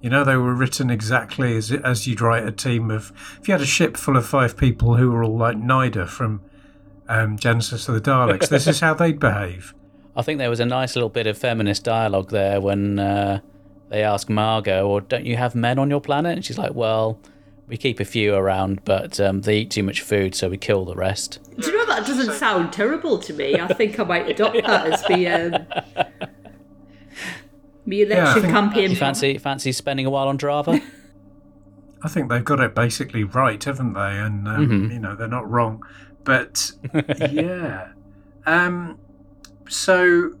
You 0.00 0.10
know, 0.10 0.24
they 0.24 0.36
were 0.36 0.54
written 0.54 0.90
exactly 0.90 1.56
as 1.56 1.70
as 1.70 2.06
you'd 2.06 2.20
write 2.20 2.46
a 2.46 2.52
team 2.52 2.90
of. 2.90 3.12
If 3.40 3.48
you 3.48 3.52
had 3.52 3.60
a 3.60 3.66
ship 3.66 3.96
full 3.96 4.16
of 4.16 4.26
five 4.26 4.56
people 4.56 4.96
who 4.96 5.10
were 5.10 5.24
all 5.24 5.36
like 5.36 5.56
Nyder 5.56 6.08
from 6.08 6.42
um, 7.08 7.38
Genesis 7.38 7.88
of 7.88 7.94
the 7.94 8.00
Daleks, 8.00 8.48
this 8.50 8.66
is 8.66 8.80
how 8.80 8.94
they'd 8.94 9.18
behave. 9.18 9.74
I 10.16 10.22
think 10.22 10.38
there 10.38 10.50
was 10.50 10.60
a 10.60 10.66
nice 10.66 10.94
little 10.94 11.08
bit 11.08 11.26
of 11.26 11.36
feminist 11.36 11.84
dialogue 11.84 12.30
there 12.30 12.60
when 12.60 12.98
uh, 12.98 13.40
they 13.88 14.02
ask 14.02 14.28
Margot, 14.28 14.86
or 14.86 15.00
don't 15.00 15.26
you 15.26 15.36
have 15.36 15.54
men 15.54 15.78
on 15.78 15.90
your 15.90 16.00
planet? 16.00 16.36
And 16.36 16.44
she's 16.44 16.58
like, 16.58 16.74
well, 16.74 17.18
we 17.66 17.76
keep 17.76 18.00
a 18.00 18.04
few 18.04 18.34
around, 18.34 18.84
but 18.84 19.18
um, 19.20 19.40
they 19.42 19.58
eat 19.58 19.70
too 19.70 19.82
much 19.82 20.02
food, 20.02 20.34
so 20.34 20.48
we 20.48 20.58
kill 20.58 20.84
the 20.84 20.94
rest. 20.94 21.38
Do 21.58 21.70
you 21.70 21.78
know 21.78 21.86
that 21.86 22.06
doesn't 22.06 22.34
sound 22.34 22.72
terrible 22.72 23.18
to 23.18 23.32
me? 23.32 23.58
I 23.58 23.68
think 23.68 23.98
I 23.98 24.04
might 24.04 24.28
adopt 24.28 24.62
that 24.66 24.86
as 24.92 25.02
the 25.04 25.28
um, 25.28 25.66
the 27.86 28.02
election 28.02 28.42
think- 28.42 28.52
campaign. 28.52 28.90
You 28.90 28.96
fancy 28.96 29.38
fancy 29.38 29.72
spending 29.72 30.06
a 30.06 30.10
while 30.10 30.28
on 30.28 30.38
Drahva? 30.38 30.82
I 32.02 32.08
think 32.08 32.28
they've 32.28 32.44
got 32.44 32.60
it 32.60 32.74
basically 32.74 33.24
right, 33.24 33.62
haven't 33.64 33.94
they? 33.94 34.18
And 34.18 34.46
um, 34.46 34.90
you 34.90 34.98
know 34.98 35.16
they're 35.16 35.26
not 35.26 35.50
wrong. 35.50 35.82
But 36.22 36.72
yeah, 37.32 37.92
um, 38.44 38.98
so 39.68 40.32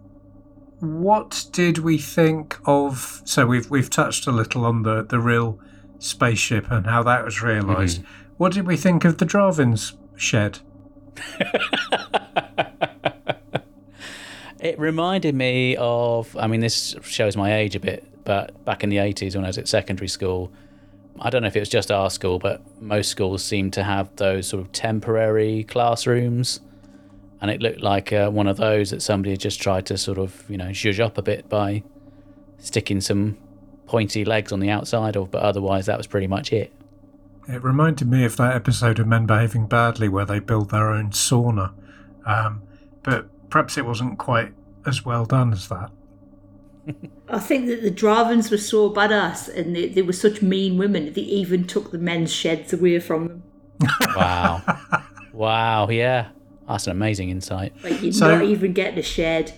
what 0.80 1.46
did 1.52 1.78
we 1.78 1.96
think 1.96 2.58
of? 2.66 3.22
So 3.24 3.46
we've 3.46 3.70
we've 3.70 3.88
touched 3.88 4.26
a 4.26 4.32
little 4.32 4.66
on 4.66 4.82
the 4.82 5.02
the 5.02 5.18
Rill 5.18 5.58
spaceship 5.98 6.70
and 6.70 6.86
how 6.86 7.02
that 7.02 7.24
was 7.24 7.42
realized 7.42 8.02
What 8.36 8.52
did 8.52 8.66
we 8.66 8.76
think 8.76 9.04
of 9.04 9.18
the 9.18 9.24
Drahvin's 9.24 9.94
shed? 10.16 10.58
It 14.64 14.78
reminded 14.78 15.34
me 15.34 15.76
of, 15.78 16.34
I 16.38 16.46
mean, 16.46 16.60
this 16.60 16.96
shows 17.02 17.36
my 17.36 17.54
age 17.54 17.76
a 17.76 17.80
bit, 17.80 18.02
but 18.24 18.64
back 18.64 18.82
in 18.82 18.88
the 18.88 18.96
80s 18.96 19.36
when 19.36 19.44
I 19.44 19.48
was 19.48 19.58
at 19.58 19.68
secondary 19.68 20.08
school, 20.08 20.50
I 21.20 21.28
don't 21.28 21.42
know 21.42 21.48
if 21.48 21.56
it 21.56 21.60
was 21.60 21.68
just 21.68 21.90
our 21.90 22.08
school, 22.08 22.38
but 22.38 22.62
most 22.80 23.10
schools 23.10 23.44
seemed 23.44 23.74
to 23.74 23.84
have 23.84 24.16
those 24.16 24.48
sort 24.48 24.62
of 24.62 24.72
temporary 24.72 25.64
classrooms. 25.64 26.60
And 27.42 27.50
it 27.50 27.60
looked 27.60 27.82
like 27.82 28.10
uh, 28.10 28.30
one 28.30 28.46
of 28.46 28.56
those 28.56 28.88
that 28.88 29.02
somebody 29.02 29.32
had 29.32 29.40
just 29.40 29.60
tried 29.60 29.84
to 29.84 29.98
sort 29.98 30.16
of, 30.16 30.48
you 30.48 30.56
know, 30.56 30.68
zhuzh 30.68 30.98
up 30.98 31.18
a 31.18 31.22
bit 31.22 31.46
by 31.50 31.82
sticking 32.56 33.02
some 33.02 33.36
pointy 33.94 34.24
legs 34.24 34.50
on 34.50 34.58
the 34.58 34.68
outside 34.70 35.14
of, 35.16 35.30
but 35.30 35.40
otherwise 35.40 35.86
that 35.86 35.96
was 35.96 36.08
pretty 36.08 36.26
much 36.26 36.52
it. 36.52 36.72
It 37.48 37.62
reminded 37.62 38.08
me 38.10 38.24
of 38.24 38.36
that 38.38 38.56
episode 38.56 38.98
of 38.98 39.06
Men 39.06 39.24
Behaving 39.24 39.66
Badly 39.68 40.08
where 40.08 40.24
they 40.24 40.40
build 40.40 40.70
their 40.70 40.90
own 40.90 41.10
sauna. 41.10 41.72
Um, 42.26 42.62
but 43.04 43.28
perhaps 43.50 43.78
it 43.78 43.86
wasn't 43.86 44.18
quite 44.18 44.52
as 44.84 45.04
well 45.04 45.24
done 45.26 45.52
as 45.52 45.68
that. 45.68 45.92
I 47.28 47.38
think 47.38 47.66
that 47.66 47.82
the 47.82 47.90
Drahvins 47.92 48.50
were 48.50 48.58
so 48.58 48.90
badass 48.90 49.48
and 49.56 49.76
they, 49.76 49.86
they 49.90 50.02
were 50.02 50.12
such 50.12 50.42
mean 50.42 50.76
women, 50.76 51.12
they 51.12 51.20
even 51.20 51.64
took 51.64 51.92
the 51.92 51.98
men's 51.98 52.32
sheds 52.32 52.72
away 52.72 52.98
from 52.98 53.28
them. 53.28 53.42
Wow. 54.16 54.62
wow, 55.32 55.88
yeah. 55.88 56.30
That's 56.66 56.86
an 56.88 56.90
amazing 56.92 57.30
insight. 57.30 57.72
Like, 57.84 58.02
you're 58.02 58.12
So- 58.12 58.38
not 58.38 58.44
even 58.44 58.72
getting 58.72 58.98
a 58.98 59.02
shed. 59.02 59.54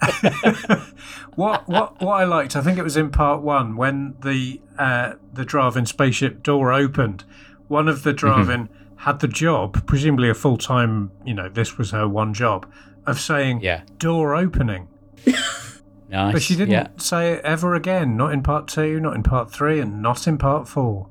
What 1.36 1.68
what 1.68 2.00
what 2.02 2.14
I 2.20 2.24
liked, 2.24 2.56
I 2.56 2.60
think 2.60 2.76
it 2.78 2.82
was 2.82 2.96
in 2.96 3.10
part 3.10 3.40
one 3.42 3.76
when 3.76 4.14
the 4.22 4.60
uh, 4.78 5.12
the 5.32 5.44
Drahvin 5.44 5.86
spaceship 5.86 6.42
door 6.42 6.72
opened. 6.72 7.24
One 7.68 7.88
of 7.88 8.02
the 8.02 8.12
Drahvin 8.12 8.68
had 8.96 9.20
the 9.20 9.28
job, 9.28 9.86
presumably 9.86 10.28
a 10.28 10.34
full 10.34 10.56
time. 10.58 11.12
You 11.24 11.34
know, 11.34 11.48
this 11.48 11.78
was 11.78 11.92
her 11.92 12.08
one 12.08 12.34
job 12.34 12.70
of 13.06 13.20
saying 13.20 13.60
Yeah. 13.62 13.82
door 13.98 14.34
opening, 14.34 14.88
Nice. 16.10 16.32
but 16.32 16.42
she 16.42 16.56
didn't 16.56 16.72
Yeah. 16.72 16.88
say 16.96 17.34
it 17.34 17.44
ever 17.44 17.74
again. 17.74 18.16
Not 18.16 18.32
in 18.32 18.42
part 18.42 18.66
two, 18.68 18.98
not 19.00 19.14
in 19.14 19.22
part 19.22 19.50
three, 19.52 19.78
and 19.80 20.02
not 20.02 20.26
in 20.26 20.36
part 20.36 20.68
four. 20.68 21.08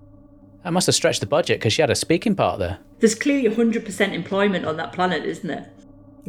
That 0.64 0.74
must 0.74 0.88
have 0.88 0.96
stretched 0.96 1.22
the 1.22 1.26
budget 1.28 1.60
because 1.60 1.72
she 1.74 1.82
had 1.82 1.90
a 1.90 1.96
speaking 1.96 2.36
part 2.36 2.60
there. 2.60 2.80
There's 3.00 3.16
clearly 3.16 3.50
100% 3.50 4.14
employment 4.14 4.66
on 4.66 4.76
that 4.78 4.92
planet, 4.92 5.24
isn't 5.24 5.48
there? 5.48 5.70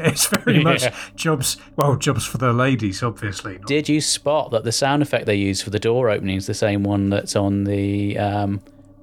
It's 0.06 0.26
very 0.26 0.62
much 0.62 0.82
Yeah. 0.82 0.94
jobs. 1.16 1.56
Well, 1.76 1.96
jobs 1.96 2.24
for 2.26 2.38
the 2.38 2.52
ladies, 2.52 3.02
obviously. 3.02 3.54
not- 3.58 3.66
Did 3.66 3.88
you 3.88 4.00
spot 4.00 4.50
that 4.52 4.64
the 4.64 4.72
sound 4.72 5.02
effect 5.02 5.26
they 5.26 5.34
use 5.36 5.60
for 5.62 5.70
the 5.70 5.78
door 5.78 6.08
opening 6.10 6.36
is 6.36 6.46
the 6.46 6.54
same 6.54 6.82
one 6.84 7.10
that's 7.10 7.36
on 7.36 7.64
the 7.64 8.18
um, 8.18 8.60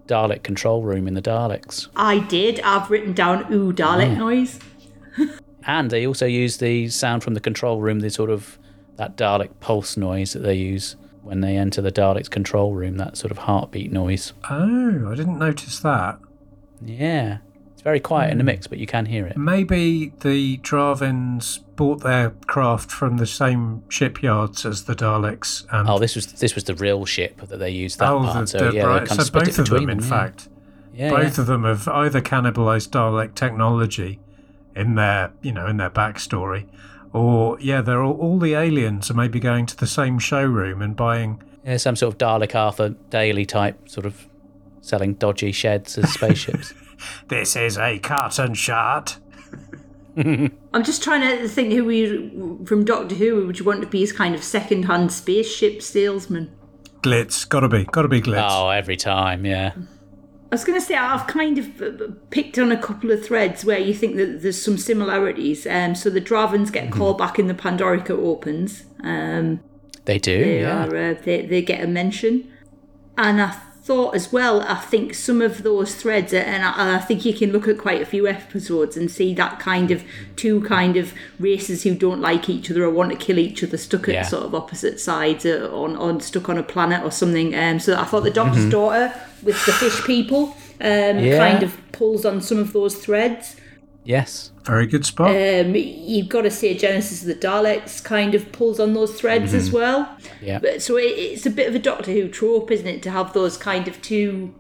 Dalek 0.08 0.44
control 0.44 0.84
room 0.84 1.08
in 1.08 1.14
the 1.14 1.22
Daleks? 1.22 1.88
I 1.96 2.20
did. 2.20 2.60
I've 2.62 2.90
written 2.90 3.14
down 3.14 3.52
ooh 3.54 3.72
Dalek 3.74 4.18
noise. 4.18 4.60
And 5.70 5.92
they 5.92 6.08
also 6.08 6.26
use 6.26 6.58
the 6.60 6.88
sound 6.88 7.24
from 7.24 7.34
the 7.34 7.42
control 7.42 7.82
room, 7.82 8.00
the 8.00 8.10
sort 8.10 8.30
of 8.30 8.58
that 8.96 9.18
Dalek 9.18 9.50
pulse 9.60 9.98
noise 9.98 10.32
that 10.32 10.40
they 10.40 10.54
use 10.54 10.96
when 11.24 11.42
they 11.42 11.58
enter 11.58 11.82
the 11.82 11.92
Dalek's 11.92 12.30
control 12.30 12.74
room, 12.74 12.96
that 12.98 13.18
sort 13.18 13.32
of 13.32 13.40
heartbeat 13.40 13.92
noise. 13.92 14.32
Oh, 14.50 15.12
I 15.12 15.16
didn't 15.16 15.38
notice 15.38 15.80
that. 15.82 16.20
Yeah. 16.82 17.40
Very 17.88 18.02
quiet 18.02 18.32
in 18.32 18.38
the 18.38 18.42
hmm. 18.42 18.48
mix, 18.48 18.68
but 18.68 18.80
you 18.80 18.86
can 18.86 19.06
hear 19.06 19.26
it. 19.26 19.38
Maybe 19.38 20.12
the 20.20 20.58
Drahvins 20.58 21.62
bought 21.78 22.04
their 22.04 22.32
craft 22.46 22.92
from 22.92 23.16
the 23.16 23.26
same 23.26 23.82
shipyards 23.88 24.66
as 24.66 24.84
the 24.84 24.94
Daleks. 24.94 25.66
And 25.72 25.88
Oh, 25.88 25.98
this 25.98 26.14
was 26.14 26.34
this 26.34 26.54
was 26.54 26.66
the 26.66 26.76
real 26.76 27.06
ship 27.06 27.40
that 27.48 27.56
they 27.56 27.70
used 27.70 28.00
that 28.00 28.12
oh, 28.12 28.26
part. 28.26 28.42
the, 28.42 28.48
so 28.48 28.72
the- 28.72 28.76
yeah, 28.76 28.84
right, 28.84 29.08
so 29.08 29.16
both 29.32 29.48
of 29.48 29.56
them, 29.56 29.64
between 29.64 29.90
in 29.90 30.00
yeah. 30.00 30.10
fact. 30.10 30.50
Yeah, 30.94 31.12
both 31.12 31.38
of 31.38 31.46
them 31.46 31.64
have 31.64 31.88
either 31.88 32.20
cannibalized 32.20 32.90
Dalek 32.90 33.36
technology 33.36 34.20
in 34.76 34.96
their, 34.96 35.32
you 35.42 35.54
know, 35.54 35.68
in 35.68 35.78
their 35.78 35.90
backstory, 35.90 36.68
or 37.14 37.58
yeah, 37.62 37.80
they're 37.80 38.04
all, 38.04 38.18
all 38.20 38.38
the 38.38 38.54
aliens 38.54 39.10
are 39.10 39.14
maybe 39.14 39.40
going 39.40 39.66
to 39.66 39.78
the 39.78 39.88
same 39.88 40.20
showroom 40.20 40.82
and 40.82 40.98
buying. 40.98 41.42
Yeah, 41.64 41.78
some 41.78 41.96
sort 41.96 42.16
of 42.16 42.18
Dalek 42.18 42.54
Arthur 42.54 42.90
Daley 43.10 43.46
type 43.46 43.88
sort 43.88 44.06
of 44.06 44.26
selling 44.82 45.14
dodgy 45.14 45.54
sheds 45.54 45.98
as 45.98 46.12
spaceships. 46.12 46.74
This 47.28 47.56
is 47.56 47.78
a 47.78 48.00
carton 48.00 48.54
shot. 48.54 49.18
I'm 50.18 50.84
just 50.84 51.04
trying 51.04 51.22
to 51.22 51.48
think 51.48 51.74
who 51.74 51.86
we 51.86 52.66
from 52.66 52.86
Doctor 52.86 53.16
Who 53.16 53.46
would 53.46 53.60
you 53.60 53.66
want 53.66 53.82
to 53.82 53.88
be 53.88 54.00
his 54.00 54.12
kind 54.12 54.34
of 54.34 54.44
second-hand 54.44 55.12
spaceship 55.12 55.82
salesman. 55.82 56.52
Glitz, 57.02 57.48
gotta 57.48 57.70
be, 57.70 57.86
gotta 57.86 58.08
be 58.08 58.22
Glitz. 58.22 58.48
oh, 58.50 58.70
every 58.70 58.98
time, 58.98 59.46
yeah. 59.46 59.74
I 59.76 60.56
was 60.56 60.64
going 60.64 60.80
to 60.80 60.86
say 60.86 60.96
I've 60.96 61.28
kind 61.28 61.58
of 61.58 61.82
uh, 61.82 62.08
picked 62.30 62.58
on 62.58 62.72
a 62.72 62.82
couple 62.82 63.12
of 63.12 63.24
threads 63.24 63.66
where 63.66 63.78
you 63.78 63.94
think 63.94 64.16
that 64.16 64.42
there's 64.42 64.62
some 64.62 64.78
similarities. 64.78 65.68
Um, 65.68 65.94
so 65.94 66.10
the 66.10 66.22
Drahvins 66.22 66.72
get 66.72 66.90
called 66.90 67.18
back 67.18 67.38
in 67.38 67.48
the 67.48 67.54
Pandorica 67.54 68.12
opens. 68.12 68.86
Um, 69.04 69.60
They 70.06 70.18
do, 70.18 70.44
they 70.44 70.62
yeah. 70.62 70.86
are 70.86 70.96
uh, 70.96 71.16
they, 71.22 71.46
they 71.46 71.62
get 71.62 71.84
a 71.84 71.88
mention 71.88 72.50
and 73.18 73.42
i 73.42 73.60
thought 73.88 74.14
as 74.14 74.34
well 74.34 74.62
i 74.64 74.76
think 74.92 75.14
some 75.14 75.42
of 75.42 75.64
those 75.64 75.96
threads 75.96 76.34
are- 76.34 76.48
and 76.54 76.62
I, 76.64 76.96
I 76.98 77.00
think 77.08 77.24
you 77.26 77.34
can 77.34 77.52
look 77.54 77.68
at 77.70 77.78
quite 77.78 78.02
a 78.02 78.06
few 78.06 78.28
episodes 78.28 78.98
and 78.98 79.10
see 79.10 79.34
that 79.36 79.60
kind 79.60 79.92
of 79.92 80.04
two 80.36 80.62
kind 80.62 80.98
of 80.98 81.14
races 81.40 81.84
who 81.84 81.96
don't 81.96 82.20
like 82.30 82.50
each 82.50 82.70
other 82.70 82.84
or 82.84 82.90
want 82.92 83.12
to 83.12 83.18
kill 83.18 83.40
each 83.40 83.64
other 83.64 83.78
stuck 83.78 84.10
at 84.10 84.14
Yeah. 84.14 84.24
sort 84.24 84.44
of 84.44 84.54
opposite 84.54 85.00
sides 85.00 85.46
uh, 85.46 85.70
on, 85.84 85.96
on 85.96 86.20
stuck 86.20 86.50
on 86.50 86.58
a 86.58 86.64
planet 86.64 87.02
or 87.04 87.12
something 87.12 87.56
um, 87.56 87.80
so 87.80 87.96
i 87.98 88.04
thought 88.04 88.24
the 88.24 88.30
doctor's 88.42 88.64
Mm-hmm. 88.66 88.70
daughter 88.80 89.14
with 89.44 89.60
the 89.66 89.72
fish 89.72 90.00
people 90.06 90.44
um, 90.82 91.20
Yeah. 91.20 91.38
kind 91.38 91.64
of 91.64 91.72
pulls 91.94 92.26
on 92.26 92.42
some 92.42 92.60
of 92.60 92.74
those 92.74 92.96
threads 93.06 93.56
Yes. 94.08 94.54
Very 94.64 94.88
good 94.88 95.06
spot. 95.06 95.32
um, 95.32 95.76
you've 95.76 96.30
got 96.30 96.44
to 96.44 96.52
say 96.52 96.78
Genesis 96.78 97.24
of 97.24 97.28
the 97.28 97.36
Daleks 97.36 98.02
kind 98.02 98.36
of 98.36 98.54
pulls 98.54 98.80
on 98.80 98.94
those 98.94 99.20
threads 99.20 99.54
as 99.54 99.70
well. 99.70 100.18
Yeah. 100.42 100.60
But, 100.60 100.82
so 100.82 100.96
it, 100.96 101.04
it's 101.04 101.46
a 101.46 101.50
bit 101.50 101.68
of 101.68 101.76
a 101.76 101.80
Doctor 101.80 102.14
Who 102.14 102.30
trope, 102.30 102.72
isn't 102.72 102.88
it, 102.88 103.04
to 103.04 103.12
have 103.12 103.34
those 103.34 103.58
kind 103.58 103.86
of 103.86 104.02
two 104.02 104.56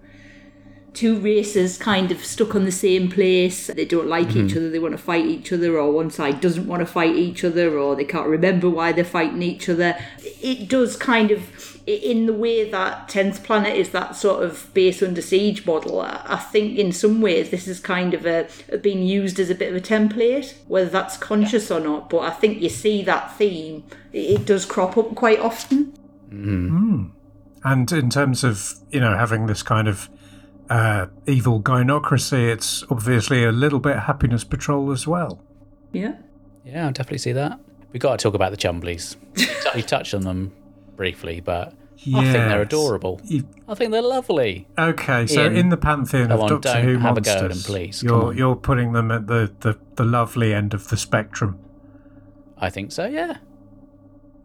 two 0.98 1.20
races 1.20 1.78
kind 1.78 2.12
of 2.12 2.26
stuck 2.26 2.56
on 2.56 2.66
the 2.66 2.72
same 2.72 3.08
place. 3.08 3.68
They 3.68 3.86
don't 3.86 4.08
like 4.08 4.30
each 4.30 4.48
mm-hmm. 4.48 4.58
other, 4.58 4.70
they 4.72 4.80
want 4.80 4.94
to 4.94 4.98
fight 4.98 5.26
each 5.26 5.54
other, 5.54 5.78
or 5.78 5.92
one 5.92 6.10
side 6.10 6.42
doesn't 6.42 6.66
want 6.66 6.80
to 6.80 6.88
fight 6.88 7.16
each 7.16 7.44
other, 7.44 7.78
or 7.78 7.96
they 7.96 8.04
can't 8.04 8.28
remember 8.28 8.68
why 8.68 8.92
they're 8.92 9.06
fighting 9.06 9.44
each 9.44 9.70
other. 9.70 9.96
It 10.42 10.68
does 10.68 10.96
kind 10.98 11.30
of, 11.30 11.80
in 11.86 12.26
the 12.26 12.34
way 12.34 12.68
that 12.70 13.08
10th 13.10 13.44
Planet 13.44 13.76
is 13.76 13.92
that 13.92 14.16
sort 14.16 14.44
of 14.44 14.74
base 14.74 15.04
under 15.04 15.22
siege 15.22 15.68
model, 15.68 16.02
I 16.02 16.20
I 16.26 16.38
think 16.38 16.80
in 16.80 16.92
some 16.92 17.22
ways 17.22 17.52
this 17.52 17.68
is 17.68 17.80
kind 17.80 18.16
of 18.16 18.26
a, 18.26 18.48
being 18.82 19.04
used 19.04 19.40
as 19.40 19.52
a 19.52 19.56
bit 19.56 19.70
of 19.70 19.76
a 19.76 19.82
template, 19.82 20.56
whether 20.68 20.90
that's 20.90 21.16
conscious 21.16 21.70
or 21.70 21.80
not. 21.80 22.10
But 22.10 22.20
I 22.20 22.32
think 22.32 22.60
you 22.60 22.70
see 22.70 23.04
that 23.04 23.38
theme, 23.38 23.84
it, 24.12 24.40
it 24.40 24.46
does 24.46 24.66
crop 24.66 24.98
up 24.98 25.14
quite 25.14 25.40
often. 25.40 25.94
Mm-hmm. 26.30 26.68
Hmm. 26.70 27.04
And 27.64 27.92
in 27.92 28.10
terms 28.10 28.44
of, 28.44 28.74
you 28.90 29.00
know, 29.00 29.16
having 29.16 29.46
this 29.46 29.62
kind 29.62 29.88
of 29.88 30.10
uh, 30.70 31.08
evil 31.26 31.62
gynocracy, 31.62 32.52
it's 32.52 32.84
obviously 32.90 33.44
a 33.44 33.52
little 33.52 33.80
bit 33.80 33.98
happiness 34.00 34.44
patrol 34.44 34.92
as 34.92 35.08
well. 35.08 35.42
Yeah. 35.92 36.16
Yeah, 36.66 36.88
I 36.88 36.92
definitely 36.92 37.20
see 37.20 37.32
that. 37.34 37.60
We've 37.94 38.02
got 38.02 38.20
to 38.20 38.24
talk 38.24 38.34
about 38.34 38.52
the 38.52 38.58
Chumblies. 38.58 39.16
you 39.76 39.82
touched 39.82 40.14
on 40.14 40.22
them 40.22 40.52
briefly, 40.96 41.40
but 41.40 41.74
I 42.14 42.24
think 42.24 42.34
they're 42.34 42.62
adorable. 42.62 43.22
You- 43.24 43.48
I 43.68 43.76
think 43.76 43.92
they're 43.92 44.02
lovely. 44.02 44.68
okay, 44.78 45.26
so 45.28 45.44
Ian, 45.44 45.56
in 45.56 45.70
the 45.70 45.78
pantheon 45.78 46.32
of 46.32 46.42
on, 46.42 46.50
Doctor 46.50 46.74
don't 46.74 46.84
Who 46.84 46.98
have 47.00 47.18
a 47.18 47.22
go 47.22 47.32
at 47.32 47.42
monsters, 47.42 47.64
them, 47.64 47.74
please. 47.74 48.04
You're 48.04 48.26
on. 48.28 48.38
you're 48.38 48.56
putting 48.56 48.92
them 48.94 49.12
at 49.12 49.28
the, 49.28 49.52
the, 49.62 49.78
the 49.96 50.04
lovely 50.06 50.54
end 50.54 50.74
of 50.74 50.90
the 50.90 50.98
spectrum. 50.98 51.60
I 52.58 52.70
think 52.70 52.92
so, 52.92 53.06
yeah. 53.06 53.38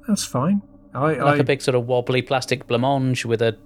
That's 0.09 0.25
fine. 0.25 0.63
I, 0.95 1.15
Like 1.15 1.37
I 1.37 1.39
a 1.39 1.45
big 1.45 1.63
sort 1.63 1.75
of 1.75 1.87
wobbly 1.87 2.23
plastic 2.23 2.67
blancmange 2.67 3.25
with 3.25 3.41
a 3.43 3.57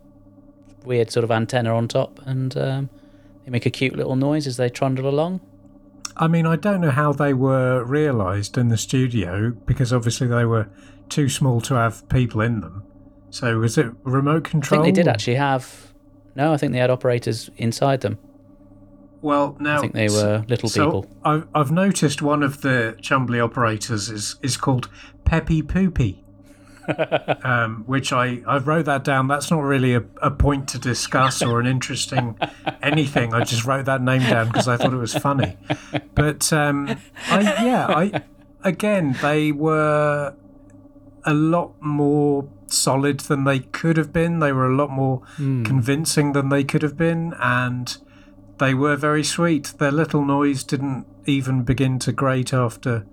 weird 0.87 1.11
sort 1.11 1.25
of 1.25 1.31
antenna 1.31 1.75
on 1.75 1.88
top, 1.88 2.20
and 2.25 2.57
um, 2.57 2.90
they 3.44 3.51
make 3.51 3.66
a 3.66 3.70
cute 3.70 3.96
little 3.96 4.16
noise 4.16 4.46
as 4.46 4.57
they 4.57 4.68
trundle 4.68 5.09
along. 5.09 5.40
I 6.16 6.29
mean, 6.29 6.46
I 6.46 6.57
don't 6.57 6.81
know 6.81 6.90
how 6.90 7.12
they 7.12 7.35
were 7.35 7.85
realised 7.85 8.57
in 8.57 8.68
the 8.68 8.79
studio 8.79 9.51
because 9.51 9.92
obviously 9.92 10.27
they 10.27 10.46
were 10.46 10.68
too 11.09 11.29
small 11.29 11.61
to 11.62 11.75
have 11.75 12.09
people 12.09 12.40
in 12.40 12.61
them. 12.61 12.85
So 13.31 13.59
was 13.59 13.77
it 13.77 13.92
remote 14.03 14.44
control? 14.44 14.81
I 14.81 14.85
think 14.85 14.96
they 14.96 15.03
did 15.03 15.09
actually 15.09 15.35
have. 15.35 15.92
No, 16.35 16.53
I 16.53 16.57
think 16.57 16.72
they 16.72 16.79
had 16.79 16.90
operators 16.90 17.51
inside 17.57 18.01
them. 18.01 18.18
Well, 19.20 19.57
now 19.59 19.79
I 19.79 19.81
think 19.81 19.94
they 19.94 20.09
were 20.09 20.44
little 20.49 20.68
so 20.68 20.85
people. 20.85 21.07
I've 21.25 21.46
I've 21.55 21.70
noticed 21.70 22.22
one 22.22 22.42
of 22.42 22.62
the 22.62 22.96
Chumbly 23.01 23.42
operators 23.42 24.09
is 24.09 24.37
is 24.42 24.57
called 24.57 24.88
Pepi 25.25 25.62
Poupée. 25.62 26.22
Um, 27.44 27.85
which 27.87 28.12
I, 28.12 28.42
I 28.46 28.59
wrote 28.59 28.87
that 28.87 29.05
down. 29.05 29.29
That's 29.29 29.51
not 29.51 29.61
really 29.61 29.94
a, 29.94 30.05
a 30.22 30.31
point 30.31 30.68
to 30.70 30.79
discuss 30.79 31.42
or 31.42 31.61
an 31.61 31.66
interesting 31.66 32.38
anything. 32.83 33.35
I 33.35 33.44
just 33.44 33.64
wrote 33.64 33.85
that 33.87 34.03
name 34.03 34.22
down 34.22 34.49
because 34.49 34.68
I 34.68 34.77
thought 34.77 34.92
it 34.92 34.99
was 34.99 35.14
funny. 35.14 35.57
But 36.14 36.53
um, 36.53 36.96
I, 37.29 37.40
yeah, 37.64 37.87
I 37.88 38.22
again 38.64 39.16
they 39.22 39.53
were 39.53 40.35
a 41.25 41.35
lot 41.35 41.75
more 41.81 42.49
solid 42.68 43.20
than 43.20 43.44
they 43.44 43.61
could 43.61 43.96
have 43.96 44.12
been. 44.12 44.38
They 44.38 44.53
were 44.53 44.70
a 44.70 44.75
lot 44.75 44.90
more 44.90 45.22
convincing 45.37 46.33
than 46.33 46.49
they 46.49 46.64
could 46.64 46.83
have 46.83 46.96
been, 46.96 47.35
and 47.40 47.96
they 48.59 48.75
were 48.75 48.96
very 48.96 49.25
sweet. 49.25 49.75
Their 49.79 49.92
little 49.92 50.25
noise 50.25 50.64
didn't 50.64 51.07
even 51.27 51.62
begin 51.62 51.99
to 52.01 52.12
grate 52.12 52.53
after, 52.55 53.05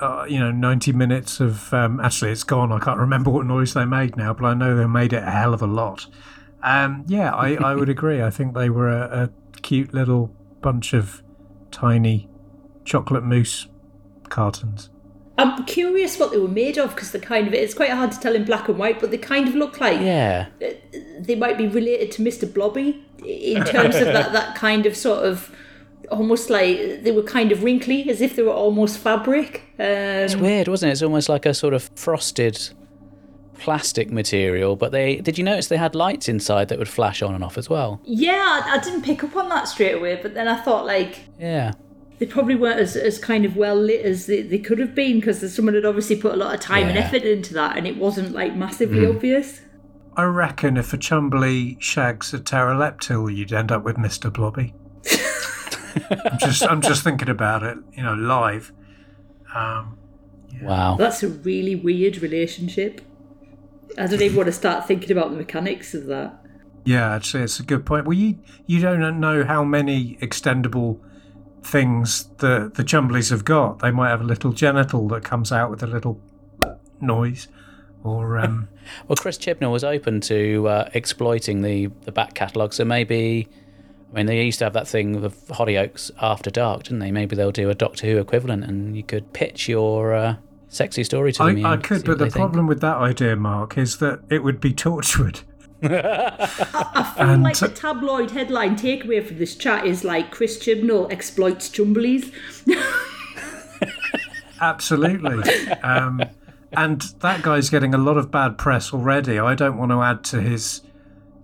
uh, 0.00 0.24
you 0.28 0.38
know, 0.38 0.50
90 0.50 0.92
minutes 0.92 1.40
of. 1.40 1.72
Um, 1.72 2.00
actually, 2.00 2.32
it's 2.32 2.44
gone. 2.44 2.72
I 2.72 2.78
can't 2.78 2.98
remember 2.98 3.30
what 3.30 3.46
noise 3.46 3.74
they 3.74 3.84
made 3.84 4.16
now, 4.16 4.34
but 4.34 4.44
I 4.44 4.54
know 4.54 4.76
they 4.76 4.86
made 4.86 5.12
it 5.12 5.22
a 5.22 5.30
hell 5.30 5.54
of 5.54 5.62
a 5.62 5.66
lot. 5.66 6.06
Um, 6.62 7.04
yeah, 7.06 7.34
I, 7.34 7.54
I 7.54 7.74
would 7.74 7.88
agree. 7.96 8.22
I 8.22 8.30
think 8.30 8.54
they 8.54 8.70
were 8.70 8.88
a, 8.88 9.24
a 9.24 9.60
cute 9.60 9.94
little 9.94 10.34
bunch 10.60 10.94
of 10.94 11.22
tiny 11.70 12.28
chocolate 12.84 13.24
mousse 13.24 13.68
cartons. 14.28 14.90
I'm 15.36 15.64
curious 15.64 16.18
what 16.18 16.30
they 16.30 16.38
were 16.38 16.46
made 16.46 16.78
of 16.78 16.94
because 16.94 17.10
they 17.10 17.18
kind 17.18 17.48
of 17.48 17.54
it's 17.54 17.74
quite 17.74 17.90
hard 17.90 18.12
to 18.12 18.20
tell 18.20 18.36
in 18.36 18.44
black 18.44 18.68
and 18.68 18.78
white, 18.78 19.00
but 19.00 19.10
they 19.10 19.18
kind 19.18 19.48
of 19.48 19.54
look 19.54 19.80
like 19.80 20.00
Yeah, 20.00 20.46
they 21.18 21.34
might 21.34 21.58
be 21.58 21.66
related 21.66 22.12
to 22.12 22.22
Mr. 22.22 22.52
Blobby 22.52 23.04
in 23.24 23.64
terms 23.64 23.96
of 23.96 24.04
that, 24.04 24.32
that 24.32 24.54
kind 24.54 24.86
of 24.86 24.96
sort 24.96 25.24
of 25.24 25.50
almost 26.10 26.50
like 26.50 27.02
they 27.02 27.12
were 27.12 27.22
kind 27.22 27.52
of 27.52 27.62
wrinkly, 27.64 28.08
as 28.10 28.20
if 28.20 28.36
they 28.36 28.42
were 28.42 28.52
almost 28.52 28.98
fabric. 28.98 29.62
it's 29.78 30.34
Um, 30.34 30.40
weird, 30.40 30.68
wasn't 30.68 30.90
it? 30.90 30.92
It's 30.94 31.02
almost 31.02 31.28
like 31.28 31.46
a 31.46 31.54
sort 31.54 31.74
of 31.74 31.90
frosted 31.96 32.58
plastic 33.58 34.10
material. 34.10 34.76
But 34.76 34.92
they 34.92 35.16
did 35.16 35.38
you 35.38 35.44
notice 35.44 35.68
they 35.68 35.76
had 35.76 35.94
lights 35.94 36.28
inside 36.28 36.68
that 36.68 36.78
would 36.78 36.88
flash 36.88 37.22
on 37.22 37.34
and 37.34 37.42
off 37.44 37.56
as 37.56 37.70
well? 37.70 38.00
yeah, 38.04 38.62
I, 38.64 38.76
I 38.76 38.78
didn't 38.78 39.02
pick 39.02 39.22
up 39.24 39.36
on 39.36 39.48
that 39.48 39.68
straight 39.68 39.92
away, 39.94 40.18
but 40.20 40.34
then 40.34 40.48
I 40.48 40.60
thought 40.60 40.84
like 40.86 41.20
Yeah, 41.38 41.72
they 42.18 42.26
probably 42.26 42.56
weren't 42.56 42.80
as, 42.80 42.96
as 42.96 43.18
kind 43.18 43.44
of 43.44 43.56
well 43.56 43.76
lit 43.76 44.04
as 44.04 44.26
they, 44.26 44.42
they 44.42 44.58
could 44.58 44.78
have 44.78 44.94
been 44.94 45.20
because 45.20 45.54
someone 45.54 45.74
had 45.74 45.84
obviously 45.84 46.16
put 46.16 46.32
a 46.32 46.36
lot 46.36 46.54
of 46.54 46.60
time 46.60 46.88
and 46.88 46.98
effort 46.98 47.22
into 47.22 47.54
that, 47.54 47.76
and 47.76 47.86
it 47.86 47.96
wasn't 47.96 48.32
like 48.32 48.54
massively 48.56 49.06
obvious. 49.06 49.60
I 50.16 50.22
reckon 50.24 50.76
if 50.76 50.92
a 50.92 50.96
Chumbly 50.98 51.80
shags 51.80 52.32
a 52.32 52.38
pteroleptil, 52.38 53.34
you'd 53.34 53.52
end 53.52 53.72
up 53.72 53.82
with 53.82 53.96
Mr. 53.96 54.32
Blobby. 54.32 54.72
I'm 56.10 56.38
just, 56.38 56.62
I'm 56.62 56.80
just 56.80 57.04
thinking 57.04 57.28
about 57.28 57.62
it, 57.62 57.78
you 57.92 58.02
know, 58.02 58.14
live. 58.14 58.72
Um, 59.54 59.98
wow. 60.62 60.96
That's 60.96 61.22
a 61.22 61.28
really 61.28 61.74
weird 61.74 62.18
relationship. 62.18 63.00
I 63.96 64.06
don't 64.06 64.20
even 64.20 64.36
want 64.36 64.48
to 64.48 64.52
start 64.52 64.86
thinking 64.86 65.12
about 65.12 65.30
the 65.30 65.36
mechanics 65.36 65.94
of 65.94 66.06
that. 66.06 66.38
yeah, 66.84 67.14
actually, 67.14 67.44
it's 67.44 67.60
a 67.60 67.62
good 67.62 67.86
point. 67.86 68.06
Well, 68.06 68.16
you, 68.16 68.38
you 68.66 68.80
don't 68.80 69.20
know 69.20 69.44
how 69.44 69.62
many 69.64 70.16
extendable 70.20 70.98
things 71.62 72.28
the 72.38 72.70
the 72.74 72.82
Chumblies 72.84 73.30
have 73.30 73.44
got. 73.44 73.78
They 73.78 73.90
might 73.90 74.10
have 74.10 74.20
a 74.20 74.24
little 74.24 74.52
genital 74.52 75.08
that 75.08 75.24
comes 75.24 75.50
out 75.52 75.70
with 75.70 75.82
a 75.82 75.86
little 75.86 76.20
noise, 77.00 77.48
or 78.02 78.36
um, 78.38 78.68
Well, 79.08 79.16
Chris 79.16 79.38
Chibnall 79.38 79.72
was 79.72 79.84
open 79.84 80.20
to 80.22 80.68
uh, 80.68 80.90
exploiting 80.92 81.62
the 81.62 81.86
the 82.04 82.12
back 82.12 82.34
catalogue, 82.34 82.74
so 82.74 82.84
maybe. 82.84 83.48
I 84.14 84.18
mean, 84.18 84.26
they 84.26 84.44
used 84.44 84.60
to 84.60 84.64
have 84.66 84.74
that 84.74 84.86
thing 84.86 85.20
with 85.20 85.48
Hollyoaks 85.48 86.10
After 86.20 86.48
Dark, 86.48 86.84
didn't 86.84 87.00
they? 87.00 87.10
Maybe 87.10 87.34
they'll 87.34 87.50
do 87.50 87.68
a 87.68 87.74
Doctor 87.74 88.06
Who 88.06 88.18
equivalent, 88.18 88.62
and 88.64 88.96
you 88.96 89.02
could 89.02 89.32
pitch 89.32 89.68
your 89.68 90.14
uh, 90.14 90.36
sexy 90.68 91.02
story 91.02 91.32
to 91.32 91.42
I, 91.42 91.52
them. 91.54 91.66
I 91.66 91.72
Ian, 91.72 91.82
could. 91.82 92.04
But 92.04 92.18
the 92.18 92.24
they 92.26 92.30
think. 92.30 92.34
problem 92.44 92.68
with 92.68 92.80
that 92.80 92.96
idea, 92.98 93.34
Mark, 93.34 93.76
is 93.76 93.98
that 93.98 94.20
it 94.30 94.44
would 94.44 94.60
be 94.60 94.72
tortured. 94.72 95.40
I 95.82 96.46
feel 97.16 97.24
And- 97.28 97.42
like 97.42 97.58
the 97.58 97.68
tabloid 97.68 98.30
headline 98.30 98.76
takeaway 98.76 99.26
from 99.26 99.38
this 99.38 99.56
chat 99.56 99.84
is 99.84 100.04
like 100.04 100.30
Chris 100.30 100.58
Chibnall 100.64 101.10
exploits 101.12 101.68
Chumblies. 101.68 102.30
Absolutely. 104.60 105.50
Um, 105.82 106.22
and 106.72 107.00
that 107.20 107.42
guy's 107.42 107.70
getting 107.70 107.94
a 107.94 107.98
lot 107.98 108.16
of 108.16 108.30
bad 108.30 108.56
press 108.58 108.92
already. 108.92 109.38
I 109.38 109.54
don't 109.54 109.76
want 109.76 109.90
to 109.92 110.00
add 110.02 110.24
to 110.26 110.40
his, 110.40 110.80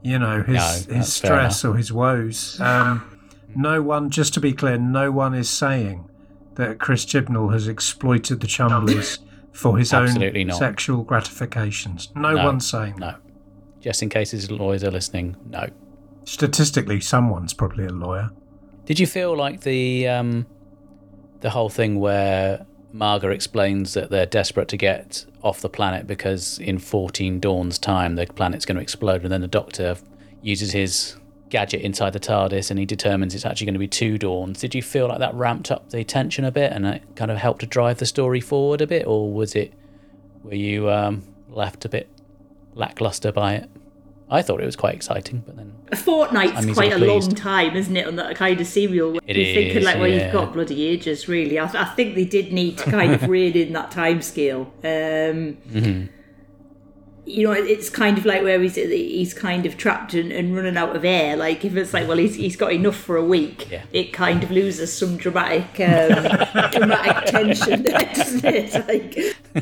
you 0.02 0.18
know, 0.18 0.42
his 0.42 0.88
No, 0.88 0.94
his 0.96 1.12
stress 1.12 1.64
or 1.64 1.76
his 1.76 1.92
woes. 1.92 2.60
Um, 2.60 3.18
no 3.54 3.82
one, 3.82 4.10
just 4.10 4.34
to 4.34 4.40
be 4.40 4.52
clear, 4.52 4.78
no 4.78 5.10
one 5.10 5.34
is 5.34 5.48
saying 5.50 6.08
that 6.54 6.78
Chris 6.78 7.04
Chibnall 7.04 7.52
has 7.52 7.68
exploited 7.68 8.40
the 8.40 8.46
Chumblies 8.46 9.18
for 9.52 9.76
his 9.78 9.92
Absolutely 9.92 10.42
own 10.42 10.48
not. 10.48 10.58
sexual 10.58 11.02
gratifications. 11.02 12.10
No, 12.14 12.34
No, 12.34 12.44
one's 12.44 12.68
saying. 12.68 12.94
No. 12.98 13.14
Just 13.80 14.02
in 14.02 14.08
case 14.08 14.30
his 14.32 14.50
lawyers 14.50 14.84
are 14.84 14.90
listening, 14.90 15.36
no. 15.48 15.68
Statistically, 16.24 17.00
someone's 17.00 17.54
probably 17.54 17.86
a 17.86 17.90
lawyer. 17.90 18.30
Did 18.84 19.00
you 19.00 19.06
feel 19.06 19.36
like 19.36 19.62
the 19.62 20.06
um, 20.06 20.46
the 21.40 21.50
whole 21.50 21.70
thing 21.70 21.98
where 21.98 22.66
Maaga 22.94 23.32
explains 23.32 23.94
that 23.94 24.10
they're 24.10 24.26
desperate 24.26 24.68
to 24.68 24.76
get 24.76 25.24
off 25.42 25.60
the 25.60 25.68
planet 25.68 26.06
because 26.06 26.58
in 26.58 26.78
14 26.78 27.40
Dawn's 27.40 27.78
time 27.78 28.16
the 28.16 28.26
planet's 28.26 28.64
going 28.64 28.76
to 28.76 28.82
explode, 28.82 29.22
and 29.22 29.32
then 29.32 29.40
the 29.40 29.48
Doctor 29.48 29.96
uses 30.42 30.72
his 30.72 31.16
gadget 31.48 31.80
inside 31.82 32.12
the 32.12 32.20
TARDIS 32.20 32.70
and 32.70 32.78
he 32.78 32.86
determines 32.86 33.34
it's 33.34 33.44
actually 33.44 33.66
going 33.66 33.74
to 33.74 33.80
be 33.80 33.88
two 33.88 34.16
Dawns. 34.18 34.60
Did 34.60 34.74
you 34.74 34.82
feel 34.82 35.08
like 35.08 35.18
that 35.18 35.34
ramped 35.34 35.70
up 35.70 35.90
the 35.90 36.04
tension 36.04 36.44
a 36.44 36.52
bit 36.52 36.72
and 36.72 36.86
it 36.86 37.02
kind 37.16 37.30
of 37.30 37.38
helped 37.38 37.60
to 37.60 37.66
drive 37.66 37.98
the 37.98 38.06
story 38.06 38.40
forward 38.40 38.80
a 38.80 38.86
bit, 38.86 39.06
or 39.06 39.32
was 39.32 39.54
it 39.54 39.72
were 40.42 40.54
you 40.54 40.88
um, 40.88 41.22
left 41.50 41.84
a 41.84 41.88
bit 41.88 42.08
lackluster 42.74 43.32
by 43.32 43.54
it? 43.54 43.70
I 44.30 44.42
thought 44.42 44.60
it 44.62 44.66
was 44.66 44.76
quite 44.76 44.94
exciting, 44.94 45.42
but 45.44 45.56
then 45.56 45.74
A 45.90 45.96
fortnight's 45.96 46.56
I'm 46.56 46.72
quite 46.72 46.92
a 46.92 46.96
easily 46.96 47.08
long 47.08 47.28
time, 47.34 47.76
isn't 47.76 47.96
it, 47.96 48.06
on 48.06 48.16
that 48.16 48.36
kind 48.36 48.60
of 48.60 48.66
serial? 48.66 49.18
It 49.26 49.36
You're 49.36 49.54
thinking 49.54 49.82
like, 49.82 49.96
well, 49.96 50.06
yeah. 50.06 50.24
you've 50.24 50.32
got 50.32 50.52
bloody 50.52 50.86
ages, 50.86 51.28
really. 51.28 51.58
I, 51.58 51.64
I 51.64 51.84
think 51.96 52.14
they 52.14 52.24
did 52.24 52.52
need 52.52 52.78
to 52.78 52.90
kind 52.90 53.12
of 53.12 53.22
rein 53.28 53.54
in 53.56 53.72
that 53.72 53.90
time 53.90 54.22
scale. 54.22 54.72
Um, 54.84 55.58
Mm-hmm. 55.68 56.06
You 57.26 57.44
know, 57.46 57.52
it's 57.52 57.88
kind 57.90 58.18
of 58.18 58.24
like 58.24 58.42
where 58.42 58.60
he's 58.60 58.74
he's 58.74 59.34
kind 59.34 59.64
of 59.64 59.76
trapped 59.76 60.14
and, 60.14 60.32
and 60.32 60.56
running 60.56 60.76
out 60.76 60.96
of 60.96 61.04
air. 61.04 61.36
Like 61.36 61.64
if 61.64 61.76
it's 61.76 61.92
like, 61.94 62.08
well, 62.08 62.16
he's, 62.16 62.34
he's 62.34 62.56
got 62.56 62.72
enough 62.72 62.96
for 62.96 63.16
a 63.16 63.24
week, 63.24 63.70
Yeah. 63.70 63.84
it 63.92 64.12
kind 64.12 64.42
of 64.42 64.50
loses 64.50 64.92
some 64.92 65.16
dramatic 65.16 65.66
um, 65.78 66.70
dramatic 66.72 67.26
tension, 67.26 67.82
doesn't 67.84 68.44
it? 68.44 68.88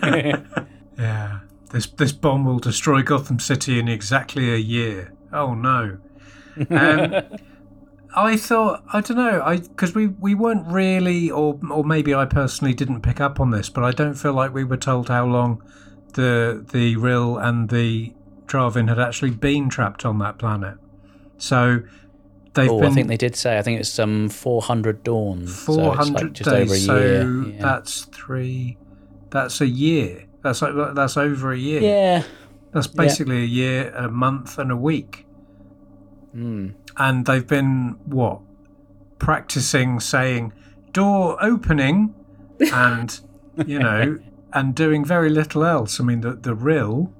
Like, 0.02 0.54
Yeah. 0.98 1.40
This 1.70 1.86
this 1.86 2.12
bomb 2.12 2.44
will 2.44 2.58
destroy 2.58 3.02
Gotham 3.02 3.38
City 3.38 3.78
in 3.78 3.88
exactly 3.88 4.52
a 4.52 4.56
year. 4.56 5.12
Oh 5.32 5.54
no. 5.54 5.98
Um, 6.70 7.14
I 8.16 8.36
thought 8.36 8.84
I 8.92 9.00
don't 9.00 9.18
know 9.18 9.42
I 9.44 9.58
because 9.58 9.94
we 9.94 10.08
we 10.08 10.34
weren't 10.34 10.66
really 10.66 11.30
or 11.30 11.58
or 11.70 11.84
maybe 11.84 12.14
I 12.14 12.24
personally 12.24 12.74
didn't 12.74 13.02
pick 13.02 13.20
up 13.20 13.38
on 13.38 13.50
this, 13.50 13.68
but 13.68 13.84
I 13.84 13.90
don't 13.92 14.14
feel 14.14 14.32
like 14.32 14.52
we 14.52 14.64
were 14.64 14.76
told 14.76 15.08
how 15.08 15.26
long 15.26 15.62
the 16.14 16.64
the 16.72 16.96
Rill 16.96 17.36
and 17.36 17.68
the 17.68 18.14
Drahvin 18.46 18.88
had 18.88 18.98
actually 18.98 19.30
been 19.30 19.68
trapped 19.68 20.04
on 20.04 20.18
that 20.18 20.38
planet. 20.38 20.78
So 21.36 21.82
they've 22.54 22.70
oh, 22.70 22.80
been 22.80 22.90
I 22.90 22.94
think 22.94 23.08
they 23.08 23.16
did 23.16 23.36
say. 23.36 23.58
I 23.58 23.62
think 23.62 23.78
it's 23.78 23.90
some 23.90 24.28
400 24.30 25.04
dawns. 25.04 25.54
so 25.54 25.74
four 25.74 25.88
it's 25.94 26.08
hundred 26.08 26.22
like 26.22 26.32
days. 26.34 26.48
over 26.48 26.74
a 26.74 26.78
so 26.78 26.98
year. 26.98 27.58
That's 27.60 28.04
three. 28.06 28.78
That's 29.30 29.60
a 29.60 29.66
year. 29.66 30.27
That's 30.48 30.62
like 30.62 30.94
that's 30.94 31.16
over 31.16 31.52
a 31.52 31.58
year. 31.58 31.80
yeah. 31.80 32.22
That's 32.72 32.86
basically 32.86 33.42
a 33.42 33.46
year, 33.46 33.90
a 33.94 34.08
month, 34.10 34.58
and 34.58 34.70
a 34.70 34.76
week. 34.76 35.26
Hmm. 36.32 36.70
And 36.96 37.24
they've 37.24 37.46
been, 37.46 37.96
what, 38.04 38.40
practicing 39.18 40.00
saying 40.00 40.52
door 40.92 41.42
opening 41.42 42.14
and, 42.60 43.20
you 43.66 43.78
know, 43.78 44.18
and 44.52 44.74
doing 44.74 45.04
very 45.04 45.30
little 45.30 45.64
else. 45.64 45.98
I 45.98 46.04
mean, 46.04 46.20
the, 46.20 46.32
the 46.34 46.54
rill, 46.54 47.10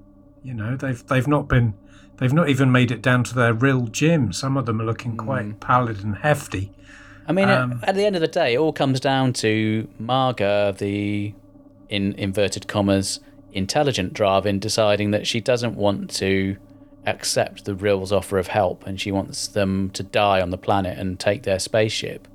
you 0.42 0.52
know, 0.52 0.76
they've, 0.76 1.04
they've 1.06 1.26
not 1.26 1.48
been, 1.48 1.72
they've 2.18 2.32
not 2.32 2.50
even 2.50 2.70
made 2.70 2.90
it 2.90 3.00
down 3.00 3.24
to 3.24 3.34
their 3.34 3.54
rill 3.54 3.86
gym. 3.86 4.32
Some 4.34 4.56
of 4.58 4.66
them 4.66 4.82
are 4.82 4.84
looking 4.84 5.16
quite 5.16 5.60
pallid 5.60 6.04
and 6.04 6.16
hefty. 6.18 6.72
I 7.26 7.32
mean, 7.32 7.48
Um, 7.48 7.80
at 7.84 7.94
the 7.94 8.04
end 8.04 8.16
of 8.16 8.20
the 8.20 8.28
day, 8.28 8.54
it 8.54 8.58
all 8.58 8.72
comes 8.72 9.00
down 9.00 9.32
to 9.34 9.88
Maaga, 9.98 10.76
the 10.76 11.32
in 11.88 12.14
inverted 12.14 12.68
commas 12.68 13.20
intelligent 13.52 14.12
Drahvin, 14.12 14.60
deciding 14.60 15.10
that 15.10 15.26
she 15.26 15.40
doesn't 15.40 15.74
want 15.74 16.10
to 16.16 16.56
accept 17.06 17.64
the 17.64 17.74
Rill's 17.74 18.12
offer 18.12 18.38
of 18.38 18.48
help, 18.48 18.86
and 18.86 19.00
she 19.00 19.10
wants 19.10 19.46
them 19.46 19.90
to 19.90 20.02
die 20.02 20.40
on 20.40 20.50
the 20.50 20.58
planet 20.58 20.98
and 20.98 21.18
take 21.18 21.42
their 21.42 21.58
spaceship. 21.58 22.28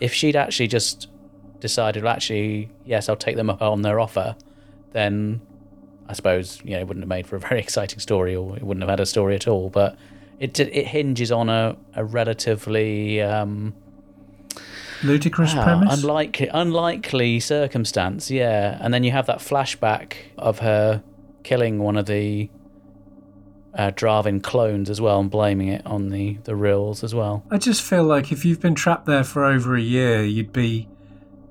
If 0.00 0.12
she'd 0.12 0.36
actually 0.36 0.68
just 0.68 1.08
decided, 1.60 2.04
well, 2.04 2.12
actually, 2.12 2.70
yes, 2.84 3.08
I'll 3.08 3.16
take 3.16 3.36
them 3.36 3.50
up 3.50 3.62
on 3.62 3.82
their 3.82 3.98
offer, 3.98 4.36
then 4.92 5.40
I 6.08 6.12
suppose 6.12 6.60
you 6.64 6.72
know 6.72 6.80
it 6.80 6.86
wouldn't 6.86 7.02
have 7.02 7.08
made 7.08 7.26
for 7.26 7.36
a 7.36 7.40
very 7.40 7.60
exciting 7.66 7.98
story, 7.98 8.36
or 8.36 8.56
it 8.56 8.62
wouldn't 8.62 8.82
have 8.82 8.90
had 8.90 9.00
a 9.00 9.06
story 9.06 9.34
at 9.34 9.48
all. 9.48 9.70
But 9.70 9.96
it 10.38 10.58
it 10.60 10.86
hinges 10.86 11.32
on 11.32 11.48
a 11.48 11.76
a 11.94 12.04
relatively 12.04 13.20
um, 13.22 13.74
Ludicrous 15.02 15.54
Ah, 15.54 15.62
premise. 15.64 16.02
unlikely, 16.02 16.48
unlikely 16.48 17.40
circumstance, 17.40 18.30
yeah. 18.30 18.78
And 18.80 18.92
then 18.94 19.04
you 19.04 19.10
have 19.12 19.26
that 19.26 19.38
flashback 19.38 20.14
of 20.38 20.60
her 20.60 21.02
killing 21.42 21.78
one 21.78 21.96
of 21.96 22.06
the 22.06 22.50
uh, 23.74 23.90
Drahvin 23.90 24.42
clones 24.42 24.88
as 24.88 25.00
well 25.00 25.20
and 25.20 25.30
blaming 25.30 25.68
it 25.68 25.84
on 25.86 26.08
the, 26.08 26.38
the 26.44 26.56
Rills 26.56 27.04
as 27.04 27.14
well. 27.14 27.44
I 27.50 27.58
just 27.58 27.82
feel 27.82 28.04
like 28.04 28.32
if 28.32 28.44
you've 28.44 28.60
been 28.60 28.74
trapped 28.74 29.06
there 29.06 29.24
for 29.24 29.44
over 29.44 29.76
a 29.76 29.80
year, 29.80 30.24
you'd 30.24 30.52
be 30.52 30.88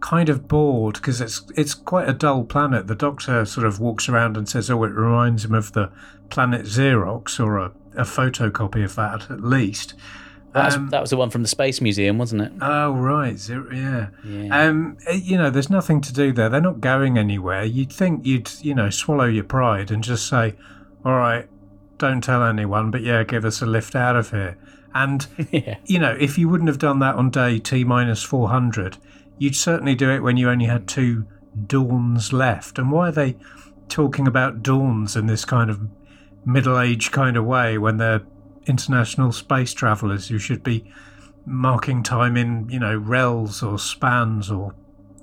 kind 0.02 0.30
of 0.30 0.48
bored 0.48 0.96
because 0.96 1.20
it's 1.22 1.42
it's 1.56 1.74
quite 1.74 2.08
a 2.10 2.14
dull 2.14 2.44
planet. 2.44 2.88
The 2.88 2.96
Doctor 2.96 3.44
sort 3.46 3.66
of 3.66 3.80
walks 3.80 4.08
around 4.10 4.38
and 4.38 4.48
says, 4.50 4.70
"Oh, 4.70 4.84
it 4.84 4.90
reminds 4.94 5.46
him 5.46 5.54
of 5.54 5.74
the 5.74 5.92
planet 6.30 6.66
Xerox 6.66 7.40
or 7.40 7.58
a, 7.58 7.72
a 7.96 8.04
photocopy 8.04 8.84
of 8.84 8.96
that 8.96 9.30
at 9.32 9.42
least." 9.44 9.94
Um, 10.56 10.90
that 10.90 11.02
was 11.02 11.10
the 11.10 11.18
one 11.18 11.30
from 11.30 11.42
the 11.42 11.50
Space 11.50 11.82
Museum, 11.82 12.18
wasn't 12.18 12.44
it? 12.44 12.52
Oh 12.62 12.94
right, 12.94 13.38
Zero, 13.38 13.70
yeah. 13.74 14.08
Yeah. 14.24 14.68
Um, 14.68 14.98
eh, 15.06 15.20
you 15.22 15.38
know, 15.38 15.50
there's 15.50 15.70
nothing 15.70 16.00
to 16.02 16.14
do 16.14 16.32
there. 16.32 16.48
They're 16.48 16.62
not 16.62 16.80
going 16.80 17.18
anywhere. 17.18 17.66
You'd 17.66 17.92
think 17.92 18.26
you'd, 18.26 18.50
you 18.62 18.74
know, 18.74 18.90
swallow 18.90 19.26
your 19.26 19.44
pride 19.44 19.92
and 19.92 20.02
just 20.02 20.28
say, 20.28 20.56
"All 21.04 21.18
right, 21.18 21.50
don't 21.98 22.24
tell 22.24 22.42
anyone, 22.42 22.90
but 22.90 23.02
yeah, 23.02 23.24
give 23.24 23.44
us 23.44 23.62
a 23.62 23.66
lift 23.66 23.96
out 23.96 24.16
of 24.16 24.32
here." 24.32 24.58
And 24.94 25.28
yeah. 25.52 25.78
you 25.86 26.00
know, 26.00 26.16
if 26.18 26.38
you 26.38 26.48
wouldn't 26.48 26.70
have 26.70 26.80
done 26.80 27.00
that 27.00 27.16
on 27.16 27.30
day 27.30 27.60
T 27.60 27.84
minus 27.84 28.24
400, 28.24 28.98
you'd 29.38 29.58
certainly 29.58 29.94
do 29.94 30.10
it 30.10 30.24
when 30.24 30.38
you 30.38 30.50
only 30.50 30.66
had 30.66 30.88
two 30.88 31.26
dawns 31.68 32.32
left. 32.32 32.80
And 32.80 32.92
why 32.92 33.10
are 33.10 33.12
they 33.12 33.36
talking 33.90 34.26
about 34.26 34.64
dawns 34.64 35.18
in 35.18 35.28
this 35.28 35.44
kind 35.44 35.70
of 35.70 35.82
middle 36.46 36.80
age 36.80 37.12
kind 37.12 37.36
of 37.36 37.44
way 37.44 37.78
when 37.78 37.98
they're 37.98 38.22
international 38.68 39.32
space 39.32 39.74
travelers 39.74 40.28
who 40.28 40.38
should 40.40 40.64
be 40.64 40.86
marking 41.46 42.04
time 42.04 42.36
in, 42.38 42.68
you 42.70 42.80
know, 42.80 42.96
rels 42.98 43.62
or 43.64 43.78
spans 43.80 44.50
or 44.52 44.74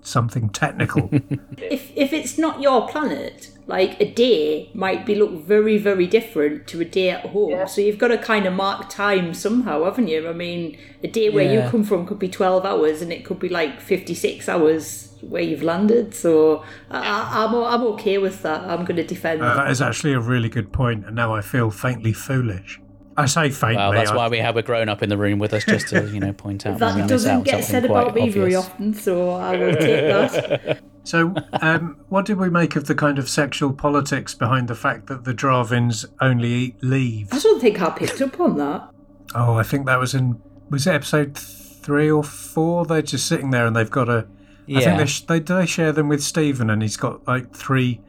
something 0.03 0.49
technical? 0.51 1.09
if 1.59 1.91
if 1.97 2.13
it's 2.13 2.39
not 2.39 2.61
your 2.61 2.89
planet, 2.89 3.51
like 3.67 4.01
a 4.01 4.11
day 4.13 4.71
might 4.75 5.07
be 5.07 5.15
look 5.15 5.33
very 5.45 5.79
very 5.79 6.07
different 6.07 6.67
to 6.69 6.81
a 6.81 6.85
day 6.85 7.11
at 7.11 7.27
home. 7.27 7.67
So 7.69 7.81
you've 7.81 7.99
got 7.99 8.09
to 8.09 8.19
kind 8.19 8.47
of 8.47 8.53
mark 8.55 8.89
time 8.89 9.35
somehow, 9.35 9.85
haven't 9.85 10.09
you? 10.09 10.29
I 10.29 10.33
mean, 10.33 10.77
a 11.03 11.09
day 11.09 11.31
where 11.31 11.45
Yeah. 11.45 11.65
you 11.65 11.71
come 11.71 11.85
from 11.85 12.07
could 12.07 12.19
be 12.19 12.29
twelve 12.29 12.65
hours, 12.65 13.03
and 13.03 13.13
it 13.13 13.25
could 13.25 13.39
be 13.39 13.49
like 13.49 13.81
fifty 13.81 14.15
six 14.15 14.49
hours 14.49 15.09
where 15.23 15.43
you've 15.43 15.63
landed. 15.63 16.13
So 16.15 16.65
I, 16.91 16.99
I- 16.99 17.45
I'm 17.45 17.55
o- 17.55 17.65
I'm 17.65 17.83
okay 17.95 18.19
with 18.19 18.43
that. 18.43 18.63
I'm 18.63 18.85
going 18.85 18.97
to 18.97 19.05
defend 19.07 19.41
Uh, 19.41 19.55
that. 19.55 19.55
that 19.65 19.71
is 19.71 19.81
actually 19.81 20.15
a 20.15 20.21
really 20.21 20.49
good 20.49 20.73
point, 20.73 21.07
and 21.07 21.15
now 21.15 21.33
I 21.35 21.41
feel 21.43 21.71
faintly 21.71 22.13
foolish. 22.13 22.81
I 23.17 23.27
say 23.27 23.51
faintly. 23.51 23.77
Well, 23.77 23.93
that's 23.93 24.11
I- 24.11 24.17
why 24.17 24.29
we 24.29 24.39
have 24.39 24.57
a 24.57 24.63
grown 24.63 24.89
up 24.89 25.03
in 25.03 25.09
the 25.09 25.19
room 25.19 25.39
with 25.39 25.53
us 25.53 25.65
just 25.65 25.89
to, 25.89 26.09
you 26.09 26.21
know, 26.21 26.33
point 26.33 26.65
out 26.67 26.81
when 26.81 26.95
we 26.95 27.01
that 27.03 27.09
doesn't 27.09 27.43
get 27.45 27.65
said 27.65 27.85
about 27.85 28.15
me 28.15 28.29
very 28.31 28.55
often, 28.55 28.95
so 28.95 29.31
I 29.31 29.57
will 29.57 29.73
take 29.75 29.81
that. 29.81 30.81
So, 31.05 31.35
um, 31.61 31.97
what 32.11 32.27
did 32.27 32.39
we 32.39 32.49
make 32.49 32.77
of 32.77 32.87
the 32.87 32.95
kind 32.95 33.19
of 33.19 33.29
sexual 33.29 33.73
politics 33.73 34.35
behind 34.37 34.69
the 34.69 34.77
fact 34.77 35.09
that 35.09 35.25
the 35.25 35.35
Drahvins 35.35 36.05
only 36.21 36.49
eat 36.49 36.77
leaves? 36.81 37.33
I 37.33 37.35
leaves? 37.35 37.43
don't 37.43 37.61
think 37.61 37.83
I 37.83 37.91
picked 37.91 38.21
up 38.23 38.39
on 38.39 38.57
that. 38.59 38.89
Oh, 39.35 39.55
I 39.57 39.65
think 39.65 39.87
that 39.87 39.99
was 39.99 40.15
in 40.15 40.41
was 40.71 40.87
it 40.87 40.95
episode 40.95 41.37
three 41.37 42.09
or 42.09 42.23
four? 42.23 42.87
They're 42.87 43.03
just 43.03 43.27
sitting 43.27 43.51
there 43.51 43.67
and 43.67 43.75
they've 43.75 43.91
got 43.91 44.09
a. 44.09 44.19
I 44.19 44.25
Yeah. 44.69 44.79
think 44.81 44.99
they, 44.99 45.07
sh- 45.07 45.21
they 45.23 45.41
do 45.41 45.57
they 45.57 45.67
share 45.67 45.91
them 45.91 46.07
with 46.09 46.23
Steven 46.23 46.71
and 46.71 46.81
he's 46.83 46.97
got 46.97 47.27
like 47.27 47.53
three 47.53 48.01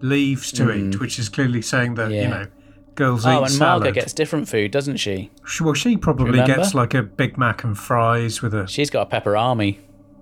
leaves 0.00 0.50
to 0.52 0.72
eat, 0.72 0.98
which 1.00 1.18
is 1.18 1.28
clearly 1.28 1.60
saying 1.60 1.96
that 1.96 2.10
you 2.10 2.22
Mm. 2.22 2.30
Know 2.30 2.46
girls 2.98 3.24
Oh, 3.24 3.30
eat 3.38 3.42
and 3.44 3.50
salad. 3.50 3.82
Maaga 3.84 3.94
gets 3.94 4.12
different 4.12 4.48
food, 4.48 4.70
doesn't 4.70 4.98
she? 4.98 5.30
Sh- 5.44 5.62
well, 5.62 5.72
she 5.74 5.96
probably 5.96 6.30
remember? 6.32 6.56
gets 6.56 6.74
like 6.74 6.92
a 6.94 7.02
Big 7.02 7.38
Mac 7.38 7.64
and 7.64 7.78
fries 7.78 8.42
with 8.42 8.52
a 8.52 8.66
She's 8.68 8.90
got 8.90 9.02
a 9.02 9.06
pepper 9.06 9.36
army. 9.36 9.80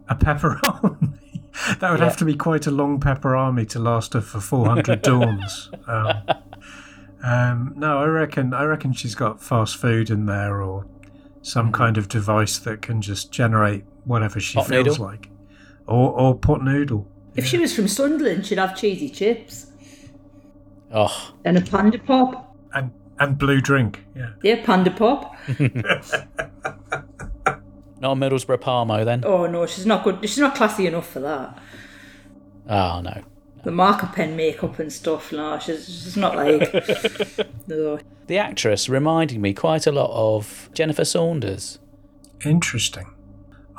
a 0.09 0.15
pepperoni. 0.15 1.19
that 1.81 1.91
would 1.91 1.99
Yeah. 1.99 2.05
have 2.05 2.17
to 2.19 2.25
be 2.25 2.35
quite 2.37 2.67
a 2.67 2.71
long 2.71 3.01
pepperoni 3.01 3.69
to 3.71 3.79
last 3.81 4.13
her 4.15 4.21
for 4.21 4.39
400 4.41 5.03
dawns. 5.11 5.71
Um, 5.89 6.23
Um, 7.25 7.73
no, 7.77 7.99
I 7.99 8.05
reckon 8.05 8.55
I 8.55 8.63
reckon 8.65 8.93
she's 8.93 9.15
got 9.17 9.43
fast 9.43 9.77
food 9.79 10.11
in 10.11 10.27
there 10.27 10.63
or 10.63 10.87
some 11.43 11.73
kind 11.73 11.97
of 11.99 12.09
device 12.09 12.59
that 12.59 12.83
can 12.83 13.01
just 13.03 13.33
generate 13.33 13.85
whatever 14.05 14.39
she 14.39 14.55
Pot 14.59 14.69
feels 14.69 14.87
noodle? 14.87 15.05
like, 15.07 15.31
or 15.87 16.13
or 16.13 16.35
pot 16.39 16.63
noodle. 16.63 17.09
If 17.35 17.45
she 17.47 17.59
was 17.59 17.75
from 17.75 17.89
Sunderland, 17.89 18.47
she'd 18.47 18.59
have 18.59 18.77
cheesy 18.77 19.09
chips 19.09 19.67
Oh, 20.95 21.33
and 21.45 21.57
a 21.59 21.63
panda 21.63 21.99
pop. 21.99 22.46
And 22.77 22.93
and 23.19 23.39
blue 23.39 23.61
drink. 23.61 24.05
Yeah. 24.15 24.31
Yeah, 24.43 24.65
panda 24.65 24.91
pop. 24.91 25.35
not 25.49 25.59
a 28.13 28.15
Middlesbrough 28.15 28.59
Parmo 28.59 29.05
then. 29.05 29.23
Oh 29.25 29.47
no, 29.47 29.67
she's 29.67 29.87
not 29.87 30.05
good. 30.05 30.19
She's 30.23 30.39
not 30.39 30.55
classy 30.55 30.87
enough 30.87 31.11
for 31.11 31.21
that. 31.21 31.59
Oh 32.69 33.01
no. 33.01 33.23
The 33.65 33.73
marker 33.73 34.09
pen 34.13 34.37
makeup 34.37 34.79
and 34.79 34.93
stuff. 34.93 35.33
No, 35.33 35.59
she's, 35.59 35.87
she's 35.87 36.17
not 36.17 36.37
like. 36.37 36.73
no. 37.67 37.99
The 38.29 38.39
actress 38.39 38.89
reminding 38.89 39.41
me 39.41 39.55
quite 39.55 39.87
a 39.87 39.93
lot 39.93 40.11
of 40.13 40.69
Jennifer 40.73 41.05
Saunders. 41.05 41.79
Interesting. 42.45 43.13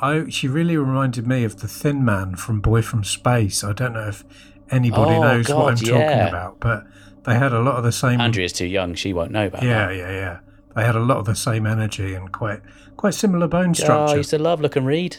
I 0.00 0.28
she 0.28 0.46
really 0.48 0.76
reminded 0.76 1.26
me 1.26 1.44
of 1.44 1.60
the 1.60 1.68
Thin 1.68 2.04
Man 2.04 2.36
from 2.36 2.60
Boy 2.60 2.82
from 2.82 3.04
Space. 3.04 3.64
I 3.64 3.72
don't 3.72 3.94
know 3.94 4.08
if 4.08 4.24
anybody 4.70 5.14
Oh, 5.14 5.22
knows 5.22 5.48
what 5.48 5.68
I'm 5.68 5.74
God, 5.76 5.86
talking 5.86 6.28
about, 6.28 6.60
but 6.60 6.84
they 7.24 7.34
had 7.34 7.52
a 7.52 7.60
lot 7.60 7.76
of 7.76 7.84
the 7.84 7.92
same. 7.92 8.20
Andrea's 8.20 8.52
too 8.52 8.66
young; 8.66 8.94
she 8.94 9.12
won't 9.12 9.30
know 9.30 9.46
about 9.46 9.62
Yeah, 9.62 9.88
that. 9.88 9.96
yeah, 9.96 10.10
yeah. 10.10 10.38
They 10.74 10.84
had 10.84 10.96
a 10.96 11.00
lot 11.00 11.18
of 11.18 11.24
the 11.26 11.34
same 11.34 11.66
energy 11.66 12.14
and 12.14 12.30
quite 12.32 12.60
quite 12.96 13.14
similar 13.14 13.46
bone 13.48 13.74
structure. 13.74 13.92
Oh, 14.12 14.14
I 14.14 14.16
used 14.16 14.30
to 14.30 14.38
love 14.38 14.60
Look 14.60 14.76
and 14.76 14.86
Read. 14.86 15.18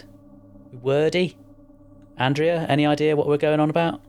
Wordy. 0.81 1.37
Andrea, 2.17 2.65
any 2.67 2.85
idea 2.85 3.15
what 3.15 3.27
we're 3.27 3.37
going 3.37 3.59
on 3.59 3.69
about? 3.69 4.01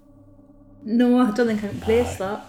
No, 0.83 1.19
I 1.21 1.31
don't 1.31 1.47
think 1.47 1.63
I 1.65 1.69
can 1.69 1.81
place 1.81 2.17
that. 2.17 2.45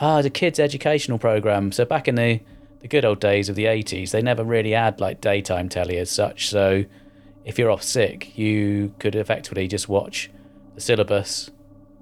Ah, 0.00 0.22
the 0.22 0.30
kids' 0.30 0.58
educational 0.58 1.18
program. 1.18 1.72
So 1.72 1.84
back 1.84 2.08
in 2.08 2.14
the 2.14 2.40
the 2.80 2.88
good 2.88 3.04
old 3.04 3.20
days 3.20 3.48
of 3.48 3.56
the 3.56 3.66
eighties, 3.66 4.12
they 4.12 4.22
never 4.22 4.44
really 4.44 4.72
had 4.72 5.00
like 5.00 5.20
daytime 5.20 5.68
telly 5.68 5.96
as 5.98 6.10
such. 6.10 6.48
So 6.48 6.84
if 7.44 7.58
you're 7.58 7.70
off 7.70 7.82
sick, 7.82 8.36
you 8.36 8.94
could 8.98 9.14
effectively 9.14 9.68
just 9.68 9.88
watch 9.88 10.30
the 10.74 10.80
syllabus 10.80 11.50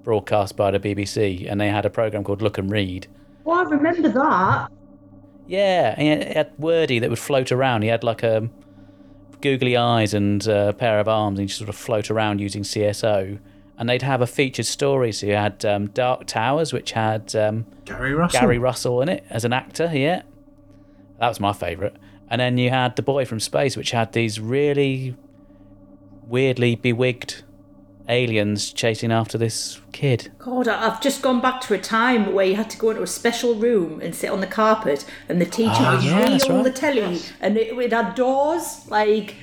broadcast 0.03 0.55
by 0.55 0.71
the 0.71 0.79
BBC, 0.79 1.49
and 1.49 1.59
they 1.59 1.69
had 1.69 1.85
a 1.85 1.89
program 1.89 2.23
called 2.23 2.41
Look 2.41 2.57
and 2.57 2.69
Read. 2.69 3.07
Oh, 3.45 3.51
I 3.51 3.63
remember 3.63 4.09
that. 4.09 4.71
Yeah, 5.47 5.95
and 5.97 6.21
it 6.21 6.35
had 6.35 6.51
Wordy 6.57 6.99
that 6.99 7.09
would 7.09 7.19
float 7.19 7.51
around. 7.51 7.81
He 7.81 7.89
had 7.89 8.03
like 8.03 8.23
a 8.23 8.49
googly 9.41 9.75
eyes 9.75 10.13
and 10.13 10.45
a 10.47 10.73
pair 10.73 10.99
of 10.99 11.07
arms, 11.07 11.39
and 11.39 11.49
he'd 11.49 11.55
sort 11.55 11.69
of 11.69 11.75
float 11.75 12.09
around 12.09 12.39
using 12.39 12.63
CSO. 12.63 13.39
And 13.77 13.89
they'd 13.89 14.03
have 14.03 14.21
a 14.21 14.27
featured 14.27 14.67
story. 14.67 15.11
So 15.11 15.25
you 15.25 15.33
had 15.33 15.65
um, 15.65 15.87
Dark 15.87 16.27
Towers, 16.27 16.71
which 16.71 16.91
had 16.91 17.35
um, 17.35 17.65
Gary 17.85 18.13
Russell. 18.13 18.39
Gary 18.39 18.57
Russell 18.59 19.01
in 19.01 19.09
it 19.09 19.25
as 19.29 19.43
an 19.43 19.51
actor. 19.51 19.89
Yeah, 19.93 20.21
that 21.19 21.27
was 21.27 21.39
my 21.39 21.53
favourite. 21.53 21.95
And 22.29 22.39
then 22.39 22.57
you 22.57 22.69
had 22.69 22.95
The 22.95 23.01
Boy 23.01 23.25
from 23.25 23.39
Space, 23.39 23.75
which 23.75 23.91
had 23.91 24.13
these 24.13 24.39
really 24.39 25.15
weirdly 26.27 26.75
bewigged 26.75 27.42
aliens 28.09 28.71
chasing 28.73 29.11
after 29.11 29.37
this 29.37 29.79
kid. 29.91 30.31
God, 30.39 30.67
I- 30.67 30.87
I've 30.87 31.01
just 31.01 31.21
gone 31.21 31.41
back 31.41 31.61
to 31.61 31.73
a 31.73 31.77
time 31.77 32.33
where 32.33 32.45
you 32.45 32.55
had 32.55 32.69
to 32.71 32.77
go 32.77 32.89
into 32.91 33.03
a 33.03 33.07
special 33.07 33.55
room 33.55 34.01
and 34.01 34.13
sit 34.13 34.29
on 34.29 34.41
the 34.41 34.47
carpet, 34.47 35.05
and 35.29 35.39
the 35.39 35.45
teacher 35.45 35.71
Ah, 35.79 35.95
would 35.95 36.03
yeah, 36.03 36.19
read 36.19 36.31
that's 36.33 36.49
all 36.49 36.55
right. 36.57 36.63
the 36.65 36.71
telly, 36.71 37.19
and 37.41 37.57
it, 37.57 37.77
it 37.77 37.91
had 37.93 38.15
doors. 38.15 38.85
Like, 38.89 39.35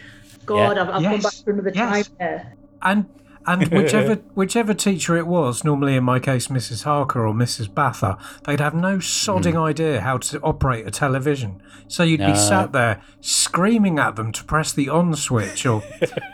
God, 0.47 0.77
Yeah. 0.77 0.83
I've, 0.83 0.91
I've 0.91 1.03
Yes, 1.03 1.13
gone 1.13 1.21
back 1.23 1.33
to 1.33 1.51
another 1.51 1.73
yes. 1.75 2.07
time 2.09 2.15
there. 2.19 2.55
and 2.83 3.05
and 3.47 3.69
whichever 3.69 4.15
whichever 4.35 4.73
teacher 4.73 5.17
it 5.17 5.27
was, 5.27 5.63
normally 5.65 5.97
in 5.97 6.05
my 6.05 6.19
case 6.19 6.49
Mrs. 6.49 6.85
Harker 6.85 7.27
or 7.27 7.35
Mrs. 7.35 7.73
Bather, 7.73 8.17
they'd 8.45 8.61
have 8.61 8.75
no 8.75 8.97
sodding 8.99 9.57
idea 9.57 10.01
how 10.01 10.19
to 10.19 10.41
operate 10.41 10.87
a 10.87 10.91
television. 10.91 11.63
So 11.87 12.03
you'd. 12.03 12.21
No. 12.21 12.31
be 12.31 12.37
sat 12.37 12.73
there 12.73 13.01
screaming 13.21 13.99
at 13.99 14.17
them 14.17 14.33
to 14.33 14.45
press 14.45 14.73
the 14.73 14.89
on 14.89 15.15
switch 15.15 15.67
or 15.67 15.83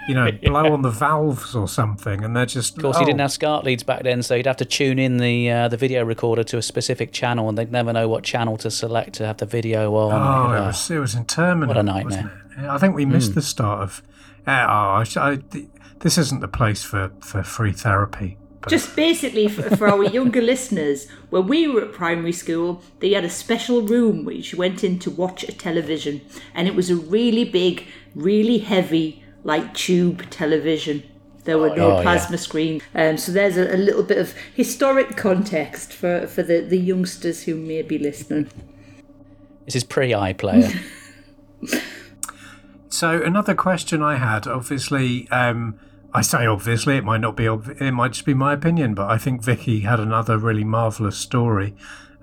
you 0.09 0.15
know 0.15 0.31
blow 0.43 0.73
on 0.73 0.83
the 0.83 0.91
valves 0.91 1.55
or 1.55 1.69
something, 1.69 2.25
and 2.25 2.37
they're 2.37 2.47
just 2.47 2.77
Of 2.77 2.83
course, 2.83 2.97
oh, 2.97 3.01
he 3.01 3.05
didn't 3.05 3.21
have 3.21 3.33
SCART 3.33 3.65
leads 3.65 3.83
back 3.83 4.03
then, 4.03 4.23
so 4.23 4.35
you'd 4.35 4.47
have 4.47 4.57
to 4.59 4.65
tune 4.65 4.99
in 4.99 5.19
the 5.19 5.51
uh, 5.51 5.69
the 5.69 5.77
video 5.77 6.05
recorder 6.05 6.45
to 6.45 6.59
a 6.59 6.63
specific 6.63 7.13
channel, 7.13 7.49
and 7.49 7.57
they'd 7.57 7.73
never 7.73 7.93
know 7.93 8.09
what 8.09 8.25
channel 8.25 8.57
to 8.59 8.71
select 8.71 9.15
to 9.15 9.27
have 9.27 9.39
the 9.39 9.47
video 9.47 9.95
on. 9.95 10.13
Oh, 10.13 10.55
it 10.55 10.67
was 10.67 10.91
it 10.91 10.99
was 10.99 11.15
interminable. 11.15 11.75
What 11.75 11.79
a 11.79 11.83
nightmare. 11.83 12.43
I 12.59 12.79
think 12.79 12.95
we 12.95 13.05
missed 13.05 13.35
the 13.35 13.43
start 13.43 13.83
of. 13.83 14.03
Uh, 14.47 14.65
oh, 14.69 15.03
I, 15.03 15.05
I, 15.17 15.39
this 16.01 16.19
isn't 16.19 16.41
the 16.41 16.49
place 16.49 16.83
for, 16.83 17.11
for 17.21 17.43
free 17.43 17.73
therapy. 17.73 18.37
But 18.61 18.71
Just 18.71 18.97
basically 18.97 19.49
for, 19.49 19.63
for 19.77 19.89
our 19.89 20.05
younger 20.05 20.43
listeners, 20.53 21.09
when 21.31 21.47
we 21.47 21.69
were 21.69 21.83
at 21.85 21.93
primary 21.93 22.33
school, 22.33 22.83
they 23.01 23.13
had 23.13 23.25
a 23.25 23.31
special 23.31 23.83
room 23.83 24.25
which 24.25 24.53
you 24.53 24.59
went 24.59 24.83
in 24.83 24.99
to 25.01 25.11
watch 25.11 25.45
a 25.45 25.53
television, 25.53 26.21
and 26.55 26.67
it 26.67 26.75
was 26.75 26.91
a 26.91 26.97
really 26.97 27.45
big, 27.45 27.85
really 28.15 28.59
heavy, 28.59 29.23
like 29.45 29.73
tube 29.75 30.29
television. 30.31 31.03
There 31.45 31.59
were 31.59 31.77
no 31.77 31.93
Oh, 31.93 31.97
yeah. 31.99 32.03
plasma 32.03 32.39
screen, 32.39 32.83
um, 32.95 33.17
so 33.19 33.31
there's 33.31 33.57
a, 33.57 33.73
a 33.73 33.79
little 33.79 34.03
bit 34.03 34.19
of 34.19 34.35
historic 34.55 35.17
context 35.17 35.93
for, 35.93 36.27
for 36.27 36.43
the, 36.43 36.61
the 36.61 36.79
youngsters 36.79 37.45
who 37.45 37.55
may 37.55 37.83
be 37.83 37.99
listening. 37.99 38.49
this 39.65 39.77
is 39.77 39.85
pre 39.85 40.11
iPlayer. 40.11 40.77
So 42.97 43.21
another 43.23 43.55
question 43.55 44.03
I 44.03 44.17
had, 44.17 44.47
obviously, 44.47 45.29
um, 45.29 45.79
I 46.15 46.23
say 46.23 46.47
obviously, 46.47 46.97
it 46.97 47.05
might 47.05 47.21
not 47.21 47.37
be, 47.37 47.45
it 47.45 47.91
might 47.93 48.13
just 48.13 48.25
be 48.25 48.33
my 48.33 48.55
opinion, 48.55 48.95
but 48.95 49.11
I 49.11 49.19
think 49.19 49.45
Vicky 49.45 49.81
had 49.81 50.01
another 50.01 50.39
really 50.39 50.65
marvelous 50.65 51.19
story, 51.19 51.75